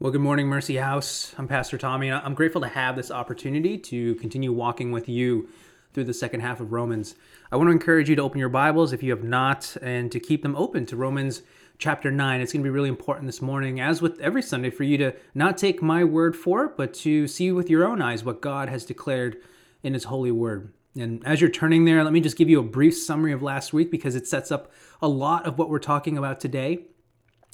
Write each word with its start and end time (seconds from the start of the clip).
Well, 0.00 0.12
good 0.12 0.20
morning, 0.20 0.46
Mercy 0.46 0.76
House. 0.76 1.34
I'm 1.38 1.48
Pastor 1.48 1.76
Tommy, 1.76 2.08
and 2.08 2.24
I'm 2.24 2.34
grateful 2.34 2.60
to 2.60 2.68
have 2.68 2.94
this 2.94 3.10
opportunity 3.10 3.76
to 3.78 4.14
continue 4.14 4.52
walking 4.52 4.92
with 4.92 5.08
you 5.08 5.48
through 5.92 6.04
the 6.04 6.14
second 6.14 6.38
half 6.38 6.60
of 6.60 6.70
Romans. 6.70 7.16
I 7.50 7.56
want 7.56 7.66
to 7.66 7.72
encourage 7.72 8.08
you 8.08 8.14
to 8.14 8.22
open 8.22 8.38
your 8.38 8.48
Bibles 8.48 8.92
if 8.92 9.02
you 9.02 9.10
have 9.10 9.24
not, 9.24 9.76
and 9.82 10.12
to 10.12 10.20
keep 10.20 10.44
them 10.44 10.54
open 10.54 10.86
to 10.86 10.96
Romans 10.96 11.42
chapter 11.78 12.12
9. 12.12 12.40
It's 12.40 12.52
going 12.52 12.62
to 12.62 12.64
be 12.64 12.70
really 12.70 12.88
important 12.88 13.26
this 13.26 13.42
morning, 13.42 13.80
as 13.80 14.00
with 14.00 14.20
every 14.20 14.40
Sunday, 14.40 14.70
for 14.70 14.84
you 14.84 14.98
to 14.98 15.16
not 15.34 15.58
take 15.58 15.82
my 15.82 16.04
word 16.04 16.36
for 16.36 16.66
it, 16.66 16.76
but 16.76 16.94
to 16.94 17.26
see 17.26 17.50
with 17.50 17.68
your 17.68 17.84
own 17.84 18.00
eyes 18.00 18.22
what 18.22 18.40
God 18.40 18.68
has 18.68 18.84
declared 18.84 19.38
in 19.82 19.94
His 19.94 20.04
holy 20.04 20.30
word. 20.30 20.72
And 20.96 21.26
as 21.26 21.40
you're 21.40 21.50
turning 21.50 21.86
there, 21.86 22.04
let 22.04 22.12
me 22.12 22.20
just 22.20 22.36
give 22.36 22.48
you 22.48 22.60
a 22.60 22.62
brief 22.62 22.96
summary 22.96 23.32
of 23.32 23.42
last 23.42 23.72
week 23.72 23.90
because 23.90 24.14
it 24.14 24.28
sets 24.28 24.52
up 24.52 24.70
a 25.02 25.08
lot 25.08 25.44
of 25.44 25.58
what 25.58 25.68
we're 25.68 25.80
talking 25.80 26.16
about 26.16 26.38
today. 26.38 26.84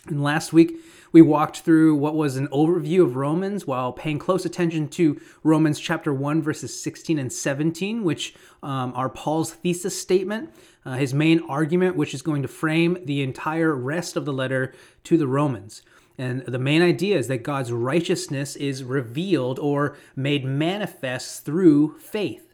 And 0.07 0.23
last 0.23 0.53
week, 0.53 0.77
we 1.15 1.23
walked 1.23 1.61
through 1.61 1.95
what 1.95 2.17
was 2.17 2.37
an 2.37 2.49
overview 2.49 3.05
of 3.05 3.15
Romans 3.15 3.69
while 3.69 3.93
paying 3.93 4.19
close 4.19 4.45
attention 4.45 4.89
to 4.89 5.21
Romans 5.45 5.79
chapter 5.79 6.13
1, 6.13 6.43
verses 6.43 6.83
16 6.83 7.21
and 7.21 7.33
17, 7.33 8.03
which 8.03 8.35
um, 8.65 8.93
are 8.97 9.09
Paul's 9.09 9.53
thesis 9.53 9.99
statement, 9.99 10.53
uh, 10.85 10.95
his 10.95 11.15
main 11.15 11.39
argument, 11.49 11.95
which 11.95 12.15
is 12.15 12.21
going 12.21 12.43
to 12.43 12.49
frame 12.49 12.99
the 13.05 13.23
entire 13.23 13.77
rest 13.77 14.17
of 14.17 14.25
the 14.25 14.33
letter 14.33 14.75
to 15.05 15.17
the 15.17 15.29
Romans. 15.29 15.83
And 16.19 16.45
the 16.47 16.59
main 16.59 16.83
idea 16.83 17.17
is 17.17 17.29
that 17.29 17.45
God's 17.45 17.71
righteousness 17.71 18.57
is 18.57 18.83
revealed 18.83 19.61
or 19.61 19.97
made 20.17 20.45
manifest 20.45 21.45
through 21.45 21.97
faith. 22.01 22.54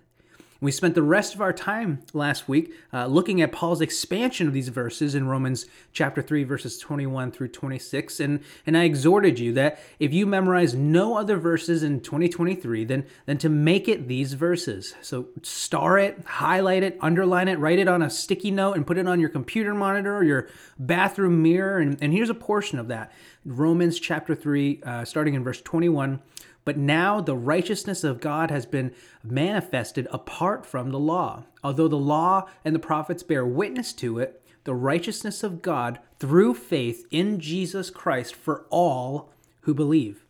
We 0.62 0.72
spent 0.72 0.94
the 0.94 1.02
rest 1.02 1.34
of 1.34 1.40
our 1.40 1.54
time 1.54 2.02
last 2.12 2.46
week 2.46 2.74
uh, 2.92 3.06
looking 3.06 3.40
at 3.40 3.50
Paul's 3.50 3.80
expansion 3.80 4.46
of 4.46 4.52
these 4.52 4.68
verses 4.68 5.14
in 5.14 5.26
Romans 5.26 5.64
chapter 5.94 6.20
3, 6.20 6.44
verses 6.44 6.76
21 6.76 7.32
through 7.32 7.48
26. 7.48 8.20
And, 8.20 8.40
and 8.66 8.76
I 8.76 8.84
exhorted 8.84 9.38
you 9.38 9.54
that 9.54 9.80
if 9.98 10.12
you 10.12 10.26
memorize 10.26 10.74
no 10.74 11.16
other 11.16 11.38
verses 11.38 11.82
in 11.82 12.00
2023, 12.00 12.84
then, 12.84 13.06
then 13.24 13.38
to 13.38 13.48
make 13.48 13.88
it 13.88 14.06
these 14.06 14.34
verses. 14.34 14.94
So 15.00 15.28
star 15.42 15.98
it, 15.98 16.22
highlight 16.26 16.82
it, 16.82 16.98
underline 17.00 17.48
it, 17.48 17.58
write 17.58 17.78
it 17.78 17.88
on 17.88 18.02
a 18.02 18.10
sticky 18.10 18.50
note, 18.50 18.76
and 18.76 18.86
put 18.86 18.98
it 18.98 19.08
on 19.08 19.18
your 19.18 19.30
computer 19.30 19.74
monitor 19.74 20.14
or 20.14 20.24
your 20.24 20.48
bathroom 20.78 21.42
mirror. 21.42 21.78
And, 21.78 21.96
and 22.02 22.12
here's 22.12 22.30
a 22.30 22.34
portion 22.34 22.78
of 22.78 22.88
that 22.88 23.12
Romans 23.46 23.98
chapter 23.98 24.34
3, 24.34 24.82
uh, 24.82 25.04
starting 25.06 25.32
in 25.32 25.42
verse 25.42 25.62
21 25.62 26.20
but 26.64 26.76
now 26.76 27.20
the 27.20 27.36
righteousness 27.36 28.04
of 28.04 28.20
God 28.20 28.50
has 28.50 28.66
been 28.66 28.92
manifested 29.24 30.06
apart 30.10 30.66
from 30.66 30.90
the 30.90 30.98
law. 30.98 31.44
Although 31.64 31.88
the 31.88 31.96
law 31.96 32.48
and 32.64 32.74
the 32.74 32.80
prophets 32.80 33.22
bear 33.22 33.46
witness 33.46 33.92
to 33.94 34.18
it, 34.18 34.42
the 34.64 34.74
righteousness 34.74 35.42
of 35.42 35.62
God 35.62 35.98
through 36.18 36.54
faith 36.54 37.06
in 37.10 37.40
Jesus 37.40 37.90
Christ 37.90 38.34
for 38.34 38.66
all 38.70 39.32
who 39.62 39.74
believe. 39.74 40.24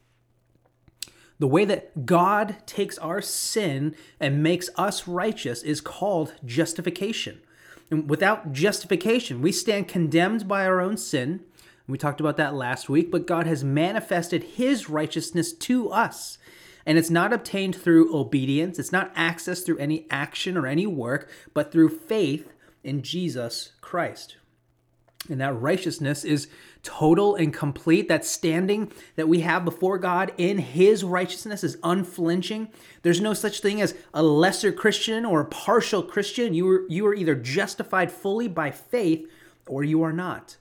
The 1.39 1.49
way 1.49 1.65
that 1.65 2.07
God 2.07 2.57
takes 2.67 2.99
our 2.99 3.23
sin 3.23 3.97
and 4.21 4.43
makes 4.43 4.69
us 4.77 5.09
righteous 5.09 5.63
is 5.63 5.81
called 5.81 6.35
justification. 6.45 7.41
And 7.91 8.09
without 8.09 8.53
justification, 8.53 9.43
we 9.43 9.51
stand 9.51 9.89
condemned 9.89 10.47
by 10.47 10.65
our 10.65 10.81
own 10.81 10.97
sin 10.97 11.41
we 11.91 11.99
talked 11.99 12.21
about 12.21 12.37
that 12.37 12.55
last 12.55 12.89
week, 12.89 13.11
but 13.11 13.27
God 13.27 13.47
has 13.47 13.65
manifested 13.65 14.43
his 14.43 14.89
righteousness 14.89 15.53
to 15.53 15.91
us. 15.91 16.39
And 16.87 16.99
it's 16.99 17.11
not 17.11 17.33
obtained 17.33 17.77
through 17.77 18.15
obedience, 18.17 18.79
it's 18.79 18.93
not 18.93 19.15
accessed 19.15 19.67
through 19.67 19.79
any 19.79 20.07
action 20.11 20.57
or 20.57 20.67
any 20.67 20.87
work, 20.87 21.31
but 21.55 21.71
through 21.71 21.91
faith 21.91 22.53
in 22.83 23.03
Jesus 23.03 23.73
Christ. 23.81 24.37
And 25.29 25.41
that 25.41 25.61
righteousness 25.61 26.25
is 26.25 26.49
total 26.83 27.35
and 27.35 27.53
complete. 27.53 28.09
That 28.09 28.25
standing 28.25 28.91
that 29.17 29.29
we 29.29 29.41
have 29.41 29.65
before 29.65 29.99
God 29.99 30.33
in 30.39 30.59
His 30.59 31.05
righteousness 31.05 31.63
is 31.63 31.77
unflinching. 31.85 32.69
There's 33.03 33.21
no 33.21 33.35
such 33.35 33.61
thing 33.61 33.83
as 33.83 33.95
a 34.15 34.23
lesser 34.23 34.73
Christian 34.73 35.27
or 35.27 35.43
a 35.43 35.47
partial 35.47 36.03
Christian. 36.03 36.55
You 36.55 36.69
are, 36.71 36.89
you 36.89 37.07
are 37.07 37.15
either 37.15 37.35
justified 37.35 38.11
fully 38.11 38.49
by 38.49 38.71
faith 38.71 39.31
or 39.67 39.85
you 39.85 40.03
are 40.03 40.13
not. 40.13 40.57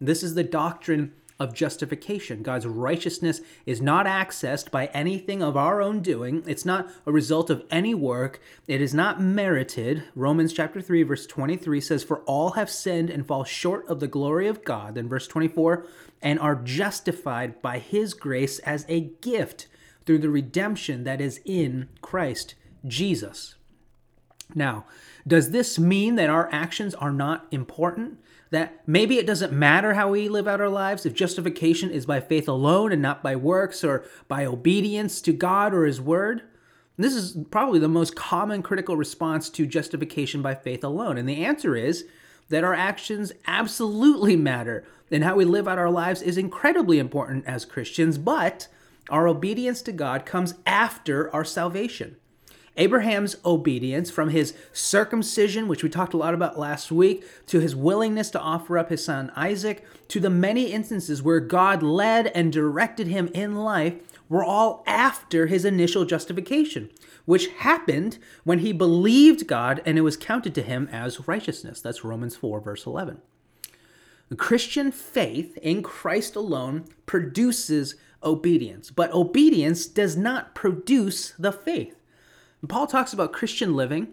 This 0.00 0.22
is 0.22 0.34
the 0.34 0.44
doctrine 0.44 1.12
of 1.38 1.54
justification. 1.54 2.42
God's 2.42 2.66
righteousness 2.66 3.40
is 3.66 3.82
not 3.82 4.06
accessed 4.06 4.70
by 4.70 4.86
anything 4.86 5.42
of 5.42 5.56
our 5.56 5.82
own 5.82 6.00
doing. 6.00 6.42
It's 6.46 6.64
not 6.64 6.90
a 7.04 7.12
result 7.12 7.50
of 7.50 7.64
any 7.70 7.94
work. 7.94 8.40
It 8.66 8.80
is 8.80 8.94
not 8.94 9.20
merited. 9.20 10.04
Romans 10.14 10.52
chapter 10.52 10.80
3 10.80 11.02
verse 11.02 11.26
23 11.26 11.80
says 11.80 12.02
for 12.02 12.20
all 12.20 12.52
have 12.52 12.70
sinned 12.70 13.10
and 13.10 13.26
fall 13.26 13.44
short 13.44 13.86
of 13.86 14.00
the 14.00 14.08
glory 14.08 14.48
of 14.48 14.64
God. 14.64 14.94
Then 14.94 15.08
verse 15.08 15.26
24 15.26 15.86
and 16.22 16.38
are 16.40 16.56
justified 16.56 17.60
by 17.60 17.78
his 17.78 18.14
grace 18.14 18.58
as 18.60 18.86
a 18.88 19.00
gift 19.20 19.66
through 20.06 20.18
the 20.18 20.30
redemption 20.30 21.04
that 21.04 21.20
is 21.20 21.40
in 21.44 21.88
Christ 22.00 22.54
Jesus. 22.86 23.56
Now, 24.54 24.86
does 25.26 25.50
this 25.50 25.78
mean 25.78 26.14
that 26.14 26.30
our 26.30 26.48
actions 26.52 26.94
are 26.94 27.12
not 27.12 27.46
important? 27.50 28.18
That 28.50 28.86
maybe 28.86 29.18
it 29.18 29.26
doesn't 29.26 29.52
matter 29.52 29.94
how 29.94 30.10
we 30.10 30.28
live 30.28 30.46
out 30.46 30.60
our 30.60 30.68
lives 30.68 31.04
if 31.04 31.14
justification 31.14 31.90
is 31.90 32.06
by 32.06 32.20
faith 32.20 32.48
alone 32.48 32.92
and 32.92 33.02
not 33.02 33.22
by 33.22 33.34
works 33.34 33.82
or 33.82 34.04
by 34.28 34.44
obedience 34.44 35.20
to 35.22 35.32
God 35.32 35.74
or 35.74 35.84
His 35.84 36.00
Word. 36.00 36.42
this 36.96 37.14
is 37.14 37.36
probably 37.50 37.78
the 37.78 37.88
most 37.88 38.16
common 38.16 38.62
critical 38.62 38.96
response 38.96 39.50
to 39.50 39.66
justification 39.66 40.40
by 40.40 40.54
faith 40.54 40.82
alone. 40.82 41.18
And 41.18 41.28
the 41.28 41.44
answer 41.44 41.76
is 41.76 42.06
that 42.48 42.64
our 42.64 42.74
actions 42.74 43.32
absolutely 43.46 44.36
matter 44.36 44.84
and 45.10 45.24
how 45.24 45.36
we 45.36 45.44
live 45.44 45.68
out 45.68 45.78
our 45.78 45.90
lives 45.90 46.22
is 46.22 46.38
incredibly 46.38 46.98
important 46.98 47.44
as 47.46 47.64
Christians, 47.64 48.18
but 48.18 48.68
our 49.10 49.28
obedience 49.28 49.82
to 49.82 49.92
God 49.92 50.26
comes 50.26 50.54
after 50.64 51.32
our 51.34 51.44
salvation. 51.44 52.16
Abraham's 52.76 53.36
obedience 53.44 54.10
from 54.10 54.30
his 54.30 54.54
circumcision, 54.72 55.66
which 55.66 55.82
we 55.82 55.88
talked 55.88 56.14
a 56.14 56.18
lot 56.18 56.34
about 56.34 56.58
last 56.58 56.92
week, 56.92 57.24
to 57.46 57.60
his 57.60 57.74
willingness 57.74 58.30
to 58.30 58.40
offer 58.40 58.76
up 58.78 58.90
his 58.90 59.04
son 59.04 59.32
Isaac, 59.34 59.84
to 60.08 60.20
the 60.20 60.30
many 60.30 60.72
instances 60.72 61.22
where 61.22 61.40
God 61.40 61.82
led 61.82 62.26
and 62.28 62.52
directed 62.52 63.06
him 63.06 63.28
in 63.32 63.56
life, 63.56 63.94
were 64.28 64.44
all 64.44 64.82
after 64.86 65.46
his 65.46 65.64
initial 65.64 66.04
justification, 66.04 66.90
which 67.24 67.48
happened 67.48 68.18
when 68.44 68.58
he 68.58 68.72
believed 68.72 69.46
God 69.46 69.80
and 69.86 69.96
it 69.96 70.02
was 70.02 70.16
counted 70.16 70.54
to 70.56 70.62
him 70.62 70.88
as 70.90 71.28
righteousness. 71.28 71.80
That's 71.80 72.04
Romans 72.04 72.36
4, 72.36 72.60
verse 72.60 72.86
11. 72.86 73.20
The 74.28 74.36
Christian 74.36 74.90
faith 74.90 75.56
in 75.58 75.82
Christ 75.82 76.34
alone 76.34 76.86
produces 77.06 77.94
obedience, 78.22 78.90
but 78.90 79.12
obedience 79.12 79.86
does 79.86 80.16
not 80.16 80.54
produce 80.54 81.30
the 81.38 81.52
faith. 81.52 81.95
And 82.60 82.70
Paul 82.70 82.86
talks 82.86 83.12
about 83.12 83.32
Christian 83.32 83.74
living 83.74 84.08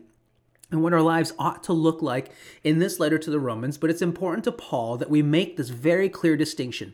and 0.72 0.81
what 0.81 0.94
our 0.94 1.02
lives 1.02 1.34
ought 1.38 1.64
to 1.64 1.74
look 1.74 2.02
like 2.02 2.31
in 2.64 2.80
this 2.80 3.00
letter 3.00 3.18
to 3.18 3.30
the 3.30 3.40
Romans, 3.40 3.78
but 3.78 3.90
it's 3.90 4.02
important 4.02 4.44
to 4.46 4.52
Paul 4.52 4.98
that 4.98 5.09
we 5.09 5.22
make 5.22 5.56
this 5.56 5.70
very 5.70 6.09
clear 6.09 6.36
distinction. 6.36 6.94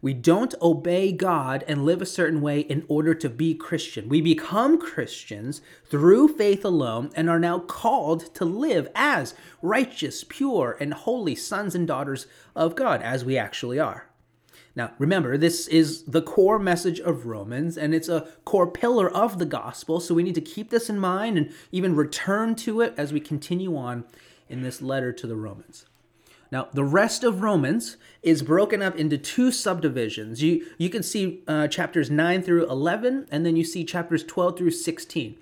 We 0.00 0.14
don't 0.14 0.54
obey 0.62 1.10
God 1.10 1.64
and 1.66 1.84
live 1.84 2.00
a 2.00 2.06
certain 2.06 2.40
way 2.40 2.60
in 2.60 2.84
order 2.88 3.14
to 3.14 3.28
be 3.28 3.54
Christian. 3.54 4.08
We 4.08 4.20
become 4.20 4.78
Christians 4.80 5.60
through 5.86 6.28
faith 6.28 6.64
alone 6.64 7.10
and 7.16 7.28
are 7.28 7.40
now 7.40 7.58
called 7.58 8.32
to 8.36 8.44
live 8.44 8.88
as 8.94 9.34
righteous, 9.60 10.24
pure, 10.24 10.76
and 10.78 10.94
holy 10.94 11.34
sons 11.34 11.74
and 11.74 11.86
daughters 11.86 12.26
of 12.54 12.76
God, 12.76 13.02
as 13.02 13.24
we 13.24 13.36
actually 13.36 13.80
are. 13.80 14.07
Now, 14.78 14.92
remember, 14.96 15.36
this 15.36 15.66
is 15.66 16.04
the 16.04 16.22
core 16.22 16.60
message 16.60 17.00
of 17.00 17.26
Romans, 17.26 17.76
and 17.76 17.92
it's 17.92 18.08
a 18.08 18.28
core 18.44 18.70
pillar 18.70 19.10
of 19.10 19.40
the 19.40 19.44
gospel, 19.44 19.98
so 19.98 20.14
we 20.14 20.22
need 20.22 20.36
to 20.36 20.40
keep 20.40 20.70
this 20.70 20.88
in 20.88 21.00
mind 21.00 21.36
and 21.36 21.52
even 21.72 21.96
return 21.96 22.54
to 22.54 22.80
it 22.82 22.94
as 22.96 23.12
we 23.12 23.18
continue 23.18 23.76
on 23.76 24.04
in 24.48 24.62
this 24.62 24.80
letter 24.80 25.12
to 25.12 25.26
the 25.26 25.34
Romans. 25.34 25.84
Now, 26.52 26.68
the 26.72 26.84
rest 26.84 27.24
of 27.24 27.42
Romans 27.42 27.96
is 28.22 28.42
broken 28.42 28.80
up 28.80 28.94
into 28.94 29.18
two 29.18 29.50
subdivisions. 29.50 30.44
You, 30.44 30.64
you 30.78 30.90
can 30.90 31.02
see 31.02 31.42
uh, 31.48 31.66
chapters 31.66 32.08
9 32.08 32.40
through 32.44 32.70
11, 32.70 33.26
and 33.32 33.44
then 33.44 33.56
you 33.56 33.64
see 33.64 33.84
chapters 33.84 34.22
12 34.22 34.58
through 34.58 34.70
16. 34.70 35.36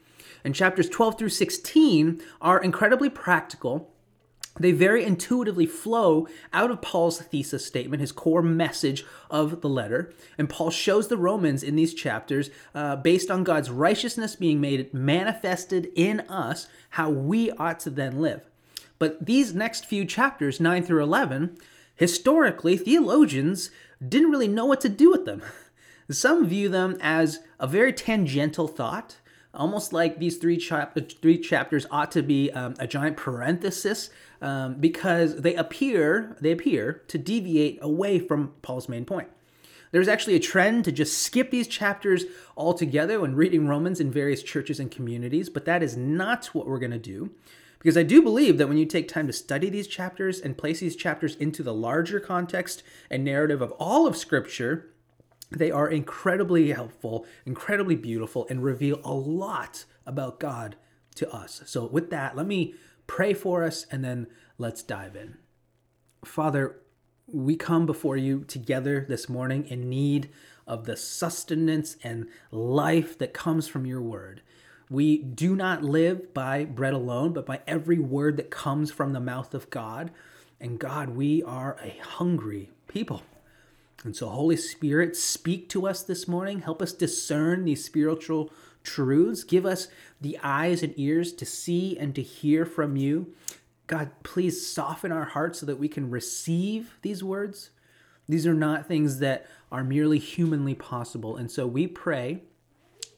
And 0.45 0.55
chapters 0.55 0.89
12 0.89 1.19
through 1.19 1.29
16 1.29 2.23
are 2.41 2.59
incredibly 2.59 3.11
practical 3.11 3.93
they 4.59 4.73
very 4.73 5.05
intuitively 5.05 5.67
flow 5.67 6.27
out 6.53 6.71
of 6.71 6.83
Paul's 6.83 7.21
thesis 7.21 7.67
statement, 7.67 8.01
his 8.01 8.13
core 8.13 8.43
message 8.43 9.05
of 9.31 9.61
the 9.61 9.69
letter. 9.69 10.13
And 10.39 10.49
Paul 10.49 10.71
shows 10.71 11.09
the 11.09 11.17
Romans 11.17 11.63
in 11.63 11.77
these 11.77 11.95
chapters, 11.95 12.51
uh, 12.75 12.97
based 12.97 13.31
on 13.31 13.45
God's 13.45 13.71
righteousness 13.71 14.37
being 14.37 14.61
made 14.61 14.93
manifested 14.95 15.91
in 15.95 16.21
us, 16.21 16.69
how 16.91 17.11
we 17.11 17.51
ought 17.53 17.81
to 17.81 17.91
then 17.91 18.21
live. 18.21 18.43
But 18.99 19.27
these 19.27 19.55
next 19.55 19.85
few 19.85 20.05
chapters, 20.05 20.61
9 20.61 20.83
through 20.83 21.03
11, 21.03 21.59
historically, 21.95 22.77
theologians 22.77 23.71
didn't 24.07 24.31
really 24.31 24.49
know 24.49 24.67
what 24.67 24.81
to 24.83 24.89
do 24.89 25.11
with 25.11 25.25
them. 25.25 25.43
Some 26.11 26.47
view 26.47 26.69
them 26.69 26.97
as 27.01 27.41
a 27.59 27.67
very 27.67 27.93
tangential 27.93 28.69
thought, 28.69 29.17
almost 29.57 29.93
like 29.93 30.19
these 30.19 30.37
three, 30.37 30.57
chap- 30.57 30.97
three 31.21 31.39
chapters 31.39 31.87
ought 31.91 32.13
to 32.13 32.23
be 32.23 32.51
um, 32.53 32.75
a 32.79 32.87
giant 32.87 33.17
parenthesis 33.17 34.11
um, 34.41 34.75
because 34.75 35.37
they 35.37 35.55
appear 35.55 36.37
they 36.41 36.53
appear 36.53 37.03
to 37.09 37.19
deviate 37.19 37.79
away 37.83 38.19
from 38.19 38.53
Paul's 38.63 38.89
main 38.89 39.05
point. 39.05 39.29
There's 39.93 40.09
actually 40.09 40.35
a 40.35 40.41
trend 40.41 40.85
to 40.85 40.93
just 40.93 41.23
skip 41.23 41.51
these 41.51 41.69
chapters 41.69 42.25
altogether 42.57 43.21
when 43.21 43.35
reading 43.35 43.67
Romans 43.67 44.01
in 44.01 44.11
various 44.11 44.43
churches 44.43 44.79
and 44.79 44.91
communities, 44.91 45.49
but 45.49 45.65
that 45.65 45.83
is 45.83 45.97
not 45.97 46.47
what 46.47 46.67
we're 46.67 46.79
going 46.79 46.91
to 46.91 46.99
do. 46.99 47.31
Because 47.79 47.97
I 47.97 48.03
do 48.03 48.21
believe 48.21 48.59
that 48.59 48.69
when 48.69 48.79
you 48.79 48.85
take 48.85 49.07
time 49.07 49.27
to 49.27 49.33
study 49.33 49.71
these 49.71 49.87
chapters 49.87 50.41
and 50.41 50.59
place 50.59 50.81
these 50.81 50.97
chapters 50.97 51.37
into 51.37 51.63
the 51.63 51.75
larger 51.75 52.19
context 52.19 52.83
and 53.11 53.25
narrative 53.25 53.63
of 53.63 53.73
all 53.73 54.07
of 54.07 54.17
Scripture, 54.17 54.91
they 55.51 55.71
are 55.71 55.89
incredibly 55.89 56.73
helpful, 56.73 57.25
incredibly 57.45 57.97
beautiful, 57.97 58.47
and 58.51 58.63
reveal 58.63 59.01
a 59.05 59.15
lot 59.15 59.85
about 60.05 60.41
God 60.41 60.77
to 61.17 61.31
us. 61.31 61.63
So, 61.67 61.87
with 61.87 62.11
that, 62.11 62.37
let 62.37 62.47
me 62.47 62.75
pray 63.07 63.35
for 63.35 63.65
us 63.65 63.87
and 63.91 64.05
then 64.05 64.27
let's 64.59 64.83
dive 64.83 65.17
in. 65.17 65.39
Father, 66.25 66.81
we 67.27 67.57
come 67.57 67.87
before 67.87 68.17
you 68.17 68.45
together 68.45 69.05
this 69.09 69.29
morning 69.29 69.67
in 69.67 69.89
need 69.89 70.31
of 70.67 70.85
the 70.85 70.97
sustenance 70.97 71.97
and 72.03 72.29
life 72.51 73.17
that 73.19 73.33
comes 73.33 73.69
from 73.69 73.87
your 73.87 74.03
word. 74.03 74.43
We 74.89 75.19
do 75.19 75.57
not 75.57 75.83
live 75.83 76.33
by 76.33 76.65
bread 76.65 76.93
alone, 76.93 77.33
but 77.33 77.47
by 77.47 77.61
every 77.67 77.99
word 77.99 78.37
that 78.37 78.51
comes 78.51 78.93
from 78.93 79.13
the 79.13 79.21
mouth 79.21 79.55
of 79.55 79.71
God. 79.71 80.13
And 80.61 80.79
God, 80.79 81.11
we 81.11 81.43
are 81.43 81.77
a 81.83 81.99
hungry 82.03 82.71
people. 82.87 83.23
And 84.05 84.15
so, 84.15 84.29
Holy 84.29 84.57
Spirit, 84.57 85.17
speak 85.17 85.69
to 85.71 85.87
us 85.87 86.03
this 86.03 86.29
morning. 86.29 86.61
Help 86.61 86.83
us 86.83 86.93
discern 86.93 87.65
these 87.65 87.85
spiritual 87.85 88.51
truths. 88.83 89.43
Give 89.43 89.67
us 89.67 89.89
the 90.21 90.39
eyes 90.43 90.83
and 90.83 90.95
ears 90.97 91.33
to 91.35 91.47
see 91.47 91.99
and 91.99 92.15
to 92.15 92.23
hear 92.23 92.65
from 92.65 92.97
you. 92.97 93.35
God, 93.87 94.11
please 94.23 94.67
soften 94.67 95.13
our 95.13 95.25
hearts 95.25 95.61
so 95.61 95.67
that 95.67 95.79
we 95.79 95.89
can 95.89 96.11
receive 96.11 96.99
these 97.03 97.23
words. 97.23 97.71
These 98.29 98.47
are 98.47 98.55
not 98.55 98.87
things 98.87 99.19
that 99.21 99.47
are 99.71 99.85
merely 99.85 100.19
humanly 100.19 100.75
possible. 100.75 101.37
And 101.37 101.51
so 101.51 101.67
we 101.67 101.87
pray 101.87 102.43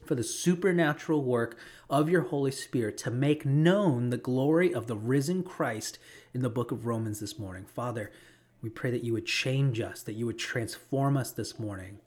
for 0.05 0.15
the 0.15 0.23
supernatural 0.23 1.23
work 1.23 1.57
of 1.89 2.09
your 2.09 2.23
Holy 2.23 2.51
Spirit 2.51 2.97
to 2.99 3.11
make 3.11 3.45
known 3.45 4.09
the 4.09 4.17
glory 4.17 4.73
of 4.73 4.87
the 4.87 4.95
risen 4.95 5.43
Christ 5.43 5.99
in 6.33 6.41
the 6.41 6.49
book 6.49 6.71
of 6.71 6.85
Romans 6.85 7.19
this 7.19 7.37
morning. 7.37 7.65
Father, 7.65 8.11
we 8.61 8.69
pray 8.69 8.91
that 8.91 9.03
you 9.03 9.13
would 9.13 9.25
change 9.25 9.79
us, 9.79 10.03
that 10.03 10.13
you 10.13 10.25
would 10.25 10.39
transform 10.39 11.17
us 11.17 11.31
this 11.31 11.59
morning. 11.59 11.99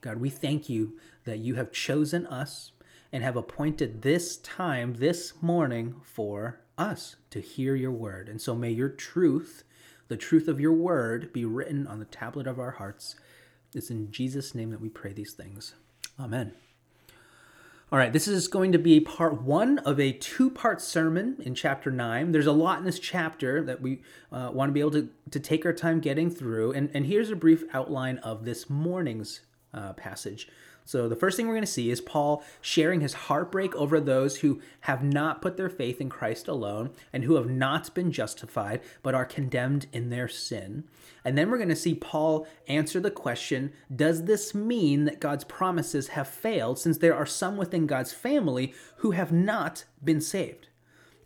God, 0.00 0.18
we 0.18 0.30
thank 0.30 0.68
you 0.68 0.98
that 1.24 1.38
you 1.38 1.54
have 1.54 1.72
chosen 1.72 2.26
us 2.26 2.72
and 3.12 3.22
have 3.22 3.36
appointed 3.36 4.02
this 4.02 4.36
time, 4.38 4.94
this 4.94 5.34
morning, 5.40 5.96
for 6.02 6.60
us 6.76 7.16
to 7.30 7.40
hear 7.40 7.74
your 7.74 7.92
word. 7.92 8.28
And 8.28 8.40
so 8.40 8.54
may 8.54 8.70
your 8.70 8.88
truth, 8.88 9.64
the 10.08 10.16
truth 10.16 10.48
of 10.48 10.60
your 10.60 10.72
word, 10.72 11.32
be 11.32 11.44
written 11.44 11.86
on 11.86 11.98
the 11.98 12.04
tablet 12.04 12.46
of 12.46 12.58
our 12.58 12.72
hearts. 12.72 13.16
It's 13.74 13.90
in 13.90 14.10
Jesus' 14.10 14.54
name 14.54 14.70
that 14.70 14.80
we 14.80 14.88
pray 14.88 15.12
these 15.12 15.32
things. 15.32 15.74
Amen. 16.18 16.52
All 17.92 18.00
right, 18.00 18.12
this 18.12 18.26
is 18.26 18.48
going 18.48 18.72
to 18.72 18.78
be 18.78 18.98
part 18.98 19.42
one 19.42 19.78
of 19.78 20.00
a 20.00 20.10
two 20.10 20.50
part 20.50 20.80
sermon 20.80 21.36
in 21.44 21.54
chapter 21.54 21.92
nine. 21.92 22.32
There's 22.32 22.48
a 22.48 22.52
lot 22.52 22.80
in 22.80 22.84
this 22.84 22.98
chapter 22.98 23.62
that 23.62 23.80
we 23.80 24.02
uh, 24.32 24.50
want 24.52 24.70
to 24.70 24.72
be 24.72 24.80
able 24.80 24.90
to, 24.90 25.08
to 25.30 25.38
take 25.38 25.64
our 25.64 25.72
time 25.72 26.00
getting 26.00 26.28
through. 26.28 26.72
And, 26.72 26.90
and 26.94 27.06
here's 27.06 27.30
a 27.30 27.36
brief 27.36 27.62
outline 27.72 28.18
of 28.18 28.44
this 28.44 28.68
morning's 28.68 29.42
uh, 29.72 29.92
passage. 29.92 30.48
So, 30.86 31.08
the 31.08 31.16
first 31.16 31.36
thing 31.36 31.48
we're 31.48 31.54
going 31.54 31.64
to 31.64 31.66
see 31.66 31.90
is 31.90 32.00
Paul 32.00 32.44
sharing 32.60 33.00
his 33.00 33.12
heartbreak 33.12 33.74
over 33.74 34.00
those 34.00 34.38
who 34.38 34.60
have 34.82 35.02
not 35.02 35.42
put 35.42 35.56
their 35.56 35.68
faith 35.68 36.00
in 36.00 36.08
Christ 36.08 36.46
alone 36.46 36.90
and 37.12 37.24
who 37.24 37.34
have 37.34 37.50
not 37.50 37.92
been 37.92 38.12
justified 38.12 38.80
but 39.02 39.14
are 39.14 39.24
condemned 39.24 39.86
in 39.92 40.10
their 40.10 40.28
sin. 40.28 40.84
And 41.24 41.36
then 41.36 41.50
we're 41.50 41.58
going 41.58 41.68
to 41.70 41.76
see 41.76 41.96
Paul 41.96 42.46
answer 42.68 43.00
the 43.00 43.10
question 43.10 43.72
Does 43.94 44.24
this 44.24 44.54
mean 44.54 45.06
that 45.06 45.18
God's 45.18 45.42
promises 45.42 46.08
have 46.08 46.28
failed 46.28 46.78
since 46.78 46.98
there 46.98 47.16
are 47.16 47.26
some 47.26 47.56
within 47.56 47.88
God's 47.88 48.12
family 48.12 48.72
who 48.98 49.10
have 49.10 49.32
not 49.32 49.86
been 50.04 50.20
saved? 50.20 50.68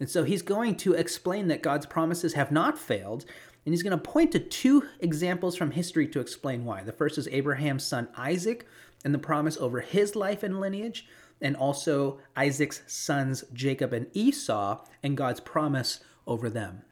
And 0.01 0.09
so 0.09 0.25
he's 0.25 0.41
going 0.41 0.77
to 0.77 0.95
explain 0.95 1.49
that 1.49 1.63
God's 1.63 1.85
promises 1.85 2.33
have 2.33 2.51
not 2.51 2.79
failed, 2.79 3.27
and 3.67 3.75
he's 3.75 3.83
going 3.83 3.91
to 3.91 4.03
point 4.03 4.33
to 4.33 4.39
two 4.39 4.85
examples 5.01 5.55
from 5.55 5.73
history 5.73 6.09
to 6.09 6.21
explain 6.21 6.65
why. 6.65 6.83
The 6.83 6.93
first 6.93 7.19
is 7.19 7.29
Abraham's 7.29 7.85
son 7.85 8.09
Isaac, 8.17 8.67
and 9.05 9.15
the 9.15 9.19
promise 9.19 9.57
over 9.57 9.81
his 9.81 10.15
life 10.15 10.43
and 10.43 10.61
lineage, 10.61 11.07
and 11.41 11.57
also 11.57 12.19
Isaac's 12.37 12.83
sons, 12.87 13.45
Jacob 13.53 13.93
and 13.93 14.07
Esau, 14.13 14.85
and 15.03 15.17
God's 15.17 15.41
promise 15.41 16.01
over 16.27 16.51
them. 16.51 16.83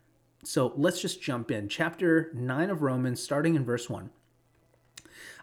So 0.44 0.72
let's 0.76 1.02
just 1.02 1.20
jump 1.20 1.50
in. 1.50 1.68
Chapter 1.68 2.30
9 2.34 2.70
of 2.70 2.82
Romans, 2.82 3.22
starting 3.22 3.54
in 3.54 3.64
verse 3.64 3.90
1. 3.90 4.10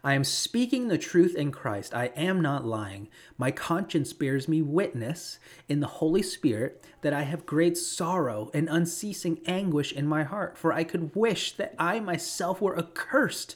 I 0.03 0.13
am 0.13 0.23
speaking 0.23 0.87
the 0.87 0.99
truth 0.99 1.35
in 1.35 1.51
Christ. 1.51 1.95
I 1.95 2.11
am 2.15 2.39
not 2.39 2.63
lying. 2.63 3.09
My 3.39 3.49
conscience 3.49 4.13
bears 4.13 4.47
me 4.47 4.61
witness 4.61 5.39
in 5.67 5.79
the 5.79 5.87
Holy 5.87 6.21
Spirit 6.21 6.85
that 7.01 7.11
I 7.13 7.23
have 7.23 7.47
great 7.47 7.75
sorrow 7.75 8.51
and 8.53 8.69
unceasing 8.69 9.41
anguish 9.47 9.91
in 9.91 10.05
my 10.05 10.23
heart, 10.23 10.59
for 10.59 10.71
I 10.71 10.83
could 10.83 11.15
wish 11.15 11.53
that 11.53 11.73
I 11.79 11.99
myself 11.99 12.61
were 12.61 12.77
accursed 12.77 13.55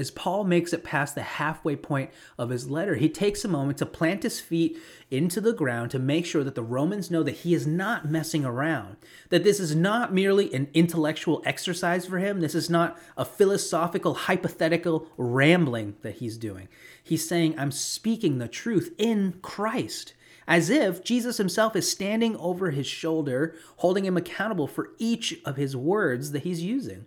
as 0.00 0.10
Paul 0.10 0.44
makes 0.44 0.72
it 0.72 0.82
past 0.82 1.14
the 1.14 1.22
halfway 1.22 1.76
point 1.76 2.10
of 2.38 2.48
his 2.48 2.70
letter, 2.70 2.94
he 2.94 3.10
takes 3.10 3.44
a 3.44 3.48
moment 3.48 3.76
to 3.78 3.86
plant 3.86 4.22
his 4.22 4.40
feet 4.40 4.78
into 5.10 5.42
the 5.42 5.52
ground 5.52 5.90
to 5.90 5.98
make 5.98 6.24
sure 6.24 6.42
that 6.42 6.54
the 6.54 6.62
Romans 6.62 7.10
know 7.10 7.22
that 7.22 7.36
he 7.36 7.52
is 7.52 7.66
not 7.66 8.10
messing 8.10 8.42
around, 8.42 8.96
that 9.28 9.44
this 9.44 9.60
is 9.60 9.76
not 9.76 10.14
merely 10.14 10.52
an 10.54 10.68
intellectual 10.72 11.42
exercise 11.44 12.06
for 12.06 12.18
him, 12.18 12.40
this 12.40 12.54
is 12.54 12.70
not 12.70 12.98
a 13.18 13.24
philosophical, 13.26 14.14
hypothetical 14.14 15.06
rambling 15.18 15.96
that 16.00 16.16
he's 16.16 16.38
doing. 16.38 16.68
He's 17.04 17.28
saying, 17.28 17.58
I'm 17.58 17.70
speaking 17.70 18.38
the 18.38 18.48
truth 18.48 18.94
in 18.96 19.38
Christ 19.42 20.14
as 20.48 20.70
if 20.70 21.04
Jesus 21.04 21.36
himself 21.36 21.76
is 21.76 21.88
standing 21.88 22.36
over 22.38 22.70
his 22.70 22.86
shoulder, 22.86 23.54
holding 23.76 24.06
him 24.06 24.16
accountable 24.16 24.66
for 24.66 24.92
each 24.98 25.38
of 25.44 25.56
his 25.56 25.76
words 25.76 26.32
that 26.32 26.42
he's 26.42 26.62
using 26.62 27.04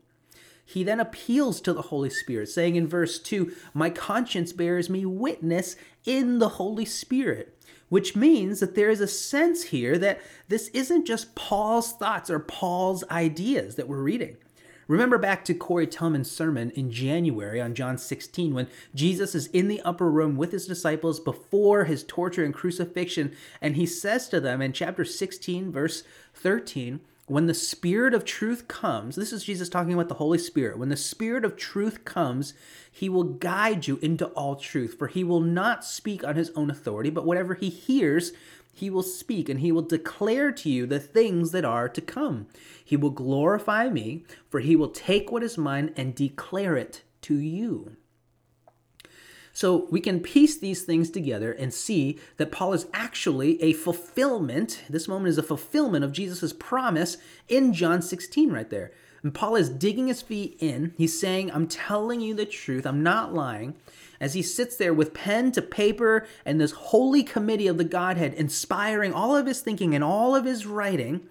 he 0.65 0.83
then 0.83 0.99
appeals 0.99 1.59
to 1.61 1.73
the 1.73 1.83
Holy 1.83 2.09
Spirit, 2.09 2.49
saying 2.49 2.75
in 2.75 2.87
verse 2.87 3.19
2, 3.19 3.53
My 3.73 3.89
conscience 3.89 4.53
bears 4.53 4.89
me 4.89 5.05
witness 5.05 5.75
in 6.05 6.39
the 6.39 6.49
Holy 6.49 6.85
Spirit, 6.85 7.57
which 7.89 8.15
means 8.15 8.59
that 8.59 8.75
there 8.75 8.89
is 8.89 9.01
a 9.01 9.07
sense 9.07 9.63
here 9.63 9.97
that 9.97 10.21
this 10.47 10.69
isn't 10.69 11.05
just 11.05 11.35
Paul's 11.35 11.93
thoughts 11.93 12.29
or 12.29 12.39
Paul's 12.39 13.03
ideas 13.09 13.75
that 13.75 13.87
we're 13.87 14.01
reading. 14.01 14.37
Remember 14.87 15.17
back 15.17 15.45
to 15.45 15.53
Corey 15.53 15.87
Tillman's 15.87 16.29
sermon 16.29 16.69
in 16.71 16.91
January 16.91 17.61
on 17.61 17.73
John 17.73 17.97
16 17.97 18.53
when 18.53 18.67
Jesus 18.93 19.33
is 19.33 19.47
in 19.47 19.69
the 19.69 19.81
upper 19.81 20.11
room 20.11 20.35
with 20.35 20.51
his 20.51 20.67
disciples 20.67 21.19
before 21.19 21.85
his 21.85 22.03
torture 22.03 22.43
and 22.43 22.53
crucifixion, 22.53 23.33
and 23.61 23.75
he 23.75 23.85
says 23.85 24.27
to 24.29 24.41
them 24.41 24.61
in 24.61 24.73
chapter 24.73 25.05
16, 25.05 25.71
verse 25.71 26.03
13, 26.33 26.99
when 27.27 27.45
the 27.47 27.53
Spirit 27.53 28.13
of 28.13 28.25
truth 28.25 28.67
comes, 28.67 29.15
this 29.15 29.31
is 29.31 29.45
Jesus 29.45 29.69
talking 29.69 29.93
about 29.93 30.09
the 30.09 30.15
Holy 30.15 30.37
Spirit. 30.37 30.77
When 30.77 30.89
the 30.89 30.97
Spirit 30.97 31.45
of 31.45 31.55
truth 31.55 32.03
comes, 32.03 32.53
he 32.91 33.07
will 33.07 33.23
guide 33.23 33.87
you 33.87 33.97
into 34.01 34.25
all 34.27 34.57
truth, 34.57 34.95
for 34.99 35.07
he 35.07 35.23
will 35.23 35.39
not 35.39 35.85
speak 35.85 36.23
on 36.23 36.35
his 36.35 36.51
own 36.51 36.69
authority, 36.69 37.09
but 37.09 37.25
whatever 37.25 37.53
he 37.53 37.69
hears, 37.69 38.33
he 38.73 38.89
will 38.89 39.03
speak, 39.03 39.47
and 39.47 39.61
he 39.61 39.71
will 39.71 39.83
declare 39.83 40.51
to 40.51 40.69
you 40.69 40.85
the 40.85 40.99
things 40.99 41.51
that 41.51 41.63
are 41.63 41.87
to 41.87 42.01
come. 42.01 42.47
He 42.83 42.97
will 42.97 43.11
glorify 43.11 43.89
me, 43.89 44.25
for 44.49 44.59
he 44.59 44.75
will 44.75 44.89
take 44.89 45.31
what 45.31 45.43
is 45.43 45.57
mine 45.57 45.93
and 45.95 46.13
declare 46.13 46.75
it 46.75 47.03
to 47.21 47.35
you. 47.35 47.95
So 49.53 49.87
we 49.91 50.01
can 50.01 50.19
piece 50.19 50.57
these 50.57 50.81
things 50.81 51.11
together 51.11 51.51
and 51.51 51.71
see 51.71 52.19
that 52.37 52.51
Paul 52.51 52.73
is 52.73 52.87
actually 52.91 53.61
a 53.61 53.73
fulfillment. 53.73 54.81
This 54.89 55.07
moment 55.07 55.29
is 55.29 55.37
a 55.37 55.43
fulfillment 55.43 56.03
of 56.03 56.11
Jesus' 56.11 56.51
promise 56.53 57.17
in 57.47 57.71
John 57.71 58.01
16 58.01 58.51
right 58.51 58.69
there. 58.69 58.91
And 59.21 59.33
Paul 59.33 59.55
is 59.55 59.69
digging 59.69 60.07
his 60.07 60.23
feet 60.23 60.57
in. 60.59 60.93
He's 60.97 61.17
saying, 61.17 61.51
I'm 61.51 61.67
telling 61.67 62.19
you 62.19 62.33
the 62.33 62.45
truth. 62.45 62.85
I'm 62.85 63.03
not 63.03 63.33
lying. 63.33 63.75
As 64.19 64.33
he 64.33 64.41
sits 64.41 64.75
there 64.75 64.93
with 64.93 65.13
pen 65.13 65.51
to 65.53 65.61
paper 65.61 66.25
and 66.45 66.59
this 66.59 66.71
holy 66.71 67.23
committee 67.23 67.67
of 67.67 67.77
the 67.77 67.83
Godhead 67.83 68.33
inspiring 68.33 69.13
all 69.13 69.37
of 69.37 69.45
his 69.45 69.61
thinking 69.61 69.93
and 69.93 70.03
all 70.03 70.35
of 70.35 70.45
his 70.45 70.65
writing, 70.65 71.21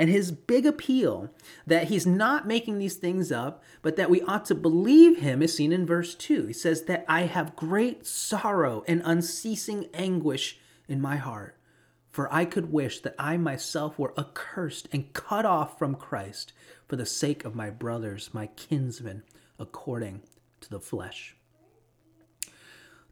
and 0.00 0.08
his 0.08 0.32
big 0.32 0.64
appeal 0.64 1.28
that 1.66 1.88
he's 1.88 2.06
not 2.06 2.48
making 2.48 2.78
these 2.78 2.96
things 2.96 3.30
up, 3.30 3.62
but 3.82 3.96
that 3.96 4.08
we 4.08 4.22
ought 4.22 4.46
to 4.46 4.54
believe 4.54 5.18
him 5.18 5.42
is 5.42 5.54
seen 5.54 5.74
in 5.74 5.84
verse 5.84 6.14
2. 6.14 6.46
He 6.46 6.52
says, 6.54 6.84
That 6.84 7.04
I 7.06 7.22
have 7.22 7.54
great 7.54 8.06
sorrow 8.06 8.82
and 8.88 9.02
unceasing 9.04 9.90
anguish 9.92 10.58
in 10.88 11.02
my 11.02 11.16
heart, 11.16 11.58
For 12.10 12.32
I 12.32 12.46
could 12.46 12.72
wish 12.72 13.00
that 13.00 13.14
I 13.18 13.36
myself 13.36 13.98
were 13.98 14.18
accursed 14.18 14.88
and 14.90 15.12
cut 15.12 15.44
off 15.44 15.78
from 15.78 15.94
Christ 15.94 16.54
for 16.88 16.96
the 16.96 17.04
sake 17.04 17.44
of 17.44 17.54
my 17.54 17.68
brothers, 17.68 18.30
my 18.32 18.46
kinsmen, 18.46 19.22
according 19.58 20.22
to 20.62 20.70
the 20.70 20.80
flesh. 20.80 21.36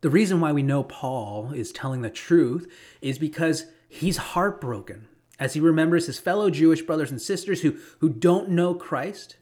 The 0.00 0.08
reason 0.08 0.40
why 0.40 0.52
we 0.52 0.62
know 0.62 0.84
Paul 0.84 1.52
is 1.52 1.70
telling 1.70 2.00
the 2.00 2.08
truth 2.08 2.66
is 3.02 3.18
because 3.18 3.66
he's 3.90 4.16
heartbroken 4.16 5.06
as 5.38 5.54
he 5.54 5.60
remembers 5.60 6.06
his 6.06 6.18
fellow 6.18 6.50
Jewish 6.50 6.82
brothers 6.82 7.10
and 7.10 7.20
sisters 7.20 7.62
who, 7.62 7.76
who 7.98 8.08
don't 8.08 8.50
know 8.50 8.74
Christ 8.74 9.36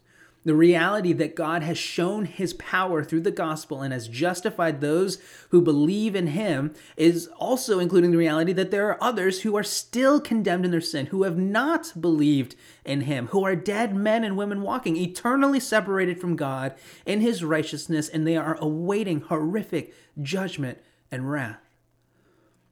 the 0.47 0.55
reality 0.55 1.13
that 1.13 1.35
God 1.35 1.65
has 1.65 1.77
shown 1.77 2.25
his 2.25 2.55
power 2.55 3.03
through 3.03 3.23
the 3.23 3.33
gospel 3.33 3.83
and 3.83 3.93
has 3.93 4.07
justified 4.07 4.81
those 4.81 5.19
who 5.49 5.61
believe 5.61 6.15
in 6.15 6.29
him 6.29 6.73
is 6.97 7.27
also 7.37 7.81
including 7.81 8.13
the 8.13 8.17
reality 8.17 8.53
that 8.53 8.71
there 8.71 8.89
are 8.89 9.03
others 9.03 9.43
who 9.43 9.57
are 9.57 9.65
still 9.65 10.21
condemned 10.21 10.65
in 10.65 10.71
their 10.71 10.81
sin, 10.81 11.07
who 11.07 11.25
have 11.25 11.37
not 11.37 11.93
believed 12.01 12.55
in 12.85 13.03
him, 13.03 13.27
who 13.29 13.45
are 13.45 13.57
dead 13.57 13.93
men 13.97 14.23
and 14.23 14.37
women 14.37 14.63
walking 14.63 14.97
eternally 14.97 15.59
separated 15.59 16.21
from 16.21 16.37
God 16.37 16.77
in 17.05 17.21
his 17.21 17.43
righteousness, 17.43 18.09
and 18.09 18.25
they 18.25 18.37
are 18.37 18.57
awaiting 18.61 19.23
horrific 19.23 19.93
judgment 20.23 20.79
and 21.11 21.29
wrath. 21.29 21.66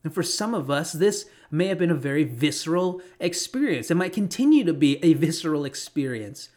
And 0.04 0.14
for 0.14 0.23
some 0.23 0.54
of 0.54 0.70
us, 0.70 0.92
this 0.92 1.26
may 1.50 1.68
have 1.68 1.78
been 1.78 1.90
a 1.90 1.94
very 1.94 2.25
visceral 2.25 3.00
experience. 3.18 3.90
It 3.90 3.96
might 3.96 4.12
continue 4.12 4.62
to 4.64 4.75
be 4.75 5.02
a 5.02 5.14
visceral 5.14 5.64
experience. 5.64 6.50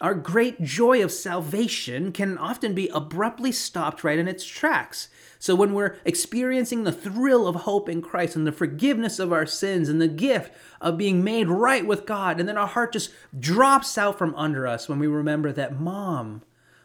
Our 0.00 0.14
great 0.14 0.62
joy 0.62 1.02
of 1.02 1.12
salvation 1.12 2.12
can 2.12 2.36
often 2.36 2.74
be 2.74 2.88
abruptly 2.88 3.52
stopped 3.52 4.04
right 4.04 4.18
in 4.18 4.28
its 4.28 4.44
tracks. 4.44 5.08
So, 5.38 5.54
when 5.54 5.72
we're 5.72 5.96
experiencing 6.04 6.84
the 6.84 6.92
thrill 6.92 7.46
of 7.46 7.54
hope 7.56 7.88
in 7.88 8.02
Christ 8.02 8.36
and 8.36 8.46
the 8.46 8.52
forgiveness 8.52 9.18
of 9.18 9.32
our 9.32 9.46
sins 9.46 9.88
and 9.88 10.00
the 10.00 10.08
gift 10.08 10.52
of 10.80 10.98
being 10.98 11.24
made 11.24 11.48
right 11.48 11.86
with 11.86 12.06
God, 12.06 12.40
and 12.40 12.48
then 12.48 12.58
our 12.58 12.66
heart 12.66 12.92
just 12.92 13.10
drops 13.38 13.96
out 13.96 14.18
from 14.18 14.34
under 14.34 14.66
us 14.66 14.88
when 14.88 14.98
we 14.98 15.06
remember 15.06 15.52
that 15.52 15.80
mom 15.80 16.42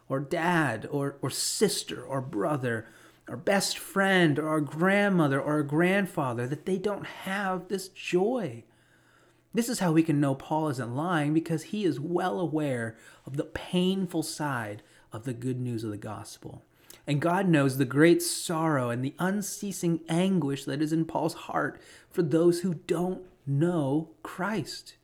or 0.08 0.20
dad 0.20 0.88
or, 0.92 1.18
or 1.22 1.30
sister 1.30 2.04
or 2.04 2.22
brother 2.22 2.86
or 3.32 3.38
best 3.38 3.78
friend 3.78 4.38
or 4.38 4.50
our 4.50 4.60
grandmother 4.60 5.40
or 5.40 5.54
our 5.54 5.64
grandfather, 5.64 6.46
that 6.48 6.66
they 6.66 6.78
don't 6.78 7.06
have 7.06 7.70
this 7.70 7.88
joy. 7.88 8.62
This 9.54 9.70
is 9.70 9.80
how 9.80 9.94
we 9.94 10.04
can 10.04 10.20
know 10.20 10.36
Paul 10.36 10.68
isn't 10.68 10.96
lying 10.96 11.34
because 11.34 11.64
he 11.64 11.86
is 11.86 11.98
well 11.98 12.42
aware 12.42 12.98
of 13.26 13.38
the 13.38 13.46
painful 13.46 14.22
side 14.22 14.84
of 15.14 15.24
the 15.24 15.34
good 15.34 15.62
news 15.62 15.86
of 15.86 15.92
the 15.92 15.98
gospel. 15.98 16.66
And 17.08 17.22
God 17.22 17.48
knows 17.48 17.78
the 17.78 17.86
great 17.86 18.22
sorrow 18.22 18.90
and 18.90 19.04
the 19.04 19.16
unceasing 19.18 20.02
anguish 20.10 20.66
that 20.66 20.82
is 20.82 20.92
in 20.92 21.06
Paul's 21.06 21.34
heart 21.34 21.82
for 22.10 22.24
those 22.24 22.62
who 22.62 22.74
don't 22.74 23.24
know 23.48 24.10
Christ. 24.24 24.96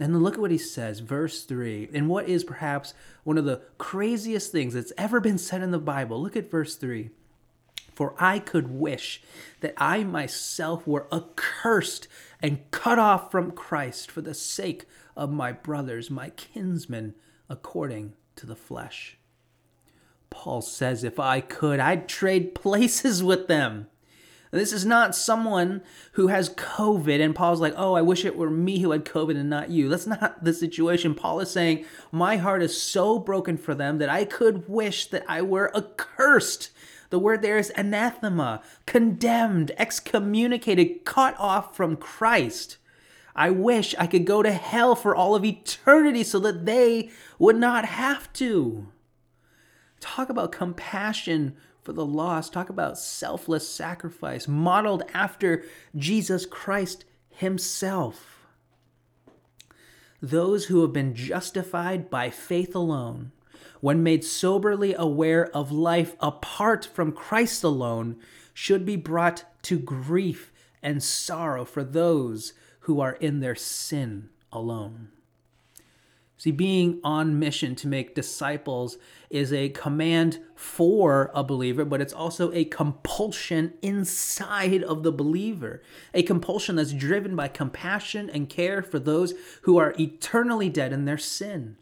And 0.00 0.20
look 0.20 0.34
at 0.34 0.40
what 0.40 0.50
he 0.50 0.58
says, 0.58 0.98
verse 0.98 1.44
3, 1.44 1.90
and 1.94 2.08
what 2.08 2.28
is 2.28 2.42
perhaps 2.42 2.92
one 3.22 3.38
of 3.38 3.44
the 3.44 3.62
craziest 3.78 4.50
things 4.50 4.74
that's 4.74 4.92
ever 4.98 5.20
been 5.20 5.38
said 5.38 5.62
in 5.62 5.70
the 5.70 5.78
Bible. 5.78 6.20
Look 6.20 6.36
at 6.36 6.50
verse 6.50 6.74
3. 6.74 7.10
For 7.94 8.14
I 8.18 8.38
could 8.38 8.70
wish 8.70 9.22
that 9.60 9.74
I 9.76 10.04
myself 10.04 10.86
were 10.86 11.06
accursed 11.12 12.08
and 12.40 12.70
cut 12.70 12.98
off 12.98 13.30
from 13.30 13.52
Christ 13.52 14.10
for 14.10 14.20
the 14.20 14.34
sake 14.34 14.86
of 15.16 15.30
my 15.30 15.52
brothers, 15.52 16.10
my 16.10 16.30
kinsmen, 16.30 17.14
according 17.48 18.14
to 18.36 18.46
the 18.46 18.56
flesh. 18.56 19.18
Paul 20.30 20.62
says, 20.62 21.04
if 21.04 21.20
I 21.20 21.40
could, 21.40 21.78
I'd 21.78 22.08
trade 22.08 22.54
places 22.54 23.22
with 23.22 23.48
them. 23.48 23.88
This 24.50 24.72
is 24.72 24.84
not 24.84 25.14
someone 25.14 25.82
who 26.12 26.26
has 26.26 26.50
COVID 26.50 27.24
and 27.24 27.34
Paul's 27.34 27.60
like, 27.60 27.72
oh, 27.74 27.94
I 27.94 28.02
wish 28.02 28.24
it 28.24 28.36
were 28.36 28.50
me 28.50 28.80
who 28.80 28.90
had 28.90 29.06
COVID 29.06 29.36
and 29.36 29.48
not 29.48 29.70
you. 29.70 29.88
That's 29.88 30.06
not 30.06 30.44
the 30.44 30.52
situation. 30.52 31.14
Paul 31.14 31.40
is 31.40 31.50
saying, 31.50 31.86
my 32.10 32.36
heart 32.36 32.62
is 32.62 32.80
so 32.80 33.18
broken 33.18 33.56
for 33.56 33.74
them 33.74 33.96
that 33.98 34.10
I 34.10 34.26
could 34.26 34.68
wish 34.68 35.06
that 35.06 35.24
I 35.26 35.40
were 35.40 35.74
accursed 35.74 36.70
the 37.12 37.18
word 37.18 37.42
there 37.42 37.58
is 37.58 37.70
anathema, 37.76 38.62
condemned, 38.86 39.70
excommunicated, 39.76 41.04
cut 41.04 41.38
off 41.38 41.76
from 41.76 41.94
Christ. 41.94 42.78
I 43.36 43.50
wish 43.50 43.94
I 43.98 44.06
could 44.06 44.24
go 44.24 44.42
to 44.42 44.50
hell 44.50 44.94
for 44.94 45.14
all 45.14 45.34
of 45.34 45.44
eternity 45.44 46.24
so 46.24 46.38
that 46.38 46.64
they 46.64 47.10
would 47.38 47.56
not 47.56 47.84
have 47.84 48.32
to. 48.32 48.88
Talk 50.00 50.30
about 50.30 50.52
compassion 50.52 51.54
for 51.82 51.92
the 51.92 52.06
lost. 52.06 52.54
Talk 52.54 52.70
about 52.70 52.96
selfless 52.96 53.68
sacrifice 53.68 54.48
modeled 54.48 55.02
after 55.12 55.64
Jesus 55.94 56.46
Christ 56.46 57.04
Himself. 57.28 58.46
Those 60.22 60.64
who 60.64 60.80
have 60.80 60.94
been 60.94 61.14
justified 61.14 62.08
by 62.08 62.30
faith 62.30 62.74
alone 62.74 63.32
when 63.82 64.00
made 64.00 64.22
soberly 64.22 64.94
aware 64.94 65.44
of 65.48 65.72
life 65.72 66.14
apart 66.20 66.84
from 66.84 67.10
Christ 67.10 67.64
alone, 67.64 68.16
should 68.54 68.86
be 68.86 68.94
brought 68.94 69.42
to 69.62 69.76
grief 69.76 70.52
and 70.84 71.02
sorrow 71.02 71.64
for 71.64 71.82
those 71.82 72.52
who 72.82 73.00
are 73.00 73.14
in 73.14 73.40
their 73.40 73.56
sin 73.56 74.28
alone. 74.52 75.08
See, 76.36 76.52
being 76.52 77.00
on 77.02 77.40
mission 77.40 77.74
to 77.76 77.88
make 77.88 78.14
disciples 78.14 78.98
is 79.30 79.52
a 79.52 79.70
command 79.70 80.38
for 80.54 81.32
a 81.34 81.42
believer, 81.42 81.84
but 81.84 82.00
it's 82.00 82.12
also 82.12 82.52
a 82.52 82.64
compulsion 82.64 83.74
inside 83.82 84.84
of 84.84 85.02
the 85.02 85.12
believer. 85.12 85.82
A 86.14 86.22
compulsion 86.22 86.76
that's 86.76 86.92
driven 86.92 87.34
by 87.34 87.48
compassion 87.48 88.30
and 88.30 88.48
care 88.48 88.80
for 88.80 89.00
those 89.00 89.34
who 89.62 89.76
are 89.78 89.94
eternally 89.98 90.68
dead 90.68 90.92
in 90.92 91.04
their 91.04 91.18
sin. 91.18 91.78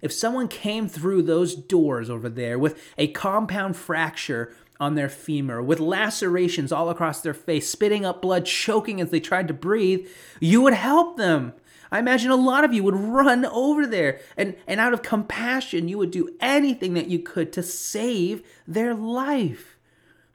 If 0.00 0.12
someone 0.12 0.48
came 0.48 0.88
through 0.88 1.22
those 1.22 1.54
doors 1.54 2.10
over 2.10 2.28
there 2.28 2.58
with 2.58 2.80
a 2.96 3.08
compound 3.08 3.76
fracture 3.76 4.54
on 4.80 4.94
their 4.94 5.08
femur, 5.08 5.60
with 5.60 5.80
lacerations 5.80 6.70
all 6.70 6.88
across 6.88 7.20
their 7.20 7.34
face, 7.34 7.68
spitting 7.68 8.04
up 8.04 8.22
blood, 8.22 8.44
choking 8.44 9.00
as 9.00 9.10
they 9.10 9.20
tried 9.20 9.48
to 9.48 9.54
breathe, 9.54 10.06
you 10.40 10.62
would 10.62 10.74
help 10.74 11.16
them. 11.16 11.52
I 11.90 11.98
imagine 11.98 12.30
a 12.30 12.36
lot 12.36 12.64
of 12.64 12.72
you 12.74 12.82
would 12.84 12.94
run 12.94 13.44
over 13.46 13.86
there 13.86 14.20
and, 14.36 14.54
and 14.66 14.78
out 14.78 14.92
of 14.92 15.02
compassion, 15.02 15.88
you 15.88 15.98
would 15.98 16.10
do 16.10 16.36
anything 16.38 16.94
that 16.94 17.08
you 17.08 17.18
could 17.18 17.52
to 17.54 17.62
save 17.62 18.42
their 18.66 18.94
life. 18.94 19.76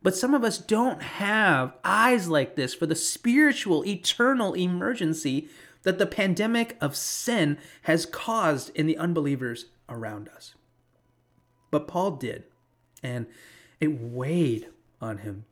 But 0.02 0.16
some 0.16 0.34
of 0.34 0.44
us 0.44 0.58
don't 0.58 1.02
have 1.02 1.74
eyes 1.84 2.28
like 2.28 2.56
this 2.56 2.74
for 2.74 2.86
the 2.86 2.96
spiritual, 2.96 3.86
eternal 3.86 4.54
emergency 4.54 5.48
that 5.84 6.00
the 6.00 6.06
pandemic 6.06 6.78
of 6.82 6.96
sin 6.96 7.58
has 7.84 8.06
caused 8.06 8.72
in 8.76 8.88
the 8.88 8.98
unbelievers 8.98 9.66
around 9.88 10.30
us. 10.30 10.56
But 11.72 11.88
Paul 11.88 12.12
did, 12.12 12.44
and 13.02 13.28
it 13.80 14.02
weighed 14.02 14.68
on 15.02 15.20
him. 15.20 15.46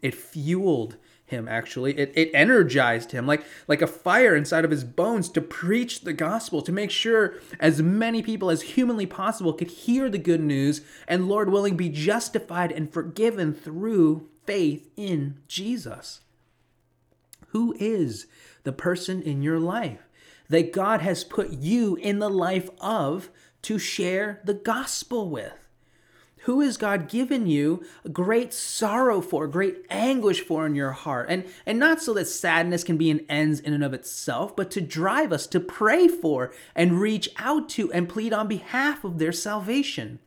It 0.00 0.14
fueled 0.14 0.96
him 1.26 1.48
actually 1.48 1.96
it, 1.98 2.12
it 2.14 2.30
energized 2.34 3.12
him 3.12 3.26
like 3.26 3.44
like 3.66 3.80
a 3.80 3.86
fire 3.86 4.36
inside 4.36 4.64
of 4.64 4.70
his 4.70 4.84
bones 4.84 5.28
to 5.30 5.40
preach 5.40 6.02
the 6.02 6.12
gospel 6.12 6.60
to 6.60 6.70
make 6.70 6.90
sure 6.90 7.34
as 7.58 7.80
many 7.80 8.22
people 8.22 8.50
as 8.50 8.62
humanly 8.62 9.06
possible 9.06 9.54
could 9.54 9.70
hear 9.70 10.10
the 10.10 10.18
good 10.18 10.40
news 10.40 10.82
and 11.08 11.26
lord 11.26 11.48
willing 11.48 11.76
be 11.76 11.88
justified 11.88 12.70
and 12.70 12.92
forgiven 12.92 13.54
through 13.54 14.28
faith 14.44 14.90
in 14.96 15.34
jesus 15.48 16.20
who 17.48 17.74
is 17.78 18.26
the 18.64 18.72
person 18.72 19.22
in 19.22 19.42
your 19.42 19.58
life 19.58 20.00
that 20.48 20.72
God 20.72 21.00
has 21.00 21.24
put 21.24 21.50
you 21.52 21.96
in 21.96 22.18
the 22.18 22.28
life 22.28 22.68
of 22.80 23.30
to 23.62 23.78
share 23.78 24.40
the 24.44 24.54
gospel 24.54 25.30
with? 25.30 25.52
Who 26.44 26.60
has 26.60 26.76
God 26.76 27.08
given 27.08 27.46
you 27.46 27.84
great 28.12 28.52
sorrow 28.52 29.22
for, 29.22 29.46
great 29.46 29.86
anguish 29.88 30.42
for 30.42 30.66
in 30.66 30.74
your 30.74 30.92
heart? 30.92 31.26
And, 31.30 31.46
and 31.64 31.78
not 31.78 32.02
so 32.02 32.12
that 32.14 32.26
sadness 32.26 32.84
can 32.84 32.98
be 32.98 33.10
an 33.10 33.24
ends 33.30 33.60
in 33.60 33.72
and 33.72 33.82
of 33.82 33.94
itself, 33.94 34.54
but 34.54 34.70
to 34.72 34.82
drive 34.82 35.32
us 35.32 35.46
to 35.48 35.60
pray 35.60 36.06
for 36.06 36.52
and 36.74 37.00
reach 37.00 37.30
out 37.38 37.70
to 37.70 37.90
and 37.92 38.10
plead 38.10 38.34
on 38.34 38.46
behalf 38.46 39.04
of 39.04 39.18
their 39.18 39.32
salvation. 39.32 40.18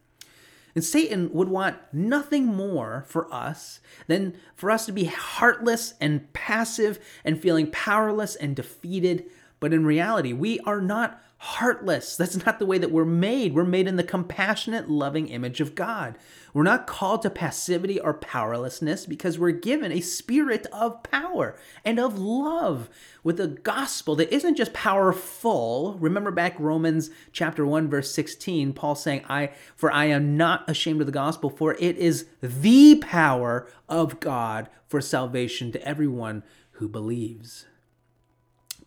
And 0.77 0.85
Satan 0.85 1.33
would 1.33 1.49
want 1.49 1.77
nothing 1.91 2.45
more 2.45 3.03
for 3.07 3.33
us 3.33 3.79
than 4.05 4.35
for 4.53 4.69
us 4.69 4.85
to 4.85 4.91
be 4.91 5.05
heartless 5.05 5.95
and 5.99 6.31
passive 6.33 6.99
and 7.25 7.41
feeling 7.41 7.71
powerless 7.71 8.35
and 8.35 8.55
defeated. 8.55 9.25
But 9.59 9.73
in 9.73 9.87
reality, 9.87 10.33
we 10.33 10.59
are 10.59 10.79
not 10.79 11.19
heartless. 11.39 12.17
That's 12.17 12.45
not 12.45 12.57
the 12.57 12.65
way 12.65 12.77
that 12.79 12.91
we're 12.91 13.05
made. 13.05 13.53
We're 13.53 13.63
made 13.63 13.87
in 13.87 13.95
the 13.95 14.03
compassionate, 14.03 14.89
loving 14.89 15.27
image 15.27 15.61
of 15.61 15.75
God. 15.75 16.17
We're 16.53 16.63
not 16.63 16.87
called 16.87 17.21
to 17.21 17.29
passivity 17.29 17.99
or 17.99 18.15
powerlessness 18.15 19.05
because 19.05 19.37
we're 19.37 19.51
given 19.51 19.91
a 19.91 20.01
spirit 20.01 20.65
of 20.73 21.03
power 21.03 21.55
and 21.85 21.99
of 21.99 22.17
love 22.17 22.89
with 23.23 23.39
a 23.39 23.47
gospel 23.47 24.15
that 24.15 24.33
isn't 24.33 24.55
just 24.55 24.73
powerful. 24.73 25.95
Remember 25.99 26.31
back 26.31 26.59
Romans 26.59 27.11
chapter 27.31 27.65
1 27.65 27.87
verse 27.87 28.11
16, 28.11 28.73
Paul 28.73 28.95
saying, 28.95 29.21
"I 29.29 29.51
for 29.75 29.91
I 29.91 30.05
am 30.05 30.37
not 30.37 30.67
ashamed 30.67 31.01
of 31.01 31.05
the 31.05 31.11
gospel, 31.11 31.51
for 31.51 31.75
it 31.79 31.97
is 31.97 32.25
the 32.41 32.95
power 32.95 33.67
of 33.87 34.19
God 34.19 34.69
for 34.87 35.01
salvation 35.01 35.71
to 35.71 35.87
everyone 35.87 36.41
who 36.71 36.87
believes." 36.87 37.65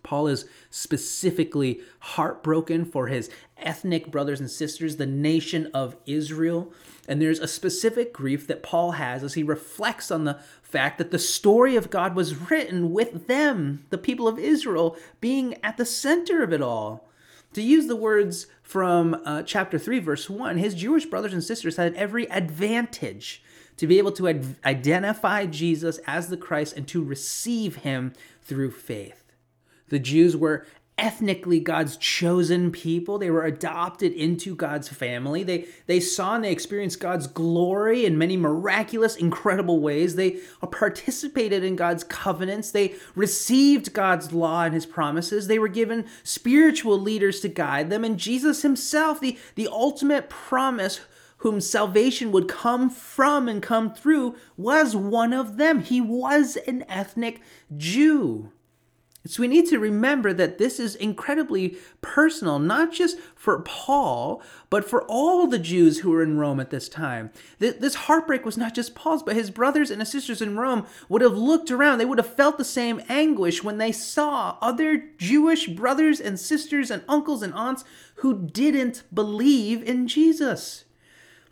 Paul 0.03 0.27
is 0.27 0.47
specifically 0.71 1.81
heartbroken 2.01 2.85
for 2.85 3.09
his 3.09 3.31
ethnic 3.59 4.11
brothers 4.11 4.41
and 4.41 4.51
sisters, 4.51 4.97
the 4.97 5.07
nation 5.07 5.71
of 5.75 5.97
Israel. 6.07 6.73
And 7.09 7.21
there's 7.21 7.41
a 7.41 7.49
specific 7.49 8.13
grief 8.13 8.47
that 8.47 8.63
Paul 8.63 8.93
has 8.93 9.23
as 9.23 9.35
he 9.35 9.43
reflects 9.43 10.11
on 10.11 10.25
the 10.25 10.39
fact 10.63 10.99
that 10.99 11.11
the 11.11 11.19
story 11.19 11.77
of 11.77 11.91
God 11.91 12.15
was 12.15 12.51
written 12.51 12.93
with 12.93 13.27
them, 13.27 13.85
the 13.91 13.99
people 13.99 14.29
of 14.29 14.39
Israel, 14.39 14.97
being 15.21 15.57
at 15.63 15.77
the 15.77 15.87
center 15.87 16.43
of 16.43 16.53
it 16.53 16.63
all. 16.63 17.09
To 17.55 17.63
use 17.63 17.89
the 17.89 17.97
words 17.97 18.47
from 18.63 19.21
uh, 19.25 19.43
chapter 19.43 19.79
3, 19.79 19.99
verse 19.99 20.31
1, 20.31 20.59
his 20.59 20.75
Jewish 20.75 21.07
brothers 21.07 21.33
and 21.33 21.43
sisters 21.43 21.77
had 21.77 21.95
every 21.97 22.31
advantage 22.31 23.43
to 23.77 23.89
be 23.89 23.99
able 23.99 24.13
to 24.13 24.29
ad- 24.29 24.57
identify 24.65 25.47
Jesus 25.47 25.99
as 26.07 26.29
the 26.29 26.37
Christ 26.37 26.77
and 26.77 26.87
to 26.89 27.03
receive 27.03 27.77
him 27.77 28.13
through 28.43 28.71
faith. 28.71 29.20
The 29.91 29.99
Jews 29.99 30.37
were 30.37 30.67
ethnically 31.01 31.59
God's 31.61 31.97
chosen 31.97 32.71
people. 32.71 33.19
They 33.19 33.31
were 33.31 33.45
adopted 33.45 34.13
into 34.13 34.55
God's 34.55 34.89
family. 34.89 35.43
They 35.43 35.67
they 35.87 35.99
saw 35.99 36.35
and 36.35 36.45
they 36.45 36.53
experienced 36.53 37.01
God's 37.01 37.27
glory 37.27 38.05
in 38.05 38.19
many 38.19 38.37
miraculous, 38.37 39.17
incredible 39.17 39.81
ways. 39.81 40.15
They 40.15 40.41
participated 40.71 41.65
in 41.65 41.75
God's 41.75 42.05
covenants. 42.05 42.71
They 42.71 42.95
received 43.15 43.95
God's 43.95 44.33
law 44.33 44.65
and 44.65 44.75
his 44.75 44.85
promises. 44.85 45.47
They 45.47 45.59
were 45.59 45.69
given 45.69 46.05
spiritual 46.23 46.99
leaders 47.01 47.41
to 47.41 47.49
guide 47.49 47.89
them. 47.89 48.05
And 48.05 48.19
Jesus 48.19 48.61
himself, 48.61 49.21
the, 49.21 49.39
the 49.55 49.69
ultimate 49.69 50.29
promise 50.29 51.01
whom 51.39 51.63
salvation 51.63 52.31
would 52.31 52.47
come 52.49 52.91
from 52.91 53.49
and 53.49 53.63
come 53.63 53.95
through, 53.95 54.37
was 54.59 54.95
one 54.95 55.33
of 55.33 55.57
them. 55.57 55.81
He 55.81 55.99
was 55.99 56.57
an 56.67 56.85
ethnic 56.87 57.41
Jew. 57.75 58.53
So 59.27 59.43
we 59.43 59.49
need 59.49 59.67
to 59.69 59.79
remember 59.79 60.33
that 60.33 60.57
this 60.57 60.81
is 60.81 60.95
incredibly 60.97 61.77
personal, 62.01 62.59
not 62.59 62.91
just 62.91 63.19
for 63.37 63.61
Paul, 63.61 64.43
but 64.71 64.89
for 64.89 65.03
all 65.03 65.47
the 65.47 65.59
Jews 65.59 65.99
who 65.99 66.11
were 66.11 66.23
in 66.23 66.39
Rome 66.39 66.59
at 66.59 66.71
this 66.71 66.89
time. 66.89 67.31
This 67.59 67.95
heartbreak 67.95 68.47
was 68.47 68.57
not 68.57 68.75
just 68.75 68.95
Paul's, 68.95 69.23
but 69.23 69.37
his 69.37 69.51
brothers 69.51 69.91
and 69.91 70.01
his 70.01 70.11
sisters 70.11 70.41
in 70.41 70.57
Rome 70.57 70.87
would 71.11 71.21
have 71.21 71.37
looked 71.37 71.71
around. 71.71 71.99
They 71.99 72.07
would 72.07 72.17
have 72.17 72.35
felt 72.35 72.57
the 72.57 72.65
same 72.65 73.03
anguish 73.11 73.63
when 73.63 73.77
they 73.77 73.93
saw 73.93 74.57
other 74.63 75.11
Jewish 75.19 75.67
brothers 75.67 76.19
and 76.19 76.41
sisters 76.41 76.91
and 76.91 77.05
uncles 77.07 77.43
and 77.43 77.53
aunts 77.53 77.85
who 78.17 78.47
didn't 78.47 79.03
believe 79.13 79.83
in 79.83 80.09
Jesus. 80.09 80.85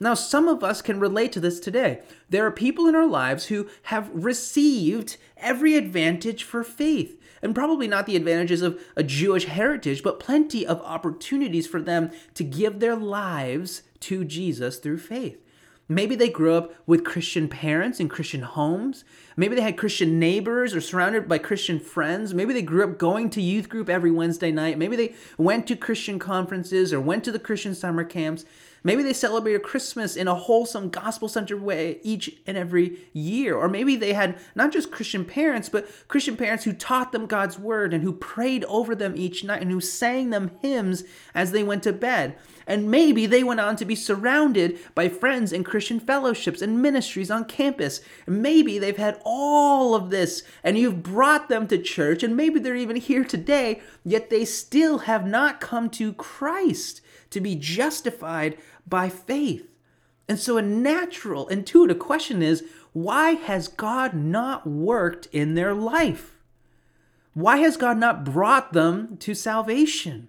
Now, 0.01 0.15
some 0.15 0.47
of 0.47 0.63
us 0.63 0.81
can 0.81 1.01
relate 1.01 1.33
to 1.33 1.41
this 1.41 1.59
today. 1.59 2.03
There 2.31 2.47
are 2.47 2.53
people 2.53 2.87
in 2.87 2.95
our 2.95 3.07
lives 3.07 3.47
who 3.47 3.69
have 3.85 4.09
received 4.13 5.17
every 5.37 5.75
advantage 5.75 6.45
for 6.45 6.63
faith 6.63 7.18
and 7.43 7.55
probably 7.55 7.89
not 7.89 8.07
the 8.07 8.17
advantages 8.17 8.63
of 8.63 8.81
a 8.97 9.03
Jewish 9.03 9.45
heritage, 9.45 10.03
but 10.03 10.21
plenty 10.21 10.67
of 10.67 10.81
opportunities 10.83 11.67
for 11.67 11.81
them 11.81 12.11
to 12.35 12.45
give 12.45 12.81
their 12.81 12.97
lives 12.97 13.83
to 14.01 14.25
Jesus 14.25 14.79
through 14.79 14.99
faith. 14.99 15.43
Maybe 15.91 16.15
they 16.15 16.29
grew 16.29 16.53
up 16.53 16.75
with 16.87 17.03
Christian 17.03 17.49
parents 17.49 17.99
in 17.99 18.11
Christian 18.11 18.43
homes. 18.43 19.05
Maybe 19.39 19.55
they 19.55 19.63
had 19.63 19.79
Christian 19.79 20.19
neighbors 20.19 20.75
or 20.75 20.83
surrounded 20.83 21.27
by 21.27 21.39
Christian 21.39 21.81
friends. 21.81 22.35
Maybe 22.35 22.53
they 22.53 22.61
grew 22.61 22.85
up 22.85 22.99
going 22.99 23.31
to 23.31 23.41
youth 23.41 23.71
group 23.71 23.89
every 23.89 24.11
Wednesday 24.11 24.53
night. 24.53 24.77
Maybe 24.77 24.97
they 24.97 25.15
went 25.39 25.67
to 25.69 25.77
Christian 25.77 26.19
conferences 26.19 26.93
or 26.93 27.01
went 27.01 27.25
to 27.25 27.33
the 27.33 27.39
Christian 27.39 27.75
summer 27.75 28.05
camps. 28.05 28.45
Maybe 28.85 29.03
they 29.03 29.13
celebrated 29.13 29.63
Christmas 29.63 30.17
in 30.17 30.29
a 30.29 30.35
wholesome, 30.35 30.91
gospel 30.91 31.29
centered 31.29 31.63
way 31.63 31.99
each 32.03 32.37
and 32.47 32.57
every 32.57 33.09
year. 33.13 33.57
Or 33.57 33.69
maybe 33.69 33.97
they 33.97 34.13
had 34.13 34.39
not 34.55 34.73
just 34.73 34.91
Christian 34.91 35.25
parents, 35.25 35.69
but 35.69 35.89
Christian 36.09 36.37
parents 36.37 36.65
who 36.65 36.73
taught 36.73 37.13
them 37.13 37.27
God's 37.27 37.59
word 37.59 37.93
and 37.93 38.03
who 38.03 38.13
prayed 38.13 38.65
over 38.65 38.95
them 38.95 39.15
each 39.17 39.45
night 39.45 39.63
and 39.63 39.71
who 39.71 39.81
sang 39.81 40.31
them 40.31 40.53
hymns 40.61 41.05
as 41.35 41.53
they 41.53 41.63
went 41.63 41.83
to 41.83 41.93
bed. 41.93 42.37
And 42.69 42.91
maybe 42.91 43.25
they 43.25 43.43
went 43.43 43.61
on 43.61 43.77
to 43.77 43.87
be 43.87 43.95
surrounded 43.95 44.79
by 44.95 45.09
friends 45.09 45.55
and 45.55 45.65
Christian 45.65 45.99
fellowships 45.99 46.61
and 46.61 46.83
ministries 46.83 47.31
on 47.31 47.47
campus. 47.47 48.03
Maybe 48.27 48.79
they've 48.79 48.97
had 48.97 49.19
all 49.25 49.95
of 49.95 50.11
this 50.11 50.43
and 50.63 50.77
you've 50.77 51.03
brought 51.03 51.49
them 51.49 51.67
to 51.69 51.79
church, 51.79 52.23
and 52.23 52.37
maybe 52.37 52.61
they're 52.61 52.77
even 52.77 52.97
here 52.97 53.25
today, 53.25 53.81
yet 54.05 54.29
they 54.29 54.45
still 54.45 54.99
have 54.99 55.27
not 55.27 55.61
come 55.61 55.89
to 55.91 56.13
Christ 56.13 57.01
to 57.31 57.41
be 57.41 57.57
justified 57.57 58.59
by 58.87 59.09
faith. 59.09 59.75
And 60.29 60.39
so, 60.39 60.59
a 60.59 60.63
natural, 60.63 61.49
intuitive 61.49 61.99
question 61.99 62.43
is 62.43 62.65
why 62.93 63.31
has 63.31 63.69
God 63.69 64.13
not 64.13 64.67
worked 64.67 65.27
in 65.33 65.55
their 65.55 65.73
life? 65.73 66.39
Why 67.33 67.57
has 67.59 67.79
God 67.79 67.97
not 67.97 68.25
brought 68.25 68.75
them 68.75 69.17
to 69.19 69.35
salvation? 69.35 70.29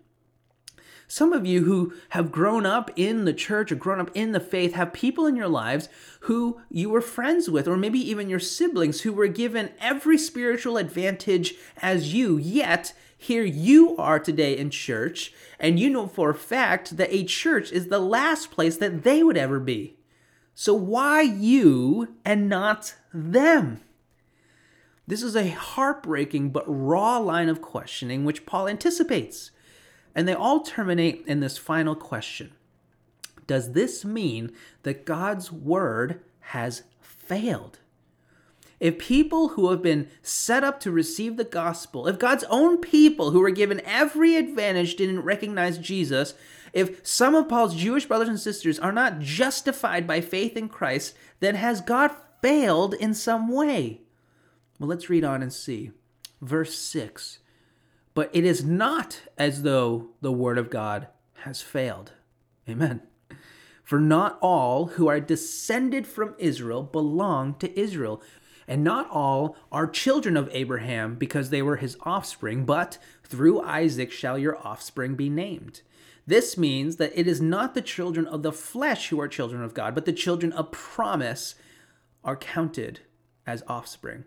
Some 1.11 1.33
of 1.33 1.43
you 1.43 1.63
who 1.63 1.91
have 2.09 2.31
grown 2.31 2.67
up 2.67 2.91
in 2.95 3.25
the 3.25 3.33
church 3.33 3.71
or 3.71 3.75
grown 3.75 3.99
up 3.99 4.11
in 4.13 4.31
the 4.31 4.39
faith 4.39 4.73
have 4.73 4.93
people 4.93 5.25
in 5.25 5.35
your 5.35 5.47
lives 5.47 5.89
who 6.21 6.61
you 6.69 6.91
were 6.91 7.01
friends 7.01 7.49
with, 7.49 7.67
or 7.67 7.75
maybe 7.75 7.97
even 7.97 8.29
your 8.29 8.39
siblings 8.39 9.01
who 9.01 9.11
were 9.11 9.27
given 9.27 9.71
every 9.81 10.19
spiritual 10.19 10.77
advantage 10.77 11.55
as 11.81 12.13
you, 12.13 12.37
yet 12.37 12.93
here 13.17 13.43
you 13.43 13.97
are 13.97 14.19
today 14.19 14.55
in 14.55 14.69
church, 14.69 15.33
and 15.59 15.79
you 15.79 15.89
know 15.89 16.05
for 16.05 16.29
a 16.29 16.35
fact 16.35 16.97
that 16.97 17.11
a 17.11 17.23
church 17.23 17.71
is 17.71 17.87
the 17.87 17.97
last 17.97 18.51
place 18.51 18.77
that 18.77 19.01
they 19.01 19.23
would 19.23 19.35
ever 19.35 19.59
be. 19.59 19.97
So 20.53 20.75
why 20.75 21.21
you 21.23 22.17
and 22.23 22.47
not 22.47 22.93
them? 23.11 23.81
This 25.07 25.23
is 25.23 25.35
a 25.35 25.49
heartbreaking 25.49 26.51
but 26.51 26.65
raw 26.67 27.17
line 27.17 27.49
of 27.49 27.63
questioning 27.63 28.25
which 28.25 28.45
Paul 28.45 28.67
anticipates. 28.67 29.49
And 30.19 30.27
they 30.27 30.33
all 30.33 30.59
terminate 30.59 31.23
in 31.27 31.39
this 31.39 31.57
final 31.57 31.95
question 31.95 32.51
Does 33.47 33.71
this 33.71 34.03
mean 34.03 34.51
that 34.83 35.05
God's 35.05 35.49
word 35.49 36.19
has 36.41 36.83
failed? 36.99 37.79
if 38.81 38.97
people 38.97 39.49
who 39.49 39.71
have 39.71 39.81
been 39.81 40.09
set 40.21 40.61
up 40.61 40.81
to 40.81 40.91
receive 40.91 41.37
the 41.37 41.45
gospel, 41.45 42.05
if 42.05 42.19
God's 42.19 42.43
own 42.49 42.79
people 42.79 43.31
who 43.31 43.39
were 43.39 43.49
given 43.49 43.81
every 43.85 44.35
advantage 44.35 44.97
didn't 44.97 45.21
recognize 45.21 45.77
Jesus, 45.77 46.33
if 46.73 47.05
some 47.07 47.33
of 47.33 47.47
Paul's 47.47 47.75
Jewish 47.75 48.05
brothers 48.05 48.27
and 48.27 48.39
sisters 48.39 48.77
are 48.77 48.91
not 48.91 49.19
justified 49.19 50.05
by 50.05 50.19
faith 50.19 50.57
in 50.57 50.67
Christ, 50.67 51.15
then 51.39 51.55
has 51.55 51.79
God 51.79 52.11
failed 52.41 52.93
in 52.93 53.13
some 53.13 53.49
way? 53.49 54.01
Well, 54.79 54.89
let's 54.89 55.09
read 55.09 55.23
on 55.23 55.41
and 55.41 55.53
see. 55.53 55.91
Verse 56.41 56.77
6 56.77 57.38
But 58.19 58.31
it 58.33 58.43
is 58.43 58.65
not 58.65 59.21
as 59.37 59.61
though 59.61 60.09
the 60.19 60.33
word 60.33 60.57
of 60.57 60.69
God 60.69 61.07
has 61.43 61.61
failed. 61.61 62.11
Amen. 62.67 63.01
For 63.81 63.97
not 63.97 64.37
all 64.41 64.87
who 64.87 65.07
are 65.07 65.21
descended 65.21 66.05
from 66.05 66.35
Israel 66.37 66.83
belong 66.83 67.53
to 67.59 67.79
Israel. 67.79 68.21
And 68.67 68.83
not 68.83 69.09
all 69.09 69.55
are 69.71 69.87
children 69.87 70.35
of 70.35 70.49
Abraham 70.51 71.15
because 71.15 71.49
they 71.49 71.61
were 71.61 71.77
his 71.77 71.95
offspring, 72.01 72.65
but 72.65 72.97
through 73.23 73.61
Isaac 73.61 74.11
shall 74.11 74.37
your 74.37 74.57
offspring 74.67 75.15
be 75.15 75.29
named. 75.29 75.81
This 76.27 76.57
means 76.57 76.97
that 76.97 77.17
it 77.17 77.25
is 77.25 77.39
not 77.39 77.73
the 77.73 77.81
children 77.81 78.27
of 78.27 78.43
the 78.43 78.51
flesh 78.51 79.07
who 79.07 79.21
are 79.21 79.29
children 79.29 79.63
of 79.63 79.73
God, 79.73 79.95
but 79.95 80.03
the 80.03 80.11
children 80.11 80.51
of 80.51 80.71
promise 80.71 81.55
are 82.25 82.35
counted 82.35 82.99
as 83.47 83.63
offspring. 83.69 84.25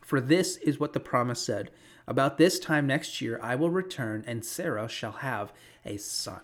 For 0.00 0.18
this 0.18 0.56
is 0.56 0.80
what 0.80 0.94
the 0.94 0.98
promise 0.98 1.42
said 1.42 1.70
About 2.06 2.38
this 2.38 2.58
time 2.58 2.86
next 2.86 3.20
year 3.20 3.40
I 3.42 3.54
will 3.54 3.70
return, 3.70 4.24
and 4.26 4.44
Sarah 4.44 4.88
shall 4.88 5.12
have 5.12 5.52
a 5.84 5.96
son. 5.96 6.40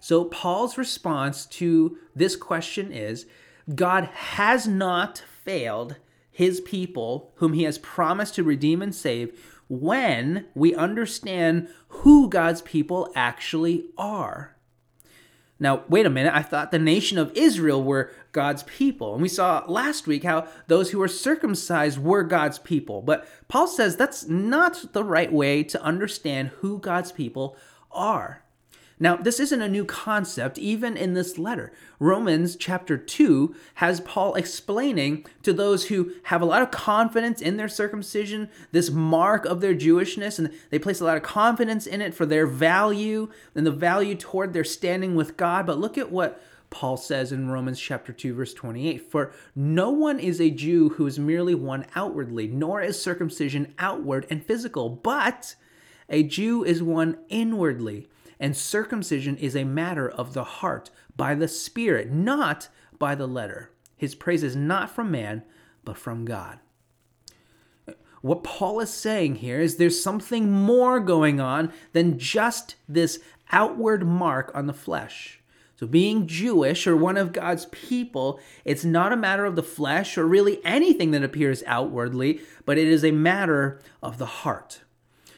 So, 0.00 0.24
Paul's 0.24 0.78
response 0.78 1.46
to 1.46 1.98
this 2.14 2.36
question 2.36 2.92
is 2.92 3.26
God 3.74 4.04
has 4.04 4.66
not 4.66 5.18
failed 5.18 5.96
his 6.30 6.60
people, 6.60 7.32
whom 7.36 7.54
he 7.54 7.64
has 7.64 7.78
promised 7.78 8.34
to 8.34 8.44
redeem 8.44 8.82
and 8.82 8.94
save, 8.94 9.62
when 9.68 10.46
we 10.54 10.74
understand 10.74 11.68
who 11.88 12.28
God's 12.28 12.62
people 12.62 13.10
actually 13.14 13.86
are. 13.98 14.55
Now, 15.58 15.84
wait 15.88 16.04
a 16.04 16.10
minute. 16.10 16.34
I 16.34 16.42
thought 16.42 16.70
the 16.70 16.78
nation 16.78 17.16
of 17.16 17.32
Israel 17.34 17.82
were 17.82 18.12
God's 18.32 18.62
people. 18.64 19.14
And 19.14 19.22
we 19.22 19.28
saw 19.28 19.64
last 19.66 20.06
week 20.06 20.24
how 20.24 20.46
those 20.66 20.90
who 20.90 20.98
were 20.98 21.08
circumcised 21.08 21.98
were 21.98 22.22
God's 22.22 22.58
people. 22.58 23.00
But 23.00 23.26
Paul 23.48 23.66
says 23.66 23.96
that's 23.96 24.28
not 24.28 24.92
the 24.92 25.04
right 25.04 25.32
way 25.32 25.62
to 25.64 25.82
understand 25.82 26.48
who 26.60 26.78
God's 26.78 27.10
people 27.10 27.56
are. 27.90 28.42
Now, 28.98 29.16
this 29.16 29.38
isn't 29.40 29.60
a 29.60 29.68
new 29.68 29.84
concept, 29.84 30.56
even 30.58 30.96
in 30.96 31.12
this 31.12 31.36
letter. 31.36 31.70
Romans 31.98 32.56
chapter 32.56 32.96
2 32.96 33.54
has 33.74 34.00
Paul 34.00 34.34
explaining 34.34 35.26
to 35.42 35.52
those 35.52 35.88
who 35.88 36.12
have 36.24 36.40
a 36.40 36.46
lot 36.46 36.62
of 36.62 36.70
confidence 36.70 37.42
in 37.42 37.58
their 37.58 37.68
circumcision, 37.68 38.48
this 38.72 38.90
mark 38.90 39.44
of 39.44 39.60
their 39.60 39.74
Jewishness, 39.74 40.38
and 40.38 40.50
they 40.70 40.78
place 40.78 41.00
a 41.00 41.04
lot 41.04 41.18
of 41.18 41.22
confidence 41.22 41.86
in 41.86 42.00
it 42.00 42.14
for 42.14 42.24
their 42.24 42.46
value 42.46 43.28
and 43.54 43.66
the 43.66 43.70
value 43.70 44.14
toward 44.14 44.54
their 44.54 44.64
standing 44.64 45.14
with 45.14 45.36
God. 45.36 45.66
But 45.66 45.78
look 45.78 45.98
at 45.98 46.10
what 46.10 46.42
Paul 46.70 46.96
says 46.96 47.32
in 47.32 47.50
Romans 47.50 47.78
chapter 47.78 48.14
2 48.14 48.34
verse 48.34 48.54
28, 48.54 49.10
"For 49.10 49.30
no 49.54 49.90
one 49.90 50.18
is 50.18 50.40
a 50.40 50.50
Jew 50.50 50.90
who 50.90 51.06
is 51.06 51.18
merely 51.18 51.54
one 51.54 51.84
outwardly, 51.94 52.48
nor 52.48 52.80
is 52.80 53.00
circumcision 53.00 53.74
outward 53.78 54.26
and 54.30 54.44
physical, 54.44 54.88
but 54.88 55.54
a 56.08 56.22
Jew 56.22 56.64
is 56.64 56.82
one 56.82 57.18
inwardly, 57.28 58.08
and 58.38 58.56
circumcision 58.56 59.36
is 59.36 59.56
a 59.56 59.64
matter 59.64 60.08
of 60.08 60.34
the 60.34 60.44
heart, 60.44 60.90
by 61.16 61.34
the 61.34 61.48
Spirit, 61.48 62.10
not 62.10 62.68
by 62.98 63.14
the 63.14 63.26
letter. 63.26 63.70
His 63.96 64.14
praise 64.14 64.42
is 64.42 64.56
not 64.56 64.90
from 64.90 65.10
man, 65.10 65.42
but 65.84 65.96
from 65.96 66.24
God." 66.24 66.58
What 68.22 68.42
Paul 68.42 68.80
is 68.80 68.90
saying 68.90 69.36
here 69.36 69.60
is 69.60 69.76
there's 69.76 70.02
something 70.02 70.50
more 70.50 70.98
going 70.98 71.40
on 71.40 71.72
than 71.92 72.18
just 72.18 72.74
this 72.88 73.20
outward 73.52 74.04
mark 74.04 74.50
on 74.54 74.66
the 74.66 74.72
flesh. 74.72 75.40
So, 75.76 75.86
being 75.86 76.26
Jewish 76.26 76.86
or 76.86 76.96
one 76.96 77.18
of 77.18 77.34
God's 77.34 77.66
people, 77.66 78.40
it's 78.64 78.84
not 78.84 79.12
a 79.12 79.16
matter 79.16 79.44
of 79.44 79.56
the 79.56 79.62
flesh 79.62 80.16
or 80.16 80.26
really 80.26 80.64
anything 80.64 81.10
that 81.10 81.22
appears 81.22 81.62
outwardly, 81.66 82.40
but 82.64 82.78
it 82.78 82.88
is 82.88 83.04
a 83.04 83.10
matter 83.10 83.80
of 84.02 84.16
the 84.16 84.26
heart. 84.26 84.80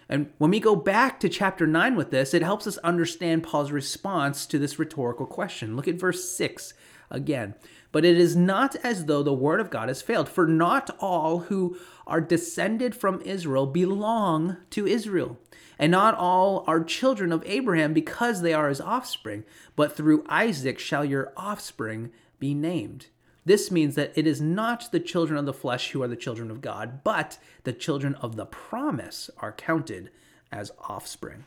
And 0.08 0.30
when 0.38 0.50
we 0.50 0.60
go 0.60 0.74
back 0.74 1.20
to 1.20 1.28
chapter 1.28 1.66
9 1.66 1.94
with 1.94 2.10
this, 2.10 2.32
it 2.32 2.42
helps 2.42 2.66
us 2.66 2.78
understand 2.78 3.42
Paul's 3.42 3.70
response 3.70 4.46
to 4.46 4.58
this 4.58 4.78
rhetorical 4.78 5.26
question. 5.26 5.76
Look 5.76 5.86
at 5.86 5.96
verse 5.96 6.30
6 6.30 6.72
again. 7.10 7.54
But 7.92 8.04
it 8.04 8.18
is 8.18 8.36
not 8.36 8.76
as 8.76 9.06
though 9.06 9.22
the 9.22 9.32
word 9.32 9.60
of 9.60 9.70
God 9.70 9.88
has 9.88 10.02
failed, 10.02 10.28
for 10.28 10.46
not 10.46 10.96
all 11.00 11.40
who 11.40 11.76
are 12.06 12.20
descended 12.20 12.94
from 12.94 13.20
Israel 13.22 13.66
belong 13.66 14.58
to 14.70 14.86
Israel. 14.86 15.38
And 15.78 15.92
not 15.92 16.14
all 16.14 16.64
are 16.66 16.82
children 16.82 17.32
of 17.32 17.42
Abraham 17.46 17.94
because 17.94 18.42
they 18.42 18.52
are 18.52 18.68
his 18.68 18.80
offspring, 18.80 19.44
but 19.76 19.96
through 19.96 20.24
Isaac 20.28 20.78
shall 20.78 21.04
your 21.04 21.32
offspring 21.36 22.10
be 22.38 22.52
named. 22.54 23.06
This 23.48 23.70
means 23.70 23.94
that 23.94 24.12
it 24.14 24.26
is 24.26 24.42
not 24.42 24.92
the 24.92 25.00
children 25.00 25.38
of 25.38 25.46
the 25.46 25.54
flesh 25.54 25.92
who 25.92 26.02
are 26.02 26.08
the 26.08 26.16
children 26.16 26.50
of 26.50 26.60
God, 26.60 27.02
but 27.02 27.38
the 27.64 27.72
children 27.72 28.14
of 28.16 28.36
the 28.36 28.44
promise 28.44 29.30
are 29.38 29.52
counted 29.52 30.10
as 30.52 30.70
offspring. 30.80 31.44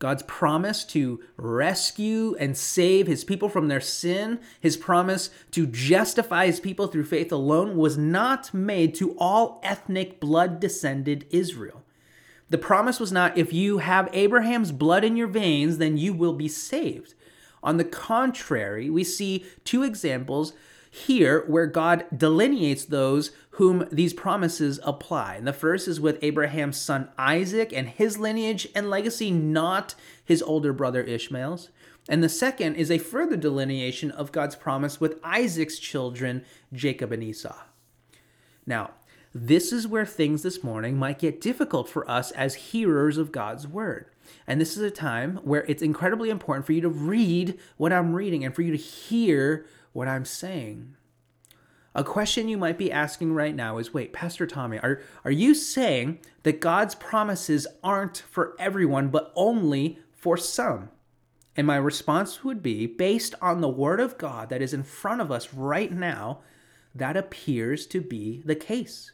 God's 0.00 0.24
promise 0.24 0.82
to 0.86 1.20
rescue 1.36 2.34
and 2.40 2.56
save 2.56 3.06
his 3.06 3.22
people 3.22 3.48
from 3.48 3.68
their 3.68 3.80
sin, 3.80 4.40
his 4.58 4.76
promise 4.76 5.30
to 5.52 5.68
justify 5.68 6.46
his 6.46 6.58
people 6.58 6.88
through 6.88 7.04
faith 7.04 7.30
alone, 7.30 7.76
was 7.76 7.96
not 7.96 8.52
made 8.52 8.92
to 8.96 9.14
all 9.18 9.60
ethnic 9.62 10.18
blood 10.18 10.58
descended 10.58 11.26
Israel. 11.30 11.84
The 12.50 12.58
promise 12.58 12.98
was 12.98 13.12
not 13.12 13.38
if 13.38 13.52
you 13.52 13.78
have 13.78 14.08
Abraham's 14.12 14.72
blood 14.72 15.04
in 15.04 15.16
your 15.16 15.28
veins, 15.28 15.78
then 15.78 15.96
you 15.96 16.12
will 16.12 16.34
be 16.34 16.48
saved. 16.48 17.14
On 17.64 17.78
the 17.78 17.84
contrary, 17.84 18.90
we 18.90 19.02
see 19.02 19.44
two 19.64 19.82
examples 19.82 20.52
here 20.90 21.44
where 21.48 21.66
God 21.66 22.04
delineates 22.16 22.84
those 22.84 23.32
whom 23.50 23.88
these 23.90 24.12
promises 24.12 24.78
apply. 24.84 25.36
And 25.36 25.48
the 25.48 25.52
first 25.52 25.88
is 25.88 26.00
with 26.00 26.22
Abraham's 26.22 26.76
son 26.76 27.08
Isaac 27.18 27.72
and 27.72 27.88
his 27.88 28.18
lineage 28.18 28.68
and 28.76 28.88
legacy, 28.88 29.32
not 29.32 29.96
his 30.24 30.42
older 30.42 30.72
brother 30.72 31.02
Ishmael's. 31.02 31.70
And 32.08 32.22
the 32.22 32.28
second 32.28 32.76
is 32.76 32.90
a 32.90 32.98
further 32.98 33.36
delineation 33.36 34.10
of 34.10 34.30
God's 34.30 34.56
promise 34.56 35.00
with 35.00 35.18
Isaac's 35.24 35.78
children, 35.78 36.44
Jacob 36.72 37.10
and 37.12 37.24
Esau. 37.24 37.56
Now, 38.66 38.92
this 39.34 39.72
is 39.72 39.88
where 39.88 40.06
things 40.06 40.42
this 40.42 40.62
morning 40.62 40.96
might 40.96 41.18
get 41.18 41.40
difficult 41.40 41.88
for 41.88 42.08
us 42.08 42.30
as 42.32 42.54
hearers 42.54 43.18
of 43.18 43.32
God's 43.32 43.66
word. 43.66 44.10
And 44.46 44.60
this 44.60 44.76
is 44.76 44.82
a 44.82 44.90
time 44.90 45.36
where 45.44 45.64
it's 45.64 45.82
incredibly 45.82 46.30
important 46.30 46.66
for 46.66 46.72
you 46.72 46.80
to 46.80 46.88
read 46.88 47.58
what 47.76 47.92
I'm 47.92 48.14
reading 48.14 48.44
and 48.44 48.54
for 48.54 48.62
you 48.62 48.70
to 48.70 48.82
hear 48.82 49.66
what 49.92 50.08
I'm 50.08 50.24
saying. 50.24 50.96
A 51.94 52.02
question 52.02 52.48
you 52.48 52.58
might 52.58 52.76
be 52.76 52.90
asking 52.90 53.34
right 53.34 53.54
now 53.54 53.78
is 53.78 53.94
wait, 53.94 54.12
Pastor 54.12 54.46
Tommy, 54.46 54.78
are, 54.78 55.00
are 55.24 55.30
you 55.30 55.54
saying 55.54 56.18
that 56.42 56.60
God's 56.60 56.96
promises 56.96 57.66
aren't 57.84 58.18
for 58.18 58.56
everyone, 58.58 59.08
but 59.08 59.32
only 59.36 60.00
for 60.12 60.36
some? 60.36 60.90
And 61.56 61.66
my 61.66 61.76
response 61.76 62.42
would 62.42 62.62
be 62.62 62.86
based 62.86 63.36
on 63.40 63.60
the 63.60 63.68
Word 63.68 64.00
of 64.00 64.18
God 64.18 64.48
that 64.48 64.60
is 64.60 64.74
in 64.74 64.82
front 64.82 65.20
of 65.20 65.30
us 65.30 65.54
right 65.54 65.92
now, 65.92 66.40
that 66.94 67.16
appears 67.16 67.86
to 67.86 68.00
be 68.00 68.42
the 68.44 68.56
case. 68.56 69.12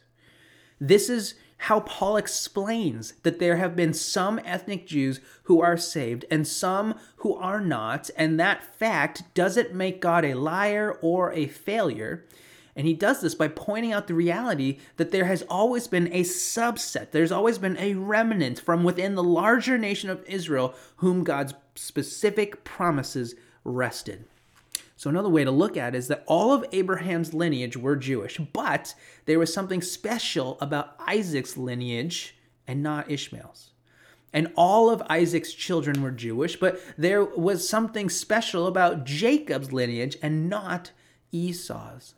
This 0.79 1.07
is 1.07 1.35
how 1.65 1.81
Paul 1.81 2.17
explains 2.17 3.13
that 3.21 3.37
there 3.37 3.57
have 3.57 3.75
been 3.75 3.93
some 3.93 4.39
ethnic 4.43 4.87
Jews 4.87 5.19
who 5.43 5.61
are 5.61 5.77
saved 5.77 6.25
and 6.31 6.47
some 6.47 6.95
who 7.17 7.35
are 7.35 7.61
not, 7.61 8.09
and 8.17 8.39
that 8.39 8.63
fact 8.63 9.23
doesn't 9.35 9.71
make 9.71 10.01
God 10.01 10.25
a 10.25 10.33
liar 10.33 10.97
or 11.03 11.31
a 11.33 11.45
failure. 11.45 12.25
And 12.75 12.87
he 12.87 12.95
does 12.95 13.21
this 13.21 13.35
by 13.35 13.47
pointing 13.47 13.93
out 13.93 14.07
the 14.07 14.15
reality 14.15 14.79
that 14.97 15.11
there 15.11 15.25
has 15.25 15.43
always 15.43 15.87
been 15.87 16.07
a 16.07 16.21
subset, 16.23 17.11
there's 17.11 17.31
always 17.31 17.59
been 17.59 17.77
a 17.77 17.93
remnant 17.93 18.59
from 18.59 18.83
within 18.83 19.13
the 19.13 19.23
larger 19.23 19.77
nation 19.77 20.09
of 20.09 20.25
Israel 20.25 20.73
whom 20.95 21.23
God's 21.23 21.53
specific 21.75 22.63
promises 22.63 23.35
rested. 23.63 24.25
So, 25.01 25.09
another 25.09 25.29
way 25.29 25.43
to 25.43 25.49
look 25.49 25.77
at 25.77 25.95
it 25.95 25.97
is 25.97 26.09
that 26.09 26.23
all 26.27 26.53
of 26.53 26.63
Abraham's 26.71 27.33
lineage 27.33 27.75
were 27.75 27.95
Jewish, 27.95 28.37
but 28.53 28.93
there 29.25 29.39
was 29.39 29.51
something 29.51 29.81
special 29.81 30.59
about 30.61 30.93
Isaac's 31.07 31.57
lineage 31.57 32.35
and 32.67 32.83
not 32.83 33.09
Ishmael's. 33.09 33.71
And 34.31 34.51
all 34.55 34.91
of 34.91 35.01
Isaac's 35.09 35.53
children 35.53 36.03
were 36.03 36.11
Jewish, 36.11 36.59
but 36.59 36.79
there 36.99 37.25
was 37.25 37.67
something 37.67 38.11
special 38.11 38.67
about 38.67 39.03
Jacob's 39.03 39.73
lineage 39.73 40.17
and 40.21 40.47
not 40.47 40.91
Esau's. 41.31 42.13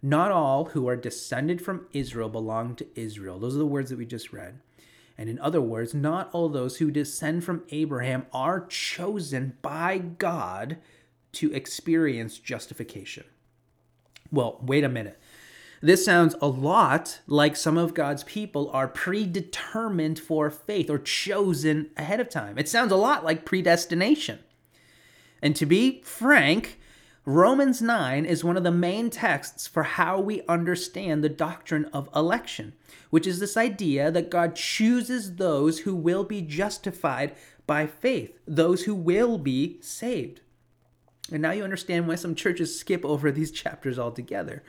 Not 0.00 0.32
all 0.32 0.64
who 0.64 0.88
are 0.88 0.96
descended 0.96 1.60
from 1.60 1.88
Israel 1.92 2.30
belong 2.30 2.74
to 2.76 2.86
Israel. 2.94 3.38
Those 3.38 3.54
are 3.54 3.58
the 3.58 3.66
words 3.66 3.90
that 3.90 3.98
we 3.98 4.06
just 4.06 4.32
read. 4.32 4.60
And 5.18 5.28
in 5.28 5.38
other 5.40 5.60
words, 5.60 5.92
not 5.92 6.30
all 6.32 6.48
those 6.48 6.78
who 6.78 6.90
descend 6.90 7.44
from 7.44 7.64
Abraham 7.68 8.24
are 8.32 8.64
chosen 8.64 9.58
by 9.60 9.98
God 9.98 10.78
to 11.32 11.52
experience 11.52 12.38
justification. 12.38 13.24
Well, 14.30 14.58
wait 14.62 14.84
a 14.84 14.88
minute. 14.88 15.18
This 15.80 16.04
sounds 16.04 16.34
a 16.42 16.48
lot 16.48 17.20
like 17.28 17.54
some 17.54 17.78
of 17.78 17.94
God's 17.94 18.24
people 18.24 18.68
are 18.72 18.88
predetermined 18.88 20.18
for 20.18 20.50
faith 20.50 20.90
or 20.90 20.98
chosen 20.98 21.90
ahead 21.96 22.18
of 22.18 22.28
time. 22.28 22.58
It 22.58 22.68
sounds 22.68 22.90
a 22.90 22.96
lot 22.96 23.24
like 23.24 23.44
predestination. 23.44 24.40
And 25.40 25.54
to 25.54 25.66
be 25.66 26.00
frank, 26.02 26.80
Romans 27.24 27.80
9 27.80 28.24
is 28.24 28.42
one 28.42 28.56
of 28.56 28.64
the 28.64 28.72
main 28.72 29.08
texts 29.10 29.68
for 29.68 29.84
how 29.84 30.18
we 30.18 30.42
understand 30.48 31.22
the 31.22 31.28
doctrine 31.28 31.84
of 31.86 32.08
election, 32.16 32.72
which 33.10 33.26
is 33.26 33.38
this 33.38 33.56
idea 33.56 34.10
that 34.10 34.30
God 34.30 34.56
chooses 34.56 35.36
those 35.36 35.80
who 35.80 35.94
will 35.94 36.24
be 36.24 36.42
justified 36.42 37.36
by 37.66 37.86
faith, 37.86 38.36
those 38.46 38.84
who 38.84 38.94
will 38.94 39.38
be 39.38 39.78
saved. 39.80 40.40
And 41.32 41.42
now 41.42 41.50
you 41.50 41.64
understand 41.64 42.08
why 42.08 42.14
some 42.14 42.34
churches 42.34 42.78
skip 42.78 43.04
over 43.04 43.30
these 43.30 43.50
chapters 43.50 43.98
altogether. 43.98 44.62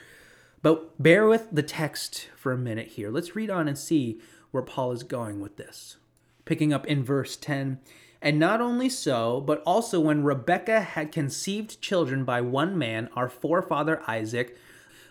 But 0.61 1.01
bear 1.01 1.25
with 1.25 1.47
the 1.51 1.63
text 1.63 2.27
for 2.35 2.51
a 2.51 2.57
minute 2.57 2.87
here. 2.87 3.09
Let's 3.09 3.35
read 3.35 3.49
on 3.49 3.67
and 3.67 3.77
see 3.77 4.19
where 4.51 4.63
Paul 4.63 4.91
is 4.91 5.03
going 5.03 5.39
with 5.39 5.57
this. 5.57 5.97
Picking 6.45 6.73
up 6.73 6.85
in 6.85 7.03
verse 7.03 7.37
10 7.37 7.79
And 8.21 8.39
not 8.39 8.59
only 8.59 8.89
so, 8.89 9.39
but 9.39 9.63
also 9.65 9.99
when 9.99 10.23
Rebekah 10.23 10.81
had 10.81 11.11
conceived 11.11 11.81
children 11.81 12.25
by 12.25 12.41
one 12.41 12.77
man, 12.77 13.09
our 13.15 13.29
forefather 13.29 14.01
Isaac, 14.07 14.57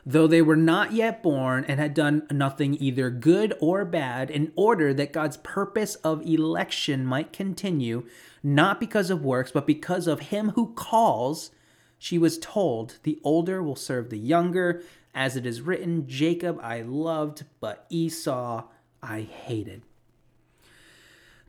though 0.05 0.27
they 0.27 0.43
were 0.43 0.57
not 0.57 0.93
yet 0.93 1.23
born 1.23 1.65
and 1.67 1.79
had 1.79 1.95
done 1.95 2.27
nothing 2.31 2.75
either 2.81 3.11
good 3.11 3.55
or 3.61 3.85
bad, 3.85 4.31
in 4.31 4.53
order 4.57 4.95
that 4.95 5.13
God's 5.13 5.37
purpose 5.39 5.97
of 5.97 6.27
election 6.27 7.05
might 7.05 7.33
continue, 7.33 8.07
not 8.43 8.81
because 8.81 9.11
of 9.11 9.25
works, 9.25 9.51
but 9.51 9.67
because 9.67 10.07
of 10.07 10.21
him 10.21 10.51
who 10.51 10.73
calls, 10.75 11.51
she 11.99 12.19
was 12.19 12.39
told, 12.39 12.99
The 13.03 13.21
older 13.25 13.63
will 13.63 13.77
serve 13.77 14.11
the 14.11 14.19
younger. 14.19 14.83
As 15.15 15.37
it 15.37 15.47
is 15.47 15.63
written, 15.63 16.07
Jacob 16.07 16.61
I 16.63 16.83
loved, 16.83 17.45
but 17.61 17.87
Esau 17.91 18.65
I 19.03 19.23
hated. 19.23 19.83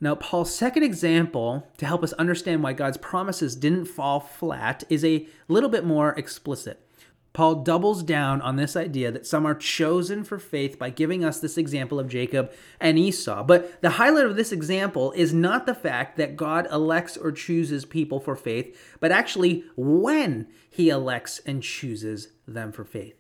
Now, 0.02 0.16
Paul's 0.16 0.56
second 0.56 0.84
example 0.84 1.68
to 1.78 1.86
help 1.86 2.04
us 2.04 2.14
understand 2.14 2.64
why 2.64 2.74
God's 2.74 2.98
promises 2.98 3.56
didn't 3.56 3.86
fall 3.86 4.20
flat 4.20 4.84
is 4.90 5.04
a 5.04 5.28
little 5.48 5.70
bit 5.70 5.86
more 5.86 6.12
explicit. 6.14 6.89
Paul 7.34 7.56
doubles 7.64 8.04
down 8.04 8.42
on 8.42 8.56
this 8.56 8.76
idea 8.76 9.12
that 9.12 9.28
some 9.28 9.46
are 9.46 9.56
chosen 9.56 10.24
for 10.24 10.40
faith 10.40 10.80
by 10.80 10.90
giving 10.90 11.24
us 11.24 11.40
this 11.40 11.58
example 11.58 12.00
of 12.00 12.10
Jacob 12.10 12.52
and 12.80 12.98
Esau. 12.98 13.44
But 13.44 13.82
the 13.82 13.92
highlight 13.92 14.26
of 14.26 14.36
this 14.36 14.52
example 14.52 15.12
is 15.12 15.34
not 15.34 15.66
the 15.66 15.76
fact 15.76 16.18
that 16.18 16.36
God 16.36 16.68
elects 16.72 17.18
or 17.18 17.32
chooses 17.32 17.86
people 17.86 18.20
for 18.20 18.36
faith, 18.36 18.76
but 19.00 19.12
actually 19.12 19.64
when 19.76 20.48
he 20.70 20.90
elects 20.90 21.40
and 21.46 21.62
chooses 21.62 22.30
them 22.48 22.72
for 22.72 22.84
faith. 22.84 23.16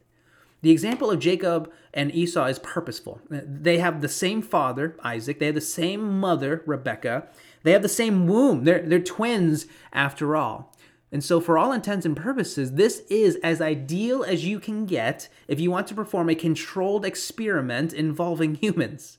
The 0.61 0.71
example 0.71 1.09
of 1.09 1.19
Jacob 1.19 1.71
and 1.93 2.13
Esau 2.13 2.45
is 2.47 2.59
purposeful. 2.59 3.21
They 3.29 3.77
have 3.77 4.01
the 4.01 4.09
same 4.09 4.41
father, 4.41 4.97
Isaac, 5.03 5.39
they 5.39 5.45
have 5.45 5.55
the 5.55 5.61
same 5.61 6.19
mother, 6.19 6.63
Rebekah, 6.65 7.27
they 7.63 7.71
have 7.71 7.81
the 7.81 7.89
same 7.89 8.27
womb. 8.27 8.63
They're, 8.63 8.81
they're 8.81 8.99
twins 8.99 9.67
after 9.93 10.35
all. 10.35 10.73
And 11.11 11.23
so, 11.23 11.41
for 11.41 11.57
all 11.57 11.71
intents 11.71 12.05
and 12.05 12.15
purposes, 12.15 12.73
this 12.73 13.01
is 13.09 13.37
as 13.37 13.61
ideal 13.61 14.23
as 14.23 14.45
you 14.45 14.59
can 14.59 14.85
get 14.85 15.27
if 15.47 15.59
you 15.59 15.71
want 15.71 15.87
to 15.87 15.95
perform 15.95 16.29
a 16.29 16.35
controlled 16.35 17.03
experiment 17.03 17.93
involving 17.93 18.55
humans. 18.61 19.17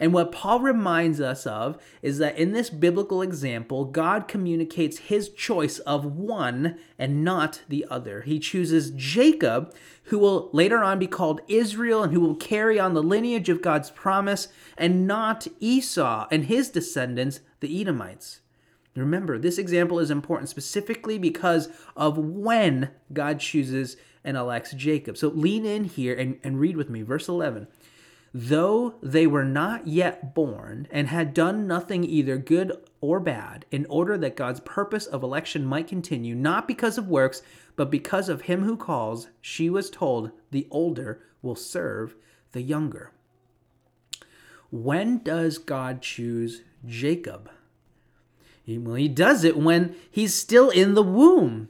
And 0.00 0.14
what 0.14 0.32
Paul 0.32 0.60
reminds 0.60 1.20
us 1.20 1.46
of 1.46 1.76
is 2.00 2.16
that 2.18 2.38
in 2.38 2.52
this 2.52 2.70
biblical 2.70 3.20
example, 3.20 3.84
God 3.84 4.28
communicates 4.28 4.96
his 4.96 5.28
choice 5.28 5.78
of 5.80 6.06
one 6.06 6.78
and 6.98 7.22
not 7.22 7.60
the 7.68 7.86
other. 7.90 8.22
He 8.22 8.38
chooses 8.38 8.92
Jacob, 8.92 9.74
who 10.04 10.18
will 10.18 10.48
later 10.54 10.82
on 10.82 10.98
be 10.98 11.06
called 11.06 11.42
Israel 11.48 12.02
and 12.02 12.14
who 12.14 12.20
will 12.20 12.34
carry 12.34 12.80
on 12.80 12.94
the 12.94 13.02
lineage 13.02 13.50
of 13.50 13.60
God's 13.60 13.90
promise, 13.90 14.48
and 14.78 15.06
not 15.06 15.46
Esau 15.60 16.26
and 16.30 16.46
his 16.46 16.70
descendants, 16.70 17.40
the 17.60 17.78
Edomites. 17.78 18.39
Remember, 18.96 19.38
this 19.38 19.58
example 19.58 19.98
is 19.98 20.10
important 20.10 20.48
specifically 20.48 21.18
because 21.18 21.68
of 21.96 22.18
when 22.18 22.90
God 23.12 23.40
chooses 23.40 23.96
and 24.24 24.36
elects 24.36 24.72
Jacob. 24.72 25.16
So 25.16 25.28
lean 25.28 25.64
in 25.64 25.84
here 25.84 26.14
and, 26.14 26.38
and 26.42 26.58
read 26.58 26.76
with 26.76 26.90
me. 26.90 27.02
Verse 27.02 27.28
11 27.28 27.68
though 28.32 28.94
they 29.02 29.26
were 29.26 29.44
not 29.44 29.86
yet 29.86 30.34
born 30.34 30.86
and 30.90 31.08
had 31.08 31.34
done 31.34 31.66
nothing 31.66 32.04
either 32.04 32.38
good 32.38 32.72
or 33.00 33.18
bad, 33.18 33.64
in 33.70 33.86
order 33.86 34.18
that 34.18 34.36
God's 34.36 34.60
purpose 34.60 35.06
of 35.06 35.22
election 35.22 35.64
might 35.64 35.88
continue, 35.88 36.34
not 36.34 36.68
because 36.68 36.98
of 36.98 37.08
works, 37.08 37.42
but 37.76 37.90
because 37.90 38.28
of 38.28 38.42
him 38.42 38.62
who 38.64 38.76
calls, 38.76 39.28
she 39.40 39.70
was 39.70 39.90
told, 39.90 40.30
the 40.50 40.68
older 40.70 41.20
will 41.40 41.56
serve 41.56 42.14
the 42.52 42.62
younger. 42.62 43.10
When 44.70 45.18
does 45.18 45.58
God 45.58 46.02
choose 46.02 46.62
Jacob? 46.86 47.50
Well, 48.78 48.94
he 48.94 49.08
does 49.08 49.44
it 49.44 49.56
when 49.56 49.94
he's 50.10 50.34
still 50.34 50.70
in 50.70 50.94
the 50.94 51.02
womb. 51.02 51.68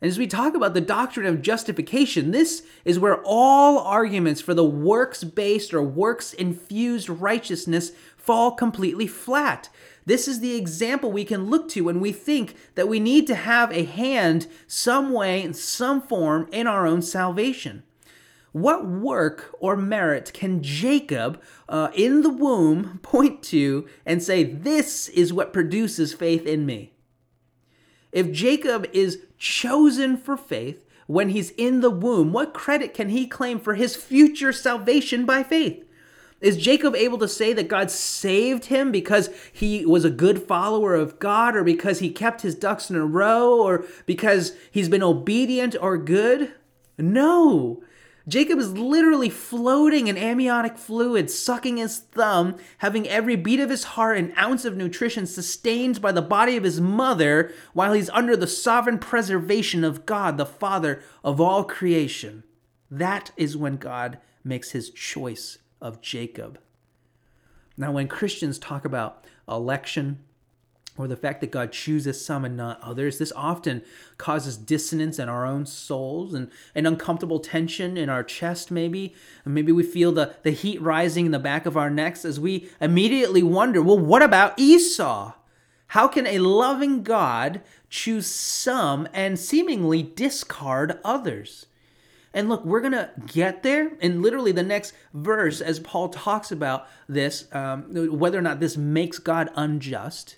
And 0.00 0.08
as 0.08 0.18
we 0.18 0.26
talk 0.26 0.54
about 0.54 0.74
the 0.74 0.80
doctrine 0.80 1.26
of 1.26 1.42
justification, 1.42 2.32
this 2.32 2.64
is 2.84 2.98
where 2.98 3.22
all 3.24 3.78
arguments 3.78 4.40
for 4.40 4.52
the 4.52 4.64
works 4.64 5.22
based 5.22 5.72
or 5.72 5.82
works 5.82 6.32
infused 6.32 7.08
righteousness 7.08 7.92
fall 8.16 8.50
completely 8.50 9.06
flat. 9.06 9.68
This 10.04 10.26
is 10.26 10.40
the 10.40 10.56
example 10.56 11.12
we 11.12 11.24
can 11.24 11.48
look 11.48 11.68
to 11.70 11.82
when 11.82 12.00
we 12.00 12.10
think 12.10 12.56
that 12.74 12.88
we 12.88 12.98
need 12.98 13.28
to 13.28 13.36
have 13.36 13.70
a 13.70 13.84
hand, 13.84 14.48
some 14.66 15.12
way, 15.12 15.40
in 15.40 15.54
some 15.54 16.02
form, 16.02 16.48
in 16.50 16.66
our 16.66 16.86
own 16.86 17.02
salvation. 17.02 17.84
What 18.52 18.86
work 18.86 19.54
or 19.58 19.76
merit 19.76 20.32
can 20.34 20.62
Jacob 20.62 21.42
uh, 21.68 21.88
in 21.94 22.20
the 22.22 22.30
womb 22.30 22.98
point 23.02 23.42
to 23.44 23.88
and 24.04 24.22
say, 24.22 24.44
This 24.44 25.08
is 25.08 25.32
what 25.32 25.52
produces 25.52 26.12
faith 26.12 26.46
in 26.46 26.66
me? 26.66 26.92
If 28.12 28.30
Jacob 28.30 28.86
is 28.92 29.20
chosen 29.38 30.18
for 30.18 30.36
faith 30.36 30.84
when 31.06 31.30
he's 31.30 31.50
in 31.52 31.80
the 31.80 31.90
womb, 31.90 32.32
what 32.32 32.52
credit 32.52 32.92
can 32.92 33.08
he 33.08 33.26
claim 33.26 33.58
for 33.58 33.74
his 33.74 33.96
future 33.96 34.52
salvation 34.52 35.24
by 35.24 35.42
faith? 35.42 35.84
Is 36.42 36.56
Jacob 36.56 36.96
able 36.96 37.18
to 37.18 37.28
say 37.28 37.52
that 37.52 37.68
God 37.68 37.90
saved 37.90 38.66
him 38.66 38.90
because 38.90 39.30
he 39.52 39.86
was 39.86 40.04
a 40.04 40.10
good 40.10 40.42
follower 40.42 40.94
of 40.94 41.20
God, 41.20 41.54
or 41.54 41.62
because 41.62 42.00
he 42.00 42.10
kept 42.10 42.42
his 42.42 42.56
ducks 42.56 42.90
in 42.90 42.96
a 42.96 43.06
row, 43.06 43.60
or 43.60 43.84
because 44.06 44.52
he's 44.70 44.88
been 44.88 45.04
obedient 45.04 45.76
or 45.80 45.96
good? 45.96 46.52
No. 46.98 47.84
Jacob 48.28 48.58
is 48.58 48.72
literally 48.72 49.28
floating 49.28 50.06
in 50.06 50.16
amniotic 50.16 50.78
fluid, 50.78 51.30
sucking 51.30 51.76
his 51.76 51.98
thumb, 51.98 52.56
having 52.78 53.08
every 53.08 53.34
beat 53.34 53.58
of 53.58 53.70
his 53.70 53.84
heart 53.84 54.16
an 54.16 54.32
ounce 54.38 54.64
of 54.64 54.76
nutrition 54.76 55.26
sustained 55.26 56.00
by 56.00 56.12
the 56.12 56.22
body 56.22 56.56
of 56.56 56.64
his 56.64 56.80
mother, 56.80 57.52
while 57.72 57.92
he's 57.92 58.10
under 58.10 58.36
the 58.36 58.46
sovereign 58.46 58.98
preservation 58.98 59.82
of 59.82 60.06
God, 60.06 60.36
the 60.36 60.46
Father 60.46 61.02
of 61.24 61.40
all 61.40 61.64
creation. 61.64 62.44
That 62.90 63.32
is 63.36 63.56
when 63.56 63.76
God 63.76 64.18
makes 64.44 64.70
his 64.70 64.90
choice 64.90 65.58
of 65.80 66.00
Jacob. 66.00 66.60
Now, 67.76 67.92
when 67.92 68.06
Christians 68.06 68.58
talk 68.58 68.84
about 68.84 69.26
election, 69.48 70.20
or 70.98 71.08
the 71.08 71.16
fact 71.16 71.40
that 71.40 71.50
God 71.50 71.72
chooses 71.72 72.24
some 72.24 72.44
and 72.44 72.56
not 72.56 72.80
others. 72.82 73.18
This 73.18 73.32
often 73.34 73.82
causes 74.18 74.56
dissonance 74.58 75.18
in 75.18 75.28
our 75.28 75.46
own 75.46 75.64
souls 75.64 76.34
and 76.34 76.50
an 76.74 76.86
uncomfortable 76.86 77.40
tension 77.40 77.96
in 77.96 78.10
our 78.10 78.22
chest, 78.22 78.70
maybe. 78.70 79.14
And 79.44 79.54
maybe 79.54 79.72
we 79.72 79.82
feel 79.82 80.12
the, 80.12 80.34
the 80.42 80.50
heat 80.50 80.80
rising 80.82 81.26
in 81.26 81.32
the 81.32 81.38
back 81.38 81.64
of 81.64 81.76
our 81.76 81.88
necks 81.88 82.24
as 82.24 82.38
we 82.38 82.68
immediately 82.80 83.42
wonder 83.42 83.80
well, 83.80 83.98
what 83.98 84.22
about 84.22 84.58
Esau? 84.58 85.32
How 85.88 86.08
can 86.08 86.26
a 86.26 86.38
loving 86.38 87.02
God 87.02 87.62
choose 87.90 88.26
some 88.26 89.08
and 89.12 89.38
seemingly 89.38 90.02
discard 90.02 90.98
others? 91.04 91.66
And 92.34 92.48
look, 92.48 92.64
we're 92.64 92.80
going 92.80 92.92
to 92.92 93.10
get 93.26 93.62
there 93.62 93.92
in 94.00 94.22
literally 94.22 94.52
the 94.52 94.62
next 94.62 94.94
verse 95.12 95.60
as 95.60 95.80
Paul 95.80 96.08
talks 96.08 96.50
about 96.50 96.86
this, 97.08 97.46
um, 97.52 97.94
whether 98.18 98.38
or 98.38 98.42
not 98.42 98.58
this 98.58 98.76
makes 98.76 99.18
God 99.18 99.50
unjust 99.54 100.36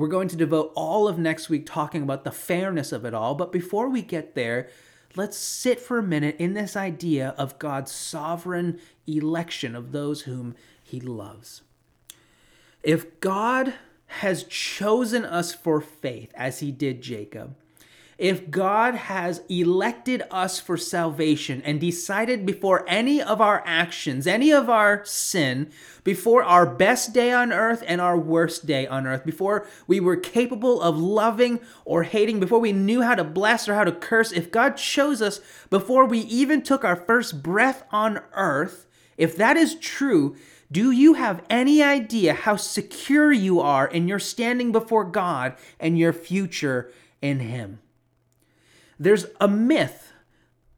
we're 0.00 0.08
going 0.08 0.28
to 0.28 0.36
devote 0.36 0.72
all 0.74 1.06
of 1.06 1.18
next 1.18 1.50
week 1.50 1.66
talking 1.66 2.02
about 2.02 2.24
the 2.24 2.32
fairness 2.32 2.90
of 2.90 3.04
it 3.04 3.12
all. 3.12 3.34
But 3.34 3.52
before 3.52 3.88
we 3.88 4.00
get 4.00 4.34
there, 4.34 4.68
let's 5.14 5.36
sit 5.36 5.78
for 5.78 5.98
a 5.98 6.02
minute 6.02 6.36
in 6.38 6.54
this 6.54 6.74
idea 6.74 7.34
of 7.36 7.58
God's 7.58 7.92
sovereign 7.92 8.80
election 9.06 9.76
of 9.76 9.92
those 9.92 10.22
whom 10.22 10.54
he 10.82 11.00
loves. 11.00 11.62
If 12.82 13.20
God 13.20 13.74
has 14.06 14.44
chosen 14.44 15.24
us 15.24 15.52
for 15.52 15.80
faith, 15.80 16.32
as 16.34 16.60
he 16.60 16.72
did 16.72 17.02
Jacob, 17.02 17.54
if 18.20 18.50
God 18.50 18.94
has 18.94 19.40
elected 19.48 20.22
us 20.30 20.60
for 20.60 20.76
salvation 20.76 21.62
and 21.62 21.80
decided 21.80 22.44
before 22.44 22.84
any 22.86 23.22
of 23.22 23.40
our 23.40 23.62
actions, 23.64 24.26
any 24.26 24.52
of 24.52 24.68
our 24.68 25.02
sin, 25.06 25.70
before 26.04 26.44
our 26.44 26.66
best 26.66 27.14
day 27.14 27.32
on 27.32 27.50
earth 27.50 27.82
and 27.86 27.98
our 27.98 28.18
worst 28.18 28.66
day 28.66 28.86
on 28.86 29.06
earth, 29.06 29.24
before 29.24 29.66
we 29.86 30.00
were 30.00 30.18
capable 30.18 30.82
of 30.82 30.98
loving 30.98 31.60
or 31.86 32.02
hating, 32.02 32.38
before 32.38 32.58
we 32.58 32.72
knew 32.72 33.00
how 33.00 33.14
to 33.14 33.24
bless 33.24 33.66
or 33.66 33.74
how 33.74 33.84
to 33.84 33.92
curse, 33.92 34.32
if 34.32 34.50
God 34.50 34.76
chose 34.76 35.22
us 35.22 35.40
before 35.70 36.04
we 36.04 36.18
even 36.18 36.60
took 36.60 36.84
our 36.84 36.96
first 36.96 37.42
breath 37.42 37.84
on 37.90 38.20
earth, 38.34 38.86
if 39.16 39.34
that 39.38 39.56
is 39.56 39.76
true, 39.76 40.36
do 40.70 40.90
you 40.90 41.14
have 41.14 41.42
any 41.48 41.82
idea 41.82 42.34
how 42.34 42.56
secure 42.56 43.32
you 43.32 43.60
are 43.60 43.86
in 43.86 44.08
your 44.08 44.18
standing 44.18 44.72
before 44.72 45.04
God 45.04 45.56
and 45.80 45.98
your 45.98 46.12
future 46.12 46.92
in 47.22 47.40
Him? 47.40 47.78
There's 49.00 49.26
a 49.40 49.48
myth 49.48 50.12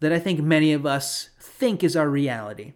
that 0.01 0.13
I 0.13 0.19
think 0.19 0.41
many 0.41 0.73
of 0.73 0.87
us 0.87 1.29
think 1.39 1.85
is 1.85 1.97
our 1.97 2.09
reality 2.09 2.73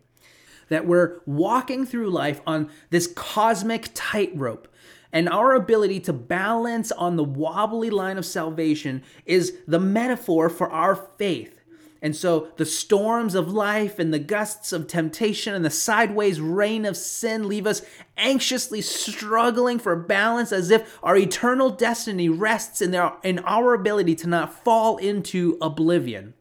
that 0.68 0.86
we're 0.86 1.20
walking 1.26 1.86
through 1.86 2.10
life 2.10 2.40
on 2.46 2.68
this 2.90 3.06
cosmic 3.06 3.88
tightrope. 3.94 4.68
And 5.12 5.28
our 5.28 5.54
ability 5.54 6.00
to 6.00 6.12
balance 6.12 6.90
on 6.92 7.16
the 7.16 7.24
wobbly 7.24 7.90
line 7.90 8.18
of 8.18 8.26
salvation 8.26 9.02
is 9.24 9.56
the 9.66 9.78
metaphor 9.78 10.50
for 10.50 10.68
our 10.70 10.96
faith. 10.96 11.55
And 12.06 12.14
so 12.14 12.46
the 12.54 12.64
storms 12.64 13.34
of 13.34 13.52
life 13.52 13.98
and 13.98 14.14
the 14.14 14.20
gusts 14.20 14.72
of 14.72 14.86
temptation 14.86 15.54
and 15.54 15.64
the 15.64 15.70
sideways 15.70 16.40
rain 16.40 16.84
of 16.84 16.96
sin 16.96 17.48
leave 17.48 17.66
us 17.66 17.82
anxiously 18.16 18.80
struggling 18.80 19.80
for 19.80 19.96
balance 19.96 20.52
as 20.52 20.70
if 20.70 21.00
our 21.02 21.16
eternal 21.16 21.68
destiny 21.68 22.28
rests 22.28 22.80
in, 22.80 22.92
their, 22.92 23.14
in 23.24 23.40
our 23.40 23.74
ability 23.74 24.14
to 24.14 24.28
not 24.28 24.54
fall 24.54 24.98
into 24.98 25.58
oblivion. 25.60 26.34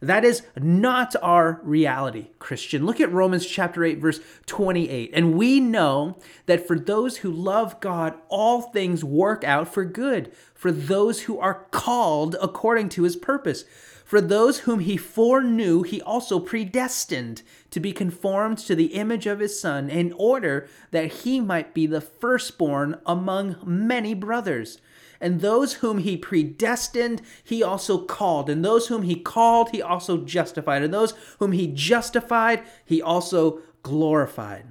That 0.00 0.24
is 0.24 0.42
not 0.56 1.16
our 1.20 1.60
reality, 1.64 2.28
Christian. 2.38 2.86
Look 2.86 3.00
at 3.00 3.10
Romans 3.10 3.44
chapter 3.44 3.82
8 3.82 3.98
verse 3.98 4.20
28. 4.46 5.10
And 5.12 5.34
we 5.34 5.58
know 5.58 6.16
that 6.46 6.64
for 6.64 6.78
those 6.78 7.16
who 7.16 7.32
love 7.32 7.80
God, 7.80 8.14
all 8.28 8.62
things 8.62 9.02
work 9.02 9.42
out 9.42 9.66
for 9.66 9.84
good, 9.84 10.32
for 10.54 10.70
those 10.70 11.22
who 11.22 11.40
are 11.40 11.66
called 11.72 12.36
according 12.40 12.90
to 12.90 13.02
his 13.02 13.16
purpose. 13.16 13.64
For 14.06 14.20
those 14.20 14.60
whom 14.60 14.78
he 14.78 14.96
foreknew, 14.96 15.82
he 15.82 16.00
also 16.00 16.38
predestined 16.38 17.42
to 17.72 17.80
be 17.80 17.92
conformed 17.92 18.58
to 18.58 18.76
the 18.76 18.94
image 18.94 19.26
of 19.26 19.40
his 19.40 19.58
Son, 19.58 19.90
in 19.90 20.12
order 20.12 20.68
that 20.92 21.12
he 21.12 21.40
might 21.40 21.74
be 21.74 21.86
the 21.86 22.00
firstborn 22.00 23.00
among 23.04 23.56
many 23.66 24.14
brothers. 24.14 24.78
And 25.20 25.40
those 25.40 25.74
whom 25.74 25.98
he 25.98 26.16
predestined, 26.16 27.20
he 27.42 27.64
also 27.64 27.98
called. 27.98 28.48
And 28.48 28.64
those 28.64 28.86
whom 28.86 29.02
he 29.02 29.16
called, 29.16 29.70
he 29.70 29.82
also 29.82 30.18
justified. 30.18 30.82
And 30.82 30.94
those 30.94 31.14
whom 31.40 31.50
he 31.50 31.66
justified, 31.66 32.62
he 32.84 33.02
also 33.02 33.58
glorified. 33.82 34.66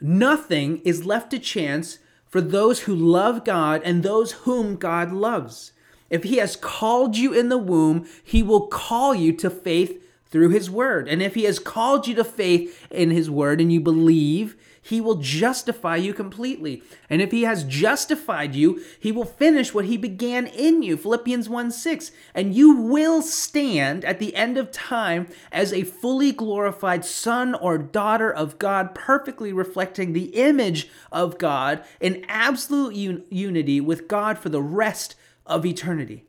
Nothing 0.00 0.78
is 0.78 1.04
left 1.04 1.30
to 1.32 1.38
chance 1.38 1.98
for 2.26 2.40
those 2.40 2.80
who 2.80 2.94
love 2.94 3.44
God 3.44 3.82
and 3.84 4.02
those 4.02 4.32
whom 4.32 4.76
God 4.76 5.12
loves. 5.12 5.72
If 6.10 6.24
he 6.24 6.36
has 6.36 6.56
called 6.56 7.16
you 7.16 7.32
in 7.32 7.48
the 7.48 7.58
womb, 7.58 8.06
he 8.22 8.42
will 8.42 8.66
call 8.66 9.14
you 9.14 9.32
to 9.34 9.50
faith 9.50 10.02
through 10.30 10.50
his 10.50 10.70
word. 10.70 11.08
And 11.08 11.22
if 11.22 11.34
he 11.34 11.44
has 11.44 11.58
called 11.58 12.06
you 12.06 12.14
to 12.16 12.24
faith 12.24 12.86
in 12.90 13.10
his 13.10 13.30
word 13.30 13.60
and 13.60 13.72
you 13.72 13.80
believe, 13.80 14.56
he 14.80 15.00
will 15.02 15.16
justify 15.16 15.96
you 15.96 16.14
completely. 16.14 16.82
And 17.10 17.20
if 17.20 17.30
he 17.30 17.42
has 17.42 17.64
justified 17.64 18.54
you, 18.54 18.82
he 18.98 19.12
will 19.12 19.26
finish 19.26 19.74
what 19.74 19.84
he 19.84 19.98
began 19.98 20.46
in 20.46 20.82
you. 20.82 20.96
Philippians 20.96 21.46
1 21.46 21.70
6. 21.70 22.10
And 22.34 22.54
you 22.54 22.74
will 22.74 23.20
stand 23.20 24.02
at 24.04 24.18
the 24.18 24.34
end 24.34 24.56
of 24.56 24.72
time 24.72 25.28
as 25.52 25.74
a 25.74 25.82
fully 25.82 26.32
glorified 26.32 27.04
son 27.04 27.54
or 27.54 27.76
daughter 27.76 28.32
of 28.32 28.58
God, 28.58 28.94
perfectly 28.94 29.52
reflecting 29.52 30.14
the 30.14 30.34
image 30.34 30.88
of 31.12 31.36
God 31.36 31.84
in 32.00 32.24
absolute 32.26 32.94
un- 32.94 33.24
unity 33.28 33.82
with 33.82 34.08
God 34.08 34.38
for 34.38 34.48
the 34.48 34.62
rest 34.62 35.16
of 35.48 35.66
eternity. 35.66 36.24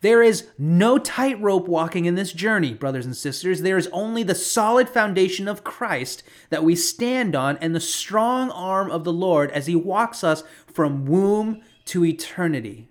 There 0.00 0.22
is 0.22 0.48
no 0.58 0.98
tightrope 0.98 1.68
walking 1.68 2.04
in 2.04 2.14
this 2.14 2.32
journey, 2.32 2.74
brothers 2.74 3.06
and 3.06 3.16
sisters. 3.16 3.62
There 3.62 3.78
is 3.78 3.88
only 3.92 4.22
the 4.22 4.34
solid 4.34 4.88
foundation 4.88 5.48
of 5.48 5.64
Christ 5.64 6.22
that 6.50 6.64
we 6.64 6.76
stand 6.76 7.34
on 7.34 7.56
and 7.58 7.74
the 7.74 7.80
strong 7.80 8.50
arm 8.50 8.90
of 8.90 9.04
the 9.04 9.12
Lord 9.12 9.50
as 9.50 9.66
he 9.66 9.76
walks 9.76 10.24
us 10.24 10.42
from 10.66 11.04
womb 11.04 11.62
to 11.86 12.04
eternity. 12.04 12.88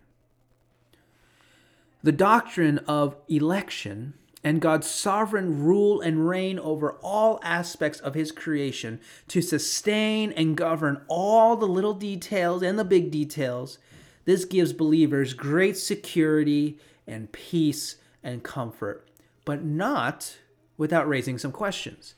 The 2.04 2.12
doctrine 2.12 2.80
of 2.80 3.16
election 3.28 4.14
and 4.44 4.60
God's 4.60 4.90
sovereign 4.90 5.64
rule 5.64 6.02
and 6.02 6.28
reign 6.28 6.60
over 6.60 6.94
all 7.02 7.40
aspects 7.44 8.00
of 8.00 8.14
his 8.14 8.32
creation 8.32 9.00
to 9.30 9.42
sustain 9.42 10.34
and 10.34 10.58
govern 10.58 11.02
all 11.08 11.56
the 11.56 11.68
little 11.68 11.94
details 11.94 12.62
and 12.62 12.78
the 12.78 12.84
big 12.84 13.10
details 13.10 13.78
this 14.26 14.46
gives 14.46 14.74
believers 14.74 15.34
great 15.34 15.78
security 15.78 16.80
and 17.08 17.32
peace 17.32 17.98
and 18.24 18.44
comfort, 18.44 19.08
but 19.46 19.64
not 19.64 20.38
without 20.78 21.08
raising 21.08 21.38
some 21.38 21.52
questions. 21.52 22.16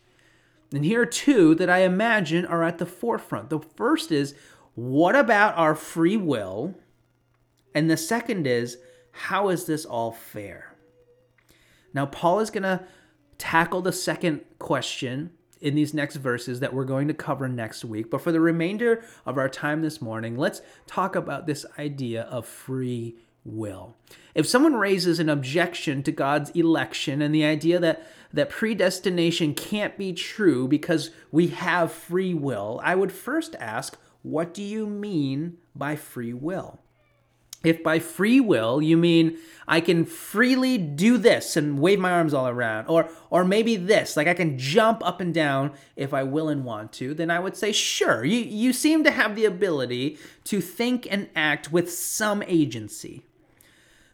And 0.73 0.85
here 0.85 1.01
are 1.01 1.05
two 1.05 1.55
that 1.55 1.69
I 1.69 1.79
imagine 1.79 2.45
are 2.45 2.63
at 2.63 2.77
the 2.77 2.85
forefront. 2.85 3.49
The 3.49 3.59
first 3.59 4.11
is, 4.11 4.35
what 4.75 5.15
about 5.15 5.57
our 5.57 5.75
free 5.75 6.17
will? 6.17 6.75
And 7.73 7.89
the 7.89 7.97
second 7.97 8.45
is, 8.45 8.77
how 9.11 9.49
is 9.49 9.65
this 9.65 9.85
all 9.85 10.11
fair? 10.11 10.75
Now, 11.93 12.05
Paul 12.05 12.39
is 12.39 12.49
going 12.49 12.63
to 12.63 12.85
tackle 13.37 13.81
the 13.81 13.93
second 13.93 14.41
question 14.59 15.31
in 15.65 15.73
these 15.73 15.95
next 15.95 16.17
verses 16.17 16.59
that 16.59 16.75
we're 16.75 16.85
going 16.85 17.07
to 17.07 17.13
cover 17.13 17.49
next 17.49 17.83
week. 17.83 18.11
But 18.11 18.21
for 18.21 18.31
the 18.31 18.39
remainder 18.39 19.03
of 19.25 19.39
our 19.39 19.49
time 19.49 19.81
this 19.81 19.99
morning, 19.99 20.37
let's 20.37 20.61
talk 20.85 21.15
about 21.15 21.47
this 21.47 21.65
idea 21.79 22.21
of 22.21 22.45
free 22.45 23.17
will. 23.43 23.95
If 24.35 24.47
someone 24.47 24.75
raises 24.75 25.19
an 25.19 25.27
objection 25.27 26.03
to 26.03 26.11
God's 26.11 26.51
election 26.51 27.19
and 27.19 27.33
the 27.33 27.45
idea 27.45 27.79
that 27.79 28.07
that 28.31 28.51
predestination 28.51 29.55
can't 29.55 29.97
be 29.97 30.13
true 30.13 30.67
because 30.67 31.09
we 31.31 31.47
have 31.47 31.91
free 31.91 32.35
will, 32.35 32.79
I 32.83 32.93
would 32.93 33.11
first 33.11 33.55
ask, 33.59 33.97
what 34.21 34.53
do 34.53 34.61
you 34.61 34.85
mean 34.85 35.57
by 35.75 35.95
free 35.95 36.33
will? 36.33 36.79
If 37.65 37.81
by 37.81 37.99
free 37.99 38.39
will 38.39 38.81
you 38.81 38.95
mean 38.95 39.37
I 39.67 39.81
can 39.81 40.05
freely 40.05 40.77
do 40.77 41.17
this 41.17 41.57
and 41.57 41.79
wave 41.79 41.99
my 41.99 42.11
arms 42.11 42.33
all 42.33 42.47
around, 42.47 42.85
or 42.87 43.09
or 43.31 43.43
maybe 43.43 43.75
this, 43.75 44.15
like 44.15 44.27
I 44.27 44.35
can 44.35 44.59
jump 44.59 45.05
up 45.05 45.19
and 45.19 45.33
down 45.33 45.71
if 45.95 46.13
I 46.13 46.23
will 46.23 46.49
and 46.49 46.63
want 46.63 46.93
to, 46.93 47.15
then 47.15 47.31
I 47.31 47.39
would 47.39 47.57
say 47.57 47.71
sure. 47.71 48.23
You 48.23 48.37
you 48.37 48.71
seem 48.71 49.03
to 49.03 49.11
have 49.11 49.35
the 49.35 49.45
ability 49.45 50.19
to 50.45 50.61
think 50.61 51.07
and 51.09 51.27
act 51.35 51.71
with 51.71 51.91
some 51.91 52.43
agency. 52.43 53.23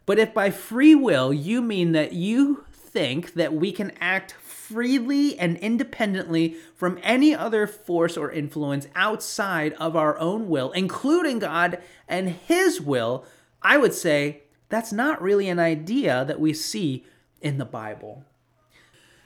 But 0.06 0.18
if 0.18 0.32
by 0.32 0.50
free 0.50 0.94
will 0.94 1.32
you 1.32 1.60
mean 1.60 1.92
that 1.92 2.12
you 2.14 2.64
think 2.72 3.34
that 3.34 3.54
we 3.54 3.72
can 3.72 3.92
act 4.00 4.32
freely 4.32 5.38
and 5.38 5.58
independently 5.58 6.56
from 6.74 6.98
any 7.02 7.34
other 7.34 7.66
force 7.66 8.16
or 8.16 8.30
influence 8.30 8.88
outside 8.94 9.74
of 9.74 9.94
our 9.94 10.18
own 10.18 10.48
will, 10.48 10.72
including 10.72 11.38
God 11.38 11.78
and 12.08 12.30
His 12.30 12.80
will, 12.80 13.24
I 13.62 13.76
would 13.78 13.94
say 13.94 14.42
that's 14.68 14.92
not 14.92 15.22
really 15.22 15.48
an 15.48 15.58
idea 15.58 16.24
that 16.24 16.40
we 16.40 16.52
see 16.52 17.04
in 17.40 17.58
the 17.58 17.64
Bible. 17.64 18.24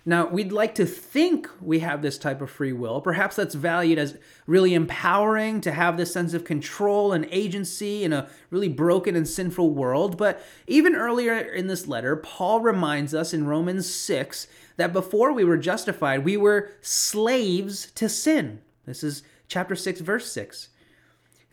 Now, 0.09 0.29
we'd 0.29 0.53
like 0.53 0.77
to 0.77 0.87
think 0.87 1.51
we 1.61 1.81
have 1.81 2.01
this 2.01 2.17
type 2.17 2.41
of 2.41 2.49
free 2.49 2.73
will. 2.73 3.01
Perhaps 3.01 3.35
that's 3.35 3.57
valued 3.57 3.99
as 3.99 4.17
really 4.47 4.73
empowering 4.73 5.61
to 5.63 5.73
have 5.73 5.97
this 5.97 6.13
sense 6.13 6.33
of 6.33 6.45
control 6.45 7.13
and 7.13 7.27
agency 7.33 8.05
in 8.05 8.13
a 8.13 8.29
really 8.51 8.69
broken 8.69 9.17
and 9.17 9.27
sinful 9.27 9.71
world. 9.71 10.17
But 10.17 10.41
even 10.69 10.95
earlier 10.95 11.37
in 11.37 11.67
this 11.67 11.89
letter, 11.89 12.15
Paul 12.15 12.61
reminds 12.61 13.15
us 13.15 13.35
in 13.35 13.49
Romans 13.49 13.93
6 13.93 14.47
that 14.77 14.93
before 14.93 15.33
we 15.33 15.43
were 15.43 15.57
justified, 15.57 16.25
we 16.25 16.37
were 16.37 16.71
slaves 16.83 17.91
to 17.97 18.09
sin. 18.09 18.61
This 18.87 19.03
is 19.03 19.25
chapter 19.49 19.75
6, 19.75 20.01
verse 20.03 20.31
6. 20.31 20.69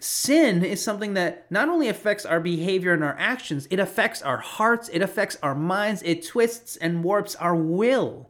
Sin 0.03 0.65
is 0.65 0.83
something 0.83 1.13
that 1.13 1.49
not 1.49 1.69
only 1.69 1.87
affects 1.87 2.25
our 2.25 2.41
behavior 2.41 2.91
and 2.91 3.05
our 3.05 3.15
actions, 3.17 3.69
it 3.71 3.79
affects 3.79 4.21
our 4.21 4.39
hearts, 4.39 4.89
it 4.89 5.01
affects 5.01 5.37
our 5.41 5.55
minds, 5.55 6.01
it 6.03 6.27
twists 6.27 6.75
and 6.75 7.05
warps 7.05 7.35
our 7.35 7.55
will. 7.55 8.29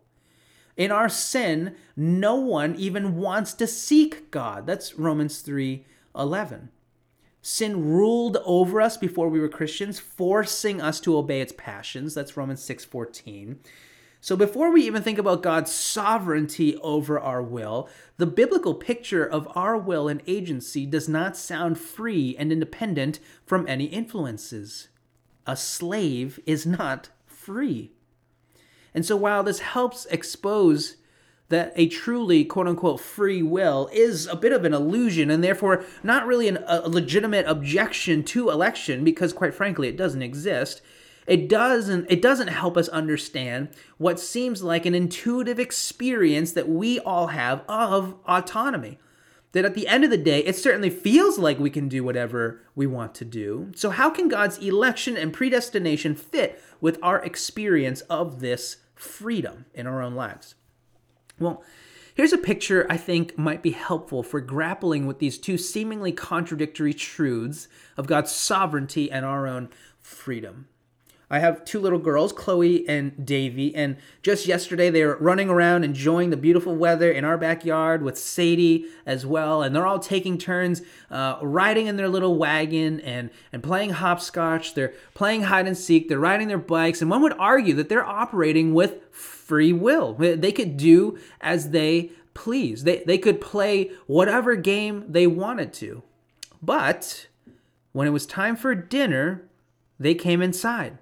In 0.77 0.91
our 0.91 1.09
sin, 1.09 1.75
no 1.95 2.35
one 2.35 2.75
even 2.75 3.15
wants 3.15 3.55
to 3.55 3.65
seek 3.65 4.29
God. 4.29 4.67
That's 4.67 4.99
Romans 4.99 5.41
3 5.41 5.83
11. 6.15 6.69
Sin 7.41 7.83
ruled 7.83 8.37
over 8.45 8.79
us 8.79 8.95
before 8.95 9.27
we 9.27 9.39
were 9.39 9.49
Christians, 9.49 9.97
forcing 9.97 10.79
us 10.79 10.99
to 10.99 11.17
obey 11.17 11.41
its 11.41 11.53
passions. 11.57 12.13
That's 12.13 12.37
Romans 12.37 12.61
6 12.61 12.85
14. 12.85 13.59
So, 14.23 14.37
before 14.37 14.71
we 14.71 14.83
even 14.83 15.03
think 15.03 15.17
about 15.19 15.43
God's 15.43 15.69
sovereignty 15.69 16.77
over 16.77 17.19
our 17.19 17.43
will, 17.43 17.89
the 18.15 18.25
biblical 18.25 18.73
picture 18.73 19.25
of 19.25 19.49
our 19.53 19.77
will 19.77 20.07
and 20.07 20.21
agency 20.25 20.85
does 20.85 21.09
not 21.09 21.35
sound 21.35 21.77
free 21.77 22.33
and 22.39 22.49
independent 22.49 23.19
from 23.45 23.67
any 23.67 23.83
influences. 23.83 24.87
A 25.45 25.57
slave 25.57 26.39
is 26.45 26.65
not 26.65 27.09
free. 27.25 27.91
And 28.93 29.05
so, 29.05 29.17
while 29.17 29.43
this 29.43 29.59
helps 29.59 30.05
expose 30.05 30.95
that 31.49 31.73
a 31.75 31.89
truly 31.89 32.45
quote 32.45 32.69
unquote 32.69 33.01
free 33.01 33.43
will 33.43 33.89
is 33.91 34.25
a 34.27 34.37
bit 34.37 34.53
of 34.53 34.63
an 34.63 34.73
illusion 34.73 35.29
and 35.29 35.43
therefore 35.43 35.83
not 36.01 36.25
really 36.25 36.47
an, 36.47 36.63
a 36.65 36.87
legitimate 36.87 37.45
objection 37.45 38.23
to 38.23 38.51
election 38.51 39.03
because, 39.03 39.33
quite 39.33 39.53
frankly, 39.53 39.89
it 39.89 39.97
doesn't 39.97 40.21
exist 40.21 40.81
it 41.27 41.47
doesn't 41.49 42.05
it 42.09 42.21
doesn't 42.21 42.47
help 42.47 42.77
us 42.77 42.87
understand 42.89 43.69
what 43.97 44.19
seems 44.19 44.63
like 44.63 44.85
an 44.85 44.95
intuitive 44.95 45.59
experience 45.59 46.51
that 46.53 46.69
we 46.69 46.99
all 46.99 47.27
have 47.27 47.63
of 47.67 48.15
autonomy. 48.27 48.99
That 49.53 49.65
at 49.65 49.75
the 49.75 49.87
end 49.87 50.03
of 50.03 50.09
the 50.09 50.17
day 50.17 50.39
it 50.43 50.55
certainly 50.55 50.89
feels 50.89 51.37
like 51.37 51.59
we 51.59 51.69
can 51.69 51.87
do 51.87 52.03
whatever 52.03 52.61
we 52.75 52.87
want 52.87 53.13
to 53.15 53.25
do. 53.25 53.71
So 53.75 53.89
how 53.89 54.09
can 54.09 54.27
god's 54.27 54.57
election 54.57 55.15
and 55.15 55.31
predestination 55.31 56.15
fit 56.15 56.61
with 56.81 56.97
our 57.01 57.23
experience 57.23 58.01
of 58.01 58.39
this 58.39 58.77
freedom 58.95 59.65
in 59.73 59.87
our 59.87 60.01
own 60.01 60.15
lives? 60.15 60.55
Well 61.39 61.63
Here's 62.15 62.33
a 62.33 62.37
picture 62.37 62.85
I 62.91 62.97
think 62.97 63.39
might 63.39 63.63
be 63.63 63.71
helpful 63.71 64.21
for 64.21 64.39
grappling 64.39 65.07
with 65.07 65.17
these 65.17 65.39
two 65.39 65.57
seemingly 65.57 66.11
contradictory 66.11 66.93
truths 66.93 67.67
of 67.97 68.05
God's 68.05 68.31
sovereignty 68.31 69.11
and 69.11 69.25
our 69.25 69.47
own 69.47 69.69
freedom. 69.99 70.67
I 71.33 71.39
have 71.39 71.65
two 71.65 71.79
little 71.79 71.97
girls, 71.97 72.31
Chloe 72.31 72.87
and 72.87 73.25
Davy, 73.25 73.73
and 73.73 73.97
just 74.21 74.45
yesterday 74.45 74.91
they 74.91 75.03
were 75.03 75.17
running 75.19 75.49
around 75.49 75.83
enjoying 75.83 76.29
the 76.29 76.37
beautiful 76.37 76.75
weather 76.75 77.11
in 77.11 77.25
our 77.25 77.39
backyard 77.39 78.03
with 78.03 78.19
Sadie 78.19 78.85
as 79.03 79.25
well, 79.25 79.63
and 79.63 79.75
they're 79.75 79.87
all 79.87 79.97
taking 79.97 80.37
turns 80.37 80.83
uh, 81.09 81.39
riding 81.41 81.87
in 81.87 81.97
their 81.97 82.07
little 82.07 82.37
wagon 82.37 82.99
and 82.99 83.31
and 83.51 83.63
playing 83.63 83.89
hopscotch. 83.89 84.75
They're 84.75 84.93
playing 85.15 85.41
hide 85.41 85.65
and 85.65 85.75
seek. 85.75 86.07
They're 86.07 86.19
riding 86.19 86.49
their 86.49 86.59
bikes, 86.59 87.01
and 87.01 87.09
one 87.09 87.23
would 87.23 87.33
argue 87.39 87.73
that 87.77 87.89
they're 87.89 88.05
operating 88.05 88.75
with 88.75 89.11
free 89.11 89.73
will. 89.73 90.13
They 90.13 90.51
could 90.51 90.77
do 90.77 91.17
as 91.41 91.71
they 91.71 92.11
please. 92.35 92.83
They 92.83 93.03
they 93.07 93.17
could 93.17 93.41
play 93.41 93.89
whatever 94.05 94.55
game 94.55 95.05
they 95.09 95.25
wanted 95.25 95.73
to, 95.73 96.03
but 96.61 97.25
when 97.91 98.05
it 98.05 98.11
was 98.11 98.27
time 98.27 98.55
for 98.55 98.75
dinner, 98.75 99.49
they 99.99 100.13
came 100.13 100.39
inside 100.39 100.99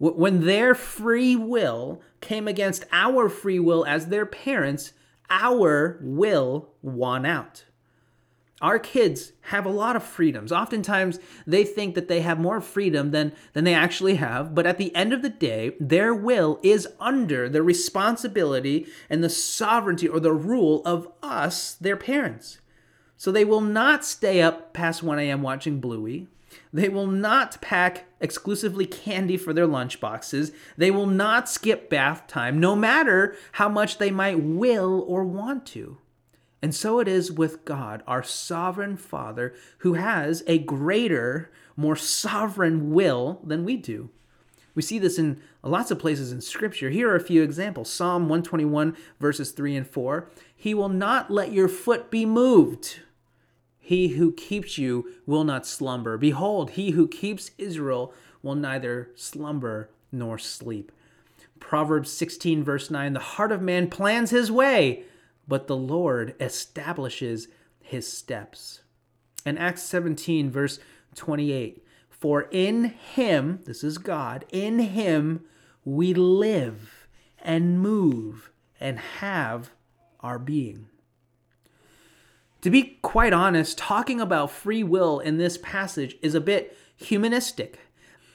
when 0.00 0.46
their 0.46 0.74
free 0.74 1.36
will 1.36 2.00
came 2.22 2.48
against 2.48 2.84
our 2.90 3.28
free 3.28 3.58
will 3.58 3.84
as 3.84 4.06
their 4.06 4.24
parents, 4.24 4.92
our 5.28 5.98
will 6.00 6.70
won 6.82 7.26
out. 7.26 7.64
Our 8.62 8.78
kids 8.78 9.32
have 9.42 9.64
a 9.64 9.70
lot 9.70 9.96
of 9.96 10.02
freedoms. 10.02 10.52
Oftentimes, 10.52 11.18
they 11.46 11.64
think 11.64 11.94
that 11.94 12.08
they 12.08 12.20
have 12.20 12.38
more 12.38 12.60
freedom 12.60 13.10
than, 13.10 13.32
than 13.52 13.64
they 13.64 13.72
actually 13.72 14.16
have, 14.16 14.54
but 14.54 14.66
at 14.66 14.76
the 14.76 14.94
end 14.94 15.12
of 15.12 15.22
the 15.22 15.30
day, 15.30 15.76
their 15.80 16.14
will 16.14 16.58
is 16.62 16.88
under 16.98 17.48
the 17.48 17.62
responsibility 17.62 18.86
and 19.08 19.24
the 19.24 19.30
sovereignty 19.30 20.08
or 20.08 20.20
the 20.20 20.32
rule 20.32 20.82
of 20.84 21.08
us, 21.22 21.74
their 21.74 21.96
parents. 21.96 22.58
So 23.16 23.30
they 23.30 23.44
will 23.44 23.62
not 23.62 24.04
stay 24.04 24.42
up 24.42 24.72
past 24.74 25.02
1 25.02 25.18
a.m. 25.18 25.42
watching 25.42 25.80
Bluey. 25.80 26.26
They 26.72 26.88
will 26.88 27.06
not 27.06 27.60
pack 27.60 28.06
exclusively 28.20 28.86
candy 28.86 29.36
for 29.36 29.52
their 29.52 29.66
lunchboxes. 29.66 30.52
They 30.76 30.90
will 30.90 31.06
not 31.06 31.48
skip 31.48 31.88
bath 31.88 32.26
time, 32.26 32.60
no 32.60 32.76
matter 32.76 33.36
how 33.52 33.68
much 33.68 33.98
they 33.98 34.10
might 34.10 34.42
will 34.42 35.04
or 35.06 35.24
want 35.24 35.66
to. 35.66 35.98
And 36.62 36.74
so 36.74 37.00
it 37.00 37.08
is 37.08 37.32
with 37.32 37.64
God, 37.64 38.02
our 38.06 38.22
sovereign 38.22 38.96
Father, 38.96 39.54
who 39.78 39.94
has 39.94 40.42
a 40.46 40.58
greater, 40.58 41.50
more 41.76 41.96
sovereign 41.96 42.92
will 42.92 43.40
than 43.42 43.64
we 43.64 43.76
do. 43.76 44.10
We 44.74 44.82
see 44.82 44.98
this 44.98 45.18
in 45.18 45.40
lots 45.62 45.90
of 45.90 45.98
places 45.98 46.32
in 46.32 46.40
Scripture. 46.40 46.90
Here 46.90 47.10
are 47.10 47.16
a 47.16 47.20
few 47.20 47.42
examples 47.42 47.90
Psalm 47.90 48.24
121, 48.24 48.96
verses 49.18 49.52
3 49.52 49.76
and 49.76 49.86
4. 49.86 50.30
He 50.54 50.74
will 50.74 50.88
not 50.88 51.30
let 51.30 51.52
your 51.52 51.68
foot 51.68 52.10
be 52.10 52.24
moved. 52.24 53.00
He 53.90 54.10
who 54.10 54.30
keeps 54.30 54.78
you 54.78 55.10
will 55.26 55.42
not 55.42 55.66
slumber. 55.66 56.16
Behold, 56.16 56.70
he 56.70 56.92
who 56.92 57.08
keeps 57.08 57.50
Israel 57.58 58.14
will 58.40 58.54
neither 58.54 59.10
slumber 59.16 59.90
nor 60.12 60.38
sleep. 60.38 60.92
Proverbs 61.58 62.12
16, 62.12 62.62
verse 62.62 62.88
9 62.88 63.14
The 63.14 63.18
heart 63.18 63.50
of 63.50 63.62
man 63.62 63.90
plans 63.90 64.30
his 64.30 64.48
way, 64.48 65.02
but 65.48 65.66
the 65.66 65.76
Lord 65.76 66.36
establishes 66.38 67.48
his 67.80 68.06
steps. 68.06 68.82
And 69.44 69.58
Acts 69.58 69.82
17, 69.82 70.52
verse 70.52 70.78
28 71.16 71.84
For 72.08 72.42
in 72.52 72.84
him, 72.84 73.58
this 73.66 73.82
is 73.82 73.98
God, 73.98 74.44
in 74.52 74.78
him 74.78 75.40
we 75.84 76.14
live 76.14 77.08
and 77.42 77.80
move 77.80 78.52
and 78.78 79.00
have 79.00 79.72
our 80.20 80.38
being. 80.38 80.89
To 82.62 82.70
be 82.70 82.98
quite 83.02 83.32
honest, 83.32 83.78
talking 83.78 84.20
about 84.20 84.50
free 84.50 84.82
will 84.82 85.20
in 85.20 85.38
this 85.38 85.58
passage 85.58 86.16
is 86.20 86.34
a 86.34 86.40
bit 86.40 86.76
humanistic. 86.96 87.78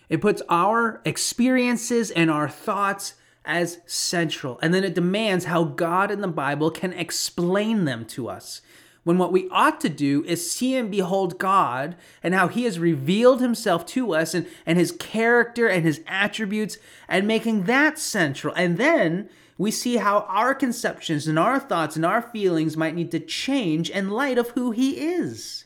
It 0.10 0.22
puts 0.22 0.42
our 0.50 1.02
experiences 1.06 2.12
and 2.12 2.32
our 2.32 2.50
thoughts 2.50 3.16
as 3.44 3.80
central, 3.86 4.60
and 4.62 4.74
then 4.74 4.84
it 4.84 4.96
demands 4.96 5.46
how 5.46 5.64
God 5.64 6.10
in 6.10 6.22
the 6.22 6.28
Bible 6.28 6.72
can 6.72 6.94
explain 6.94 7.86
them 7.86 8.06
to 8.06 8.28
us. 8.28 8.62
When 9.06 9.20
what 9.20 9.32
we 9.32 9.48
ought 9.50 9.80
to 9.82 9.90
do 9.90 10.24
is 10.26 10.52
see 10.52 10.76
and 10.76 10.90
behold 10.90 11.38
God 11.38 11.96
and 12.24 12.34
how 12.34 12.48
He 12.48 12.64
has 12.64 12.80
revealed 12.80 13.40
Himself 13.40 13.86
to 13.88 14.16
us 14.16 14.34
and, 14.34 14.48
and 14.66 14.80
His 14.80 14.92
character 14.92 15.68
and 15.68 15.86
His 15.86 16.02
attributes 16.08 16.80
and 17.08 17.28
making 17.28 17.64
that 17.64 18.00
central. 18.00 18.54
And 18.56 18.80
then 18.80 19.30
we 19.60 19.70
see 19.70 19.98
how 19.98 20.22
our 20.28 20.56
conceptions 20.56 21.28
and 21.28 21.38
our 21.38 21.60
thoughts 21.60 21.96
and 21.96 22.04
our 22.04 22.22
feelings 22.22 22.76
might 22.76 22.96
need 22.96 23.12
to 23.12 23.20
change 23.20 23.92
in 23.92 24.10
light 24.10 24.40
of 24.40 24.50
who 24.50 24.72
He 24.72 24.98
is. 25.14 25.66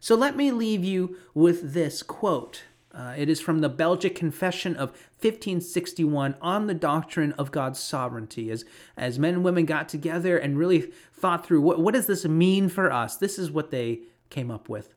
So 0.00 0.16
let 0.16 0.36
me 0.36 0.50
leave 0.50 0.82
you 0.82 1.16
with 1.32 1.74
this 1.74 2.02
quote 2.02 2.64
uh, 2.94 3.14
it 3.16 3.28
is 3.28 3.40
from 3.40 3.60
the 3.60 3.68
Belgic 3.68 4.14
Confession 4.14 4.76
of 4.76 4.90
1561 5.20 6.36
on 6.40 6.66
the 6.66 6.74
doctrine 6.74 7.32
of 7.32 7.50
God's 7.50 7.80
sovereignty. 7.80 8.50
As, 8.50 8.64
as 8.96 9.18
men 9.18 9.34
and 9.34 9.44
women 9.44 9.64
got 9.64 9.88
together 9.88 10.38
and 10.38 10.56
really 10.56 10.92
thought 11.12 11.44
through 11.44 11.60
what, 11.60 11.80
what 11.80 11.94
does 11.94 12.06
this 12.06 12.24
mean 12.24 12.68
for 12.68 12.92
us, 12.92 13.16
this 13.16 13.38
is 13.38 13.50
what 13.50 13.70
they 13.70 14.00
came 14.30 14.50
up 14.50 14.68
with. 14.68 14.93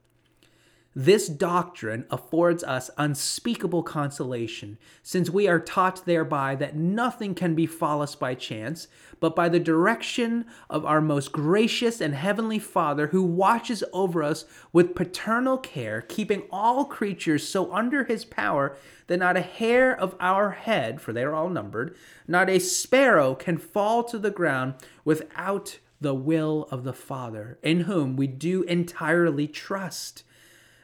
This 1.00 1.28
doctrine 1.28 2.06
affords 2.10 2.64
us 2.64 2.90
unspeakable 2.98 3.84
consolation, 3.84 4.78
since 5.00 5.30
we 5.30 5.46
are 5.46 5.60
taught 5.60 6.04
thereby 6.06 6.56
that 6.56 6.74
nothing 6.74 7.36
can 7.36 7.54
befall 7.54 8.02
us 8.02 8.16
by 8.16 8.34
chance, 8.34 8.88
but 9.20 9.36
by 9.36 9.48
the 9.48 9.60
direction 9.60 10.44
of 10.68 10.84
our 10.84 11.00
most 11.00 11.30
gracious 11.30 12.00
and 12.00 12.16
heavenly 12.16 12.58
Father, 12.58 13.06
who 13.06 13.22
watches 13.22 13.84
over 13.92 14.24
us 14.24 14.44
with 14.72 14.96
paternal 14.96 15.56
care, 15.56 16.00
keeping 16.00 16.42
all 16.50 16.84
creatures 16.84 17.46
so 17.46 17.72
under 17.72 18.02
his 18.02 18.24
power 18.24 18.76
that 19.06 19.18
not 19.18 19.36
a 19.36 19.40
hair 19.40 19.96
of 19.96 20.16
our 20.18 20.50
head, 20.50 21.00
for 21.00 21.12
they 21.12 21.22
are 21.22 21.32
all 21.32 21.48
numbered, 21.48 21.94
not 22.26 22.50
a 22.50 22.58
sparrow 22.58 23.36
can 23.36 23.56
fall 23.56 24.02
to 24.02 24.18
the 24.18 24.32
ground 24.32 24.74
without 25.04 25.78
the 26.00 26.14
will 26.14 26.66
of 26.72 26.82
the 26.82 26.92
Father, 26.92 27.56
in 27.62 27.82
whom 27.82 28.16
we 28.16 28.26
do 28.26 28.64
entirely 28.64 29.46
trust 29.46 30.24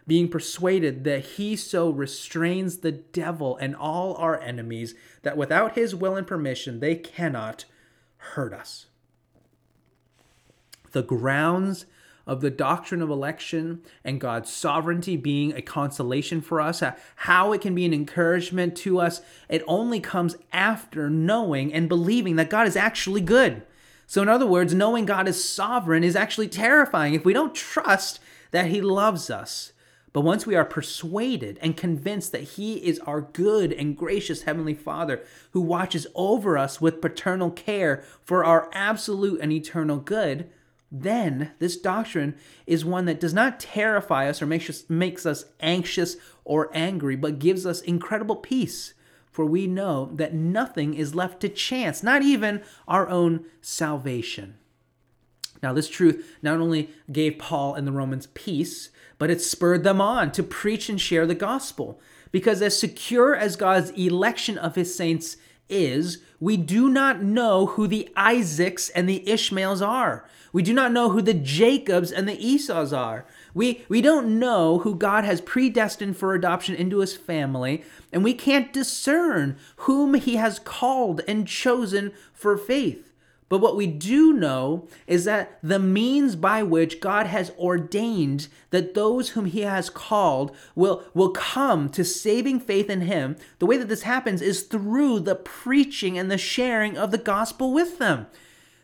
being 0.07 0.29
persuaded 0.29 1.05
that 1.05 1.25
he 1.25 1.57
so 1.57 1.91
restrains 1.91 2.79
the 2.79 2.93
devil 2.93 3.57
and 3.57 3.75
all 3.75 4.15
our 4.17 4.39
enemies 4.41 4.95
that 5.23 5.37
without 5.37 5.75
his 5.75 5.95
will 5.95 6.17
and 6.17 6.27
permission 6.27 6.81
they 6.81 6.95
cannot 6.95 7.65
hurt 8.17 8.53
us. 8.53 8.87
The 10.93 11.03
grounds 11.03 11.87
of 12.27 12.41
the 12.41 12.51
doctrine 12.51 13.03
of 13.03 13.11
election 13.11 13.83
and 14.03 14.21
God's 14.21 14.51
sovereignty 14.51 15.17
being 15.17 15.53
a 15.53 15.63
consolation 15.63 16.41
for 16.41 16.61
us, 16.61 16.83
how 17.17 17.53
it 17.53 17.61
can 17.61 17.75
be 17.75 17.85
an 17.85 17.93
encouragement 17.93 18.77
to 18.77 18.99
us, 19.01 19.21
it 19.49 19.63
only 19.67 20.01
comes 20.01 20.37
after 20.53 21.11
knowing 21.11 21.73
and 21.73 21.89
believing 21.89 22.37
that 22.37 22.51
God 22.51 22.67
is 22.67 22.77
actually 22.77 23.21
good. 23.21 23.63
So, 24.07 24.23
in 24.23 24.29
other 24.29 24.47
words, 24.47 24.75
knowing 24.75 25.07
God 25.07 25.29
is 25.29 25.43
sovereign 25.45 26.05
is 26.05 26.17
actually 26.17 26.49
terrifying 26.49 27.15
if 27.15 27.25
we 27.25 27.33
don't 27.33 27.55
trust 27.55 28.21
that 28.51 28.67
He 28.67 28.81
loves 28.81 29.31
us. 29.31 29.73
But 30.15 30.21
once 30.21 30.47
we 30.47 30.55
are 30.55 30.65
persuaded 30.65 31.59
and 31.61 31.77
convinced 31.77 32.31
that 32.33 32.45
He 32.45 32.77
is 32.77 33.01
our 33.01 33.21
good 33.21 33.73
and 33.73 33.97
gracious 33.97 34.43
Heavenly 34.43 34.73
Father 34.73 35.25
who 35.51 35.61
watches 35.61 36.07
over 36.15 36.57
us 36.57 36.81
with 36.81 37.03
paternal 37.03 37.51
care 37.51 38.05
for 38.23 38.45
our 38.45 38.71
absolute 38.73 39.41
and 39.41 39.53
eternal 39.53 39.99
good, 39.99 40.49
then 40.89 41.51
this 41.59 41.77
doctrine 41.77 42.37
is 42.65 42.85
one 42.85 43.07
that 43.07 43.19
does 43.19 43.35
not 43.35 43.59
terrify 43.59 44.29
us 44.29 44.41
or 44.41 44.47
makes 44.47 44.71
us, 44.71 44.89
makes 44.89 45.27
us 45.27 45.47
anxious 45.59 46.17
or 46.45 46.71
angry, 46.73 47.17
but 47.17 47.41
gives 47.41 47.67
us 47.67 47.81
incredible 47.81 48.37
peace. 48.37 48.95
For 49.33 49.45
we 49.45 49.67
know 49.67 50.13
that 50.15 50.33
nothing 50.33 50.95
is 50.95 51.17
left 51.17 51.41
to 51.41 51.49
chance, 51.49 52.05
not 52.05 52.23
even 52.23 52.63
our 52.87 53.09
own 53.09 53.47
salvation. 53.61 54.59
Now, 55.63 55.73
this 55.73 55.89
truth 55.89 56.37
not 56.43 56.61
only 56.61 56.91
gave 57.11 57.39
Paul 57.39 57.75
and 57.75 57.87
the 57.87 57.93
Romans 57.93 58.29
peace, 58.35 58.91
but 59.19 59.31
it 59.31 59.41
spurred 59.41 59.85
them 59.85 60.01
on 60.01 60.33
to 60.33 60.43
preach 60.43 60.89
and 60.89 61.01
share 61.01 61.27
the 61.27 61.35
gospel. 61.35 62.01
Because 62.33 62.61
as 62.61 62.79
secure 62.79 63.35
as 63.35 63.57
God's 63.57 63.91
election 63.91 64.59
of 64.59 64.75
his 64.75 64.95
saints 64.95 65.37
is, 65.69 66.19
we 66.41 66.57
do 66.57 66.89
not 66.89 67.23
know 67.23 67.67
who 67.67 67.87
the 67.87 68.09
Isaacs 68.17 68.91
and 68.91 69.09
the 69.09 69.27
Ishmaels 69.29 69.81
are. 69.81 70.29
We 70.53 70.63
do 70.63 70.73
not 70.73 70.93
know 70.93 71.11
who 71.11 71.23
the 71.23 71.35
Jacobs 71.35 72.13
and 72.13 72.29
the 72.29 72.39
Esau's 72.45 72.93
are. 72.93 73.25
We, 73.55 73.85
we 73.89 74.01
don't 74.01 74.39
know 74.39 74.81
who 74.81 74.95
God 74.95 75.25
has 75.25 75.41
predestined 75.41 76.17
for 76.17 76.35
adoption 76.35 76.75
into 76.75 76.99
his 76.99 77.17
family, 77.17 77.83
and 78.13 78.23
we 78.23 78.35
can't 78.35 78.73
discern 78.73 79.57
whom 79.79 80.15
he 80.15 80.37
has 80.37 80.59
called 80.59 81.23
and 81.27 81.49
chosen 81.49 82.13
for 82.33 82.57
faith. 82.57 83.14
But 83.49 83.61
what 83.61 83.77
we 83.77 83.87
do 83.87 84.33
know 84.33 84.89
is 85.07 85.25
that 85.27 85.59
the 85.63 85.79
means 85.79 86.35
by 86.35 86.63
which 86.63 87.01
God 87.01 87.27
has 87.27 87.51
ordained 87.59 88.49
that 88.71 88.95
those 88.95 89.31
whom 89.31 89.45
he 89.45 89.61
has 89.61 89.91
called 89.91 90.57
will, 90.75 91.05
will 91.13 91.31
come 91.31 91.89
to 91.91 92.05
saving 92.05 92.61
faith 92.61 92.89
in 92.89 93.03
him, 93.03 93.37
the 93.59 93.67
way 93.67 93.77
that 93.77 93.89
this 93.89 94.03
happens 94.03 94.41
is 94.41 94.63
through 94.63 95.21
the 95.21 95.37
preaching 95.37 96.19
and 96.19 96.31
the 96.31 96.39
sharing 96.39 96.97
of 96.97 97.11
the 97.11 97.19
gospel 97.19 97.73
with 97.73 97.99
them. 97.99 98.27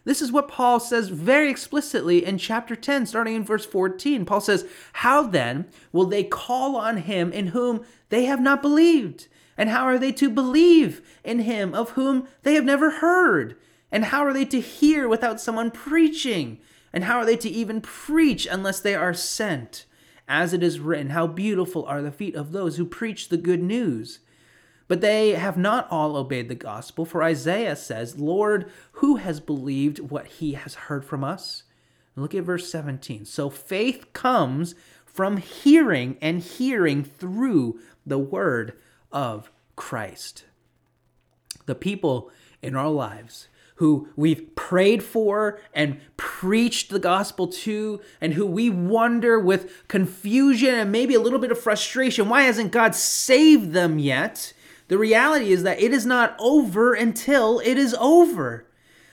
This 0.04 0.22
is 0.22 0.32
what 0.32 0.48
Paul 0.48 0.80
says 0.80 1.08
very 1.08 1.50
explicitly 1.50 2.24
in 2.24 2.38
chapter 2.38 2.74
10, 2.74 3.06
starting 3.06 3.36
in 3.36 3.44
verse 3.44 3.66
14. 3.66 4.24
Paul 4.24 4.40
says, 4.40 4.66
How 4.94 5.22
then 5.22 5.66
will 5.92 6.06
they 6.06 6.24
call 6.24 6.76
on 6.76 6.98
him 6.98 7.32
in 7.32 7.48
whom 7.48 7.84
they 8.08 8.24
have 8.24 8.40
not 8.40 8.62
believed? 8.62 9.28
And 9.58 9.68
how 9.68 9.84
are 9.84 9.98
they 9.98 10.12
to 10.12 10.30
believe 10.30 11.02
in 11.22 11.40
him 11.40 11.74
of 11.74 11.90
whom 11.90 12.28
they 12.44 12.54
have 12.54 12.64
never 12.64 12.90
heard? 12.90 13.56
And 13.92 14.06
how 14.06 14.24
are 14.24 14.32
they 14.32 14.44
to 14.46 14.60
hear 14.60 15.08
without 15.08 15.40
someone 15.40 15.70
preaching? 15.70 16.58
And 16.92 17.04
how 17.04 17.18
are 17.18 17.26
they 17.26 17.36
to 17.36 17.48
even 17.48 17.80
preach 17.80 18.46
unless 18.46 18.80
they 18.80 18.94
are 18.94 19.14
sent? 19.14 19.86
As 20.28 20.52
it 20.52 20.62
is 20.62 20.78
written, 20.78 21.10
How 21.10 21.26
beautiful 21.26 21.84
are 21.86 22.02
the 22.02 22.12
feet 22.12 22.36
of 22.36 22.52
those 22.52 22.76
who 22.76 22.84
preach 22.84 23.28
the 23.28 23.36
good 23.36 23.62
news. 23.62 24.20
But 24.86 25.00
they 25.00 25.30
have 25.30 25.56
not 25.56 25.88
all 25.90 26.16
obeyed 26.16 26.48
the 26.48 26.54
gospel, 26.54 27.04
for 27.04 27.22
Isaiah 27.22 27.76
says, 27.76 28.18
Lord, 28.18 28.70
who 28.92 29.16
has 29.16 29.38
believed 29.38 29.98
what 29.98 30.26
he 30.26 30.54
has 30.54 30.74
heard 30.74 31.04
from 31.04 31.24
us? 31.24 31.64
look 32.16 32.34
at 32.34 32.44
verse 32.44 32.70
17. 32.70 33.24
So 33.24 33.48
faith 33.48 34.12
comes 34.12 34.74
from 35.04 35.38
hearing, 35.38 36.16
and 36.20 36.40
hearing 36.40 37.02
through 37.02 37.80
the 38.06 38.18
word 38.18 38.74
of 39.10 39.50
Christ. 39.74 40.44
The 41.66 41.74
people 41.74 42.30
in 42.62 42.76
our 42.76 42.88
lives 42.88 43.48
who 43.80 44.06
we've 44.14 44.54
prayed 44.54 45.02
for 45.02 45.58
and 45.72 45.98
preached 46.18 46.90
the 46.90 46.98
gospel 46.98 47.48
to, 47.48 47.98
and 48.20 48.34
who 48.34 48.44
we 48.44 48.68
wonder 48.68 49.40
with 49.40 49.88
confusion 49.88 50.74
and 50.74 50.92
maybe 50.92 51.14
a 51.14 51.20
little 51.20 51.38
bit 51.38 51.50
of 51.50 51.58
frustration 51.58 52.28
why 52.28 52.42
hasn't 52.42 52.72
God 52.72 52.94
saved 52.94 53.72
them 53.72 53.98
yet? 53.98 54.52
The 54.88 54.98
reality 54.98 55.50
is 55.50 55.62
that 55.62 55.80
it 55.80 55.94
is 55.94 56.04
not 56.04 56.36
over 56.38 56.92
until 56.92 57.58
it 57.60 57.78
is 57.78 57.96
over. 57.98 58.66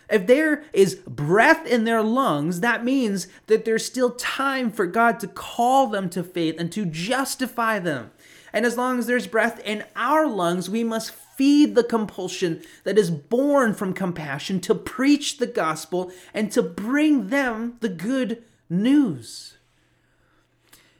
If 0.09 0.27
there 0.27 0.65
is 0.73 0.95
breath 0.95 1.65
in 1.65 1.85
their 1.85 2.03
lungs, 2.03 2.59
that 2.59 2.83
means 2.83 3.29
that 3.45 3.63
there's 3.63 3.85
still 3.85 4.11
time 4.11 4.69
for 4.69 4.85
God 4.85 5.17
to 5.21 5.27
call 5.27 5.87
them 5.87 6.09
to 6.09 6.23
faith 6.23 6.59
and 6.59 6.69
to 6.73 6.85
justify 6.85 7.79
them. 7.79 8.11
And 8.51 8.65
as 8.65 8.75
long 8.75 8.99
as 8.99 9.07
there's 9.07 9.27
breath 9.27 9.61
in 9.63 9.85
our 9.95 10.27
lungs, 10.27 10.69
we 10.69 10.83
must 10.83 11.13
feed 11.37 11.75
the 11.75 11.83
compulsion 11.83 12.61
that 12.83 12.97
is 12.97 13.11
born 13.11 13.73
from 13.73 13.93
compassion 13.93 14.59
to 14.59 14.73
preach 14.73 15.37
the 15.37 15.47
gospel 15.47 16.11
and 16.33 16.51
to 16.51 16.63
bring 16.63 17.27
them 17.27 17.77
the 17.79 17.89
good 17.89 18.43
news. 18.69 19.57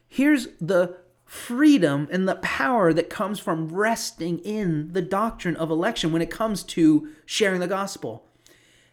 Here's 0.08 0.48
the 0.62 0.98
freedom 1.26 2.08
and 2.12 2.28
the 2.28 2.36
power 2.36 2.94
that 2.94 3.10
comes 3.10 3.40
from 3.40 3.68
resting 3.68 4.40
in 4.40 4.94
the 4.94 5.02
doctrine 5.02 5.58
of 5.58 5.70
election 5.70 6.12
when 6.12 6.22
it 6.22 6.32
comes 6.32 6.64
to 6.64 7.10
sharing 7.26 7.60
the 7.60 7.68
gospel. 7.68 8.24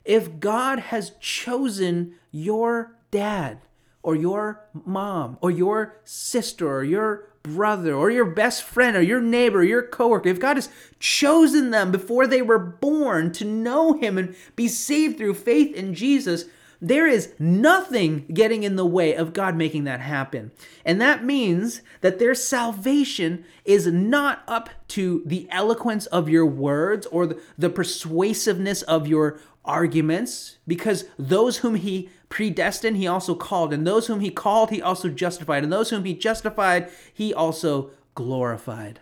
If 0.05 0.41
God 0.41 0.79
has 0.79 1.13
chosen 1.21 2.15
your 2.33 2.97
dad 3.11 3.61
or 4.03 4.17
your 4.17 4.65
mom 4.73 5.39
or 5.41 5.51
your 5.51 6.01
sister 6.05 6.69
or 6.69 6.85
your 6.85 7.29
brother 7.45 7.95
or 7.95 8.11
your 8.11 8.25
best 8.25 8.63
friend 8.63 8.97
or 8.97 9.03
your 9.03 9.21
neighbor, 9.21 9.59
or 9.59 9.65
your 9.65 9.83
coworker, 9.83 10.31
if 10.31 10.41
God 10.41 10.57
has 10.57 10.71
chosen 10.99 11.71
them 11.71 11.93
before 11.93 12.27
they 12.27 12.43
were 12.43 12.59
born 12.59 13.33
to 13.33 13.45
know 13.45 13.93
him 13.93 14.17
and 14.19 14.35
be 14.57 14.67
saved 14.67 15.19
through 15.19 15.35
faith 15.35 15.75
in 15.75 15.95
Jesus, 15.95 16.47
there 16.81 17.07
is 17.07 17.35
nothing 17.39 18.27
getting 18.33 18.63
in 18.63 18.77
the 18.77 18.87
way 18.87 19.15
of 19.15 19.35
God 19.35 19.57
making 19.57 19.85
that 19.85 20.01
happen. 20.01 20.53
And 20.87 21.01
that 21.01 21.25
means 21.25 21.83
that 22.01 22.19
their 22.19 22.35
salvation 22.35 23.45
is 23.65 23.87
not 23.87 24.43
up 24.49 24.71
to 24.89 25.23
the 25.27 25.47
eloquence 25.51 26.07
of 26.07 26.31
your 26.31 26.47
words 26.47 27.07
or 27.07 27.27
the, 27.27 27.41
the 27.59 27.71
persuasiveness 27.71 28.83
of 28.83 29.07
your 29.07 29.39
arguments, 29.67 30.57
because 30.67 31.05
those 31.19 31.59
whom 31.59 31.75
he 31.75 32.09
predestined, 32.35 32.97
he 32.97 33.07
also 33.07 33.33
called. 33.37 33.73
And 33.73 33.87
those 33.87 34.09
whom 34.09 34.19
he 34.19 34.29
called, 34.29 34.71
he 34.71 34.83
also 34.83 35.09
justified. 35.09 35.63
And 35.63 35.73
those 35.73 35.91
whom 35.91 36.05
he 36.05 36.15
justified, 36.15 36.91
he 37.13 37.33
also 37.33 37.93
glorified. 38.17 38.99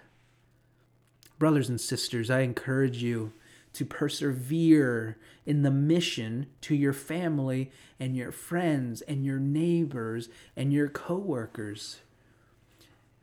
Brothers 1.39 1.70
and 1.70 1.80
sisters, 1.80 2.28
I 2.28 2.41
encourage 2.41 3.03
you 3.03 3.33
to 3.72 3.87
persevere 3.87 5.16
in 5.47 5.62
the 5.62 5.70
mission 5.70 6.45
to 6.61 6.74
your 6.74 6.93
family 6.93 7.72
and 7.99 8.14
your 8.14 8.33
friends 8.33 9.01
and 9.01 9.24
your 9.24 9.39
neighbors 9.39 10.28
and 10.55 10.70
your 10.70 10.91
coworkers. 10.91 12.01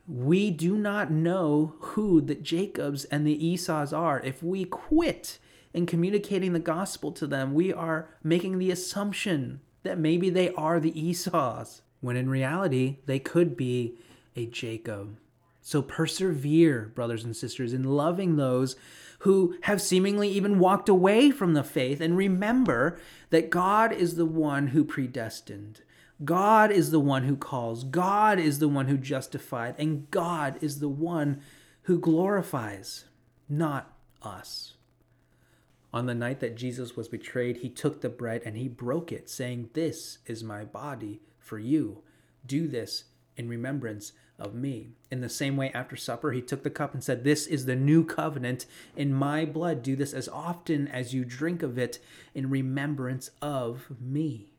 We 0.07 0.49
do 0.49 0.75
not 0.75 1.11
know 1.11 1.75
who 1.79 2.19
the 2.19 2.33
Jacobs 2.33 3.05
and 3.05 3.27
the 3.27 3.45
Esau's 3.45 3.93
are. 3.93 4.19
If 4.21 4.41
we 4.41 4.65
quit 4.65 5.37
in 5.71 5.85
communicating 5.85 6.53
the 6.53 6.59
gospel 6.59 7.11
to 7.11 7.27
them, 7.27 7.53
we 7.53 7.71
are 7.71 8.09
making 8.23 8.57
the 8.57 8.71
assumption 8.71 9.61
that 9.83 9.97
maybe 9.97 10.29
they 10.29 10.51
are 10.53 10.79
the 10.79 10.99
Esau's, 10.99 11.81
when 12.01 12.15
in 12.15 12.29
reality, 12.29 12.97
they 13.05 13.19
could 13.19 13.55
be 13.57 13.95
a 14.35 14.45
Jacob. 14.45 15.17
So 15.61 15.81
persevere, 15.81 16.91
brothers 16.95 17.23
and 17.23 17.35
sisters, 17.35 17.73
in 17.73 17.83
loving 17.83 18.35
those 18.35 18.75
who 19.19 19.55
have 19.63 19.81
seemingly 19.81 20.29
even 20.29 20.59
walked 20.59 20.87
away 20.87 21.29
from 21.29 21.53
the 21.53 21.63
faith. 21.63 21.99
And 21.99 22.15
remember 22.15 22.99
that 23.29 23.49
God 23.49 23.91
is 23.91 24.15
the 24.15 24.25
one 24.25 24.67
who 24.67 24.83
predestined. 24.85 25.81
God 26.23 26.71
is 26.71 26.91
the 26.91 26.99
one 26.99 27.23
who 27.23 27.35
calls. 27.35 27.83
God 27.83 28.39
is 28.39 28.59
the 28.59 28.67
one 28.67 28.87
who 28.87 28.97
justified. 28.97 29.75
And 29.77 30.09
God 30.09 30.57
is 30.61 30.79
the 30.79 30.89
one 30.89 31.41
who 31.83 31.99
glorifies, 31.99 33.05
not 33.47 33.93
us. 34.21 34.75
On 35.91 36.05
the 36.05 36.13
night 36.13 36.39
that 36.39 36.55
Jesus 36.55 36.95
was 36.95 37.07
betrayed, 37.07 37.57
he 37.57 37.69
took 37.69 38.01
the 38.01 38.09
bread 38.09 38.43
and 38.45 38.55
he 38.55 38.67
broke 38.67 39.11
it, 39.11 39.29
saying, 39.29 39.69
This 39.73 40.19
is 40.27 40.43
my 40.43 40.63
body 40.63 41.21
for 41.39 41.57
you. 41.57 42.03
Do 42.45 42.67
this 42.67 43.05
in 43.35 43.49
remembrance 43.49 44.13
of 44.37 44.53
me. 44.53 44.89
In 45.09 45.21
the 45.21 45.29
same 45.29 45.57
way, 45.57 45.71
after 45.73 45.95
supper, 45.95 46.31
he 46.31 46.41
took 46.41 46.63
the 46.63 46.69
cup 46.69 46.93
and 46.93 47.03
said, 47.03 47.23
This 47.23 47.47
is 47.47 47.65
the 47.65 47.75
new 47.75 48.05
covenant 48.05 48.65
in 48.95 49.13
my 49.13 49.45
blood. 49.45 49.81
Do 49.81 49.95
this 49.95 50.13
as 50.13 50.29
often 50.29 50.87
as 50.87 51.13
you 51.13 51.25
drink 51.25 51.63
of 51.63 51.77
it 51.77 51.99
in 52.35 52.49
remembrance 52.49 53.31
of 53.41 53.87
me. 53.99 54.53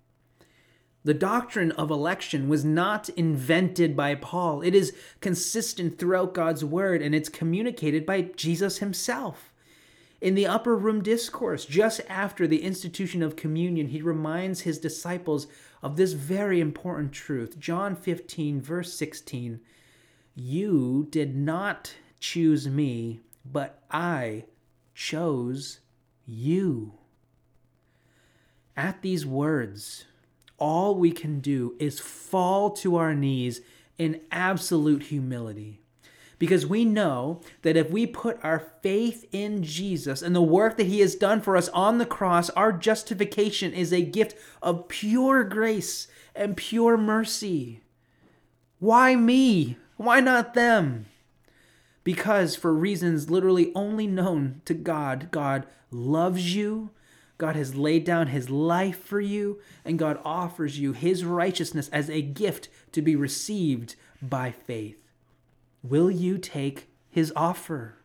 The 1.03 1.15
doctrine 1.15 1.73
of 1.73 1.91
election 1.91 2.49
was 2.49 2.65
not 2.65 3.09
invented 3.11 3.97
by 3.97 4.17
Paul. 4.17 4.61
It 4.61 4.75
is 4.75 4.95
consistent 5.21 5.99
throughout 5.99 6.35
God's 6.35 6.63
word 6.63 7.01
and 7.01 7.15
it's 7.15 7.31
communicated 7.31 8.05
by 8.05 8.23
Jesus 8.23 8.79
himself. 8.79 9.50
In 10.21 10.35
the 10.35 10.47
upper 10.47 10.77
room 10.77 11.03
discourse, 11.03 11.65
just 11.65 12.03
after 12.09 12.47
the 12.47 12.63
institution 12.63 13.23
of 13.23 13.37
communion, 13.37 13.89
he 13.89 14.03
reminds 14.03 14.61
his 14.61 14.79
disciples 14.79 15.47
of 15.83 15.97
this 15.97 16.13
very 16.13 16.61
important 16.61 17.13
truth. 17.13 17.59
John 17.59 17.97
15, 17.97 18.61
verse 18.61 18.93
16 18.93 19.61
You 20.35 21.07
did 21.11 21.35
not 21.35 21.95
choose 22.19 22.69
me, 22.69 23.21
but 23.51 23.83
I 23.91 24.45
chose 24.95 25.81
you. 26.27 26.93
At 28.77 29.01
these 29.01 29.25
words, 29.25 30.05
all 30.59 30.95
we 30.95 31.13
can 31.13 31.41
do 31.41 31.75
is 31.79 31.99
fall 31.99 32.71
to 32.73 32.97
our 32.97 33.15
knees 33.15 33.63
in 33.97 34.21
absolute 34.31 35.05
humility 35.05 35.80
because 36.41 36.67
we 36.67 36.87
know 36.87 37.39
that 37.61 37.77
if 37.77 37.91
we 37.91 38.07
put 38.07 38.43
our 38.43 38.59
faith 38.81 39.29
in 39.31 39.63
Jesus 39.63 40.23
and 40.23 40.35
the 40.35 40.41
work 40.41 40.79
that 40.79 40.87
he 40.87 41.01
has 41.01 41.15
done 41.15 41.43
for 41.43 41.55
us 41.55 41.69
on 41.69 41.99
the 41.99 42.07
cross, 42.07 42.49
our 42.51 42.73
justification 42.73 43.75
is 43.75 43.93
a 43.93 44.01
gift 44.01 44.35
of 44.63 44.89
pure 44.89 45.45
grace 45.45 46.09
and 46.35 46.57
pure 46.57 46.97
mercy. 46.97 47.83
Why 48.79 49.15
me? 49.17 49.77
Why 49.99 50.21
not 50.21 50.55
them? 50.55 51.05
Because, 52.05 52.57
for 52.57 52.73
reasons 52.73 53.29
literally 53.29 53.71
only 53.75 54.07
known 54.07 54.63
to 54.65 54.73
God, 54.73 55.29
God 55.31 55.67
loves 55.91 56.57
you. 56.57 56.89
God 57.37 57.55
has 57.55 57.75
laid 57.75 58.05
down 58.05 58.29
his 58.29 58.49
life 58.49 59.05
for 59.05 59.21
you, 59.21 59.61
and 59.85 59.99
God 59.99 60.19
offers 60.25 60.79
you 60.79 60.95
his 60.95 61.23
righteousness 61.23 61.91
as 61.91 62.09
a 62.09 62.23
gift 62.23 62.71
to 62.93 63.03
be 63.03 63.15
received 63.15 63.97
by 64.23 64.53
faith. 64.53 65.00
Will 65.83 66.11
you 66.11 66.39
take 66.39 66.89
his 67.09 67.33
offer? 67.35 67.97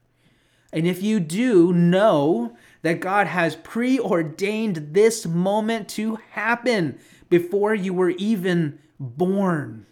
And 0.71 0.85
if 0.87 1.01
you 1.01 1.19
do, 1.19 1.71
know 1.71 2.57
that 2.81 2.99
God 2.99 3.27
has 3.27 3.55
preordained 3.55 4.89
this 4.91 5.25
moment 5.25 5.87
to 5.89 6.19
happen 6.31 6.99
before 7.29 7.73
you 7.73 7.93
were 7.93 8.11
even 8.11 8.79
born. 8.99 9.85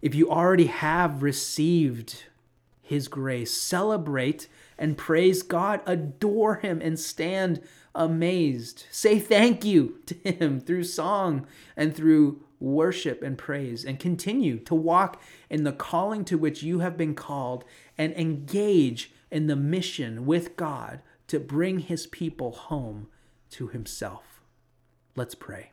If 0.00 0.14
you 0.14 0.30
already 0.30 0.66
have 0.66 1.22
received 1.22 2.24
his 2.82 3.08
grace, 3.08 3.52
celebrate 3.52 4.48
and 4.78 4.98
praise 4.98 5.42
God, 5.42 5.80
adore 5.86 6.56
him, 6.56 6.80
and 6.82 6.98
stand 6.98 7.62
amazed. 7.94 8.84
Say 8.90 9.18
thank 9.18 9.64
you 9.64 10.00
to 10.06 10.14
him 10.14 10.60
through 10.60 10.84
song 10.84 11.46
and 11.76 11.94
through 11.94 12.42
worship 12.64 13.22
and 13.22 13.36
praise 13.38 13.84
and 13.84 14.00
continue 14.00 14.58
to 14.58 14.74
walk 14.74 15.20
in 15.50 15.64
the 15.64 15.72
calling 15.72 16.24
to 16.24 16.38
which 16.38 16.62
you 16.62 16.80
have 16.80 16.96
been 16.96 17.14
called 17.14 17.64
and 17.96 18.12
engage 18.14 19.12
in 19.30 19.46
the 19.46 19.56
mission 19.56 20.26
with 20.26 20.56
God 20.56 21.00
to 21.28 21.38
bring 21.38 21.80
his 21.80 22.06
people 22.06 22.52
home 22.52 23.08
to 23.50 23.68
himself. 23.68 24.40
Let's 25.16 25.34
pray. 25.34 25.70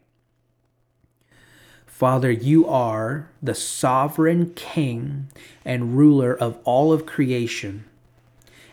Father, 1.85 2.31
you 2.31 2.67
are 2.67 3.29
the 3.43 3.53
sovereign 3.53 4.53
king 4.55 5.27
and 5.63 5.97
ruler 5.97 6.33
of 6.33 6.57
all 6.63 6.91
of 6.91 7.05
creation. 7.05 7.85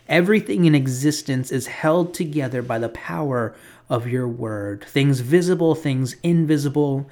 Everything 0.07 0.65
in 0.65 0.73
existence 0.73 1.51
is 1.51 1.67
held 1.67 2.15
together 2.15 2.63
by 2.63 2.79
the 2.79 2.89
power 2.89 3.55
of 3.87 4.07
your 4.07 4.27
word, 4.27 4.83
things 4.83 5.19
visible, 5.19 5.75
things 5.75 6.15
invisible 6.23 7.07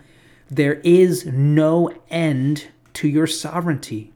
there 0.49 0.75
is 0.75 1.25
no 1.25 1.91
end 2.09 2.67
to 2.93 3.07
your 3.07 3.27
sovereignty. 3.27 4.13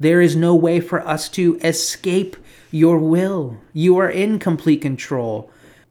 There 0.00 0.20
is 0.20 0.36
no 0.36 0.54
way 0.54 0.80
for 0.80 1.06
us 1.06 1.28
to 1.30 1.58
escape 1.62 2.36
your 2.70 2.98
will. 2.98 3.58
You 3.72 3.98
are 3.98 4.10
in 4.10 4.38
complete 4.38 4.80
control. 4.82 5.50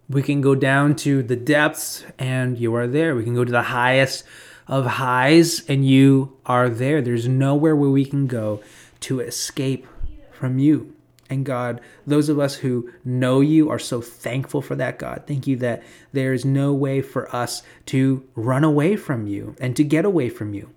We 0.10 0.22
can 0.24 0.42
go 0.42 0.56
down 0.56 0.96
to 0.98 1.24
the 1.24 1.36
depths 1.36 2.06
and 2.18 2.58
you 2.58 2.74
are 2.76 2.88
there. 2.88 3.16
We 3.16 3.24
can 3.24 3.36
go 3.36 3.44
to 3.44 3.52
the 3.52 3.64
highest 3.64 4.24
of 4.68 4.86
highs 4.86 5.66
and 5.68 5.86
you 5.86 6.38
are 6.46 6.70
there. 6.70 7.02
There's 7.02 7.28
nowhere 7.28 7.76
where 7.76 7.90
we 7.90 8.06
can 8.06 8.28
go 8.28 8.62
to 9.02 9.20
escape 9.20 9.88
from 10.32 10.60
you. 10.60 10.97
And 11.30 11.46
God, 11.46 11.82
those 12.06 12.30
of 12.30 12.40
us 12.40 12.56
who 12.56 12.90
know 13.04 13.42
you 13.42 13.70
are 13.70 13.80
so 13.80 14.02
thankful 14.02 14.62
for 14.62 14.76
that, 14.76 14.98
God. 14.98 15.24
Thank 15.28 15.46
you 15.46 15.58
that 15.58 15.84
there 16.14 16.34
is 16.34 16.46
no 16.46 16.74
way 16.74 17.02
for 17.02 17.34
us 17.36 17.64
to 17.88 18.26
run 18.36 18.64
away 18.64 18.96
from 18.96 19.28
you 19.28 19.56
and 19.60 19.76
to 19.76 19.84
get 19.84 20.06
away 20.06 20.30
from 20.30 20.54
you. 20.54 20.70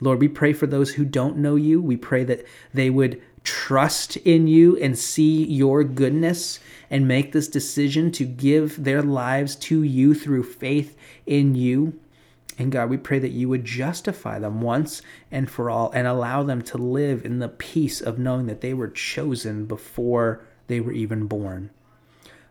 Lord, 0.00 0.20
we 0.20 0.28
pray 0.28 0.52
for 0.52 0.66
those 0.66 0.94
who 0.94 1.04
don't 1.04 1.38
know 1.38 1.56
you. 1.56 1.80
We 1.80 1.96
pray 1.96 2.24
that 2.24 2.44
they 2.74 2.90
would 2.90 3.22
trust 3.44 4.16
in 4.18 4.48
you 4.48 4.76
and 4.78 4.98
see 4.98 5.44
your 5.44 5.84
goodness 5.84 6.58
and 6.90 7.08
make 7.08 7.32
this 7.32 7.48
decision 7.48 8.10
to 8.12 8.24
give 8.24 8.82
their 8.82 9.02
lives 9.02 9.56
to 9.56 9.82
you 9.82 10.14
through 10.14 10.42
faith 10.42 10.96
in 11.26 11.54
you. 11.54 11.98
And 12.58 12.72
God, 12.72 12.88
we 12.88 12.96
pray 12.96 13.18
that 13.18 13.32
you 13.32 13.48
would 13.48 13.64
justify 13.64 14.38
them 14.38 14.62
once 14.62 15.02
and 15.30 15.50
for 15.50 15.68
all 15.70 15.90
and 15.92 16.06
allow 16.06 16.42
them 16.42 16.62
to 16.62 16.78
live 16.78 17.24
in 17.24 17.38
the 17.38 17.48
peace 17.48 18.00
of 18.00 18.18
knowing 18.18 18.46
that 18.46 18.62
they 18.62 18.72
were 18.72 18.88
chosen 18.88 19.66
before 19.66 20.40
they 20.66 20.80
were 20.80 20.92
even 20.92 21.26
born. 21.26 21.70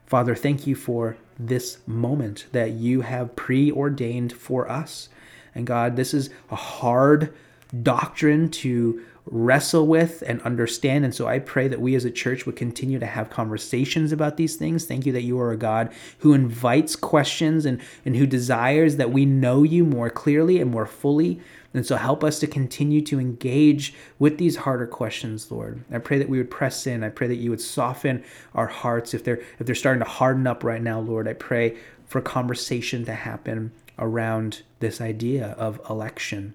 Father, 0.05 0.35
thank 0.35 0.67
you 0.67 0.75
for 0.75 1.17
this 1.39 1.79
moment 1.87 2.45
that 2.51 2.71
you 2.71 3.01
have 3.01 3.35
preordained 3.35 4.31
for 4.31 4.69
us. 4.69 5.09
And 5.55 5.65
God, 5.65 5.95
this 5.95 6.13
is 6.13 6.29
a 6.51 6.55
hard 6.55 7.33
doctrine 7.81 8.49
to 8.49 9.03
wrestle 9.27 9.87
with 9.87 10.23
and 10.27 10.41
understand. 10.43 11.03
And 11.03 11.13
so 11.13 11.27
I 11.27 11.39
pray 11.39 11.67
that 11.67 11.81
we 11.81 11.95
as 11.95 12.05
a 12.05 12.11
church 12.11 12.45
would 12.45 12.55
continue 12.55 12.99
to 12.99 13.05
have 13.05 13.29
conversations 13.29 14.11
about 14.11 14.37
these 14.37 14.55
things. 14.55 14.85
Thank 14.85 15.05
you 15.05 15.11
that 15.13 15.23
you 15.23 15.39
are 15.39 15.51
a 15.51 15.57
God 15.57 15.91
who 16.19 16.33
invites 16.33 16.95
questions 16.95 17.65
and, 17.65 17.81
and 18.05 18.15
who 18.15 18.27
desires 18.27 18.97
that 18.97 19.11
we 19.11 19.25
know 19.25 19.63
you 19.63 19.83
more 19.83 20.09
clearly 20.09 20.59
and 20.59 20.69
more 20.69 20.85
fully. 20.85 21.39
And 21.73 21.85
so 21.85 21.97
help 21.97 22.23
us 22.23 22.39
to 22.39 22.47
continue 22.47 23.01
to 23.01 23.19
engage 23.19 23.93
with 24.17 24.37
these 24.37 24.55
harder 24.57 24.87
questions, 24.87 25.51
Lord. 25.51 25.83
I 25.91 25.97
pray 25.97 26.17
that 26.19 26.29
we 26.29 26.37
would 26.37 26.49
press 26.49 26.87
in. 26.87 27.03
I 27.03 27.09
pray 27.09 27.27
that 27.27 27.35
you 27.35 27.49
would 27.49 27.59
soften 27.59 28.23
our 28.53 28.67
hearts 28.67 29.13
if 29.13 29.25
they're 29.25 29.41
if 29.59 29.65
they're 29.65 29.75
starting 29.75 30.01
to 30.01 30.09
harden 30.09 30.47
up 30.47 30.63
right 30.63 30.81
now, 30.81 31.01
Lord. 31.01 31.27
I 31.27 31.33
pray 31.33 31.75
for 32.05 32.21
conversation 32.21 33.03
to 33.05 33.13
happen 33.13 33.73
around 33.99 34.61
this 34.79 35.01
idea 35.01 35.47
of 35.57 35.81
election. 35.89 36.53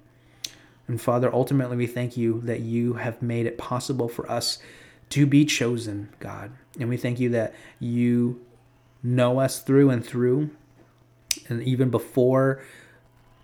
And 0.91 1.01
Father, 1.01 1.33
ultimately, 1.33 1.77
we 1.77 1.87
thank 1.87 2.17
you 2.17 2.41
that 2.41 2.61
you 2.61 2.95
have 2.95 3.23
made 3.23 3.47
it 3.47 3.57
possible 3.57 4.09
for 4.09 4.29
us 4.29 4.59
to 5.11 5.25
be 5.25 5.45
chosen, 5.45 6.09
God. 6.19 6.51
And 6.81 6.89
we 6.89 6.97
thank 6.97 7.21
you 7.21 7.29
that 7.31 7.55
you 7.79 8.45
know 9.01 9.39
us 9.39 9.61
through 9.61 9.91
and 9.91 10.05
through. 10.05 10.51
And 11.49 11.63
even 11.63 11.91
before 11.91 12.61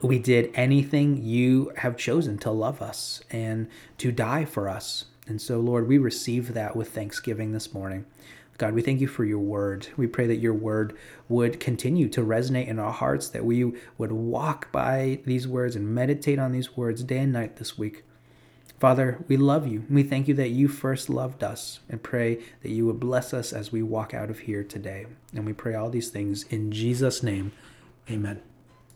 we 0.02 0.18
did 0.18 0.50
anything, 0.54 1.22
you 1.22 1.72
have 1.76 1.96
chosen 1.96 2.36
to 2.38 2.50
love 2.50 2.82
us 2.82 3.22
and 3.30 3.68
to 3.98 4.10
die 4.10 4.44
for 4.44 4.68
us. 4.68 5.04
And 5.28 5.40
so, 5.40 5.60
Lord, 5.60 5.86
we 5.86 5.98
receive 5.98 6.52
that 6.54 6.74
with 6.74 6.90
thanksgiving 6.90 7.52
this 7.52 7.72
morning. 7.72 8.06
God, 8.58 8.74
we 8.74 8.82
thank 8.82 9.00
you 9.00 9.08
for 9.08 9.24
your 9.24 9.38
word. 9.38 9.88
We 9.96 10.06
pray 10.06 10.26
that 10.26 10.36
your 10.36 10.54
word 10.54 10.96
would 11.28 11.60
continue 11.60 12.08
to 12.08 12.22
resonate 12.22 12.68
in 12.68 12.78
our 12.78 12.92
hearts, 12.92 13.28
that 13.28 13.44
we 13.44 13.72
would 13.98 14.12
walk 14.12 14.72
by 14.72 15.20
these 15.26 15.46
words 15.46 15.76
and 15.76 15.94
meditate 15.94 16.38
on 16.38 16.52
these 16.52 16.76
words 16.76 17.02
day 17.02 17.18
and 17.18 17.32
night 17.32 17.56
this 17.56 17.76
week. 17.76 18.02
Father, 18.78 19.24
we 19.26 19.36
love 19.36 19.66
you. 19.66 19.84
We 19.88 20.02
thank 20.02 20.28
you 20.28 20.34
that 20.34 20.50
you 20.50 20.68
first 20.68 21.08
loved 21.08 21.42
us 21.42 21.80
and 21.88 22.02
pray 22.02 22.40
that 22.62 22.70
you 22.70 22.86
would 22.86 23.00
bless 23.00 23.32
us 23.32 23.52
as 23.52 23.72
we 23.72 23.82
walk 23.82 24.12
out 24.12 24.28
of 24.30 24.40
here 24.40 24.62
today. 24.62 25.06
And 25.34 25.46
we 25.46 25.54
pray 25.54 25.74
all 25.74 25.88
these 25.88 26.10
things 26.10 26.44
in 26.44 26.70
Jesus' 26.70 27.22
name. 27.22 27.52
Amen. 28.10 28.42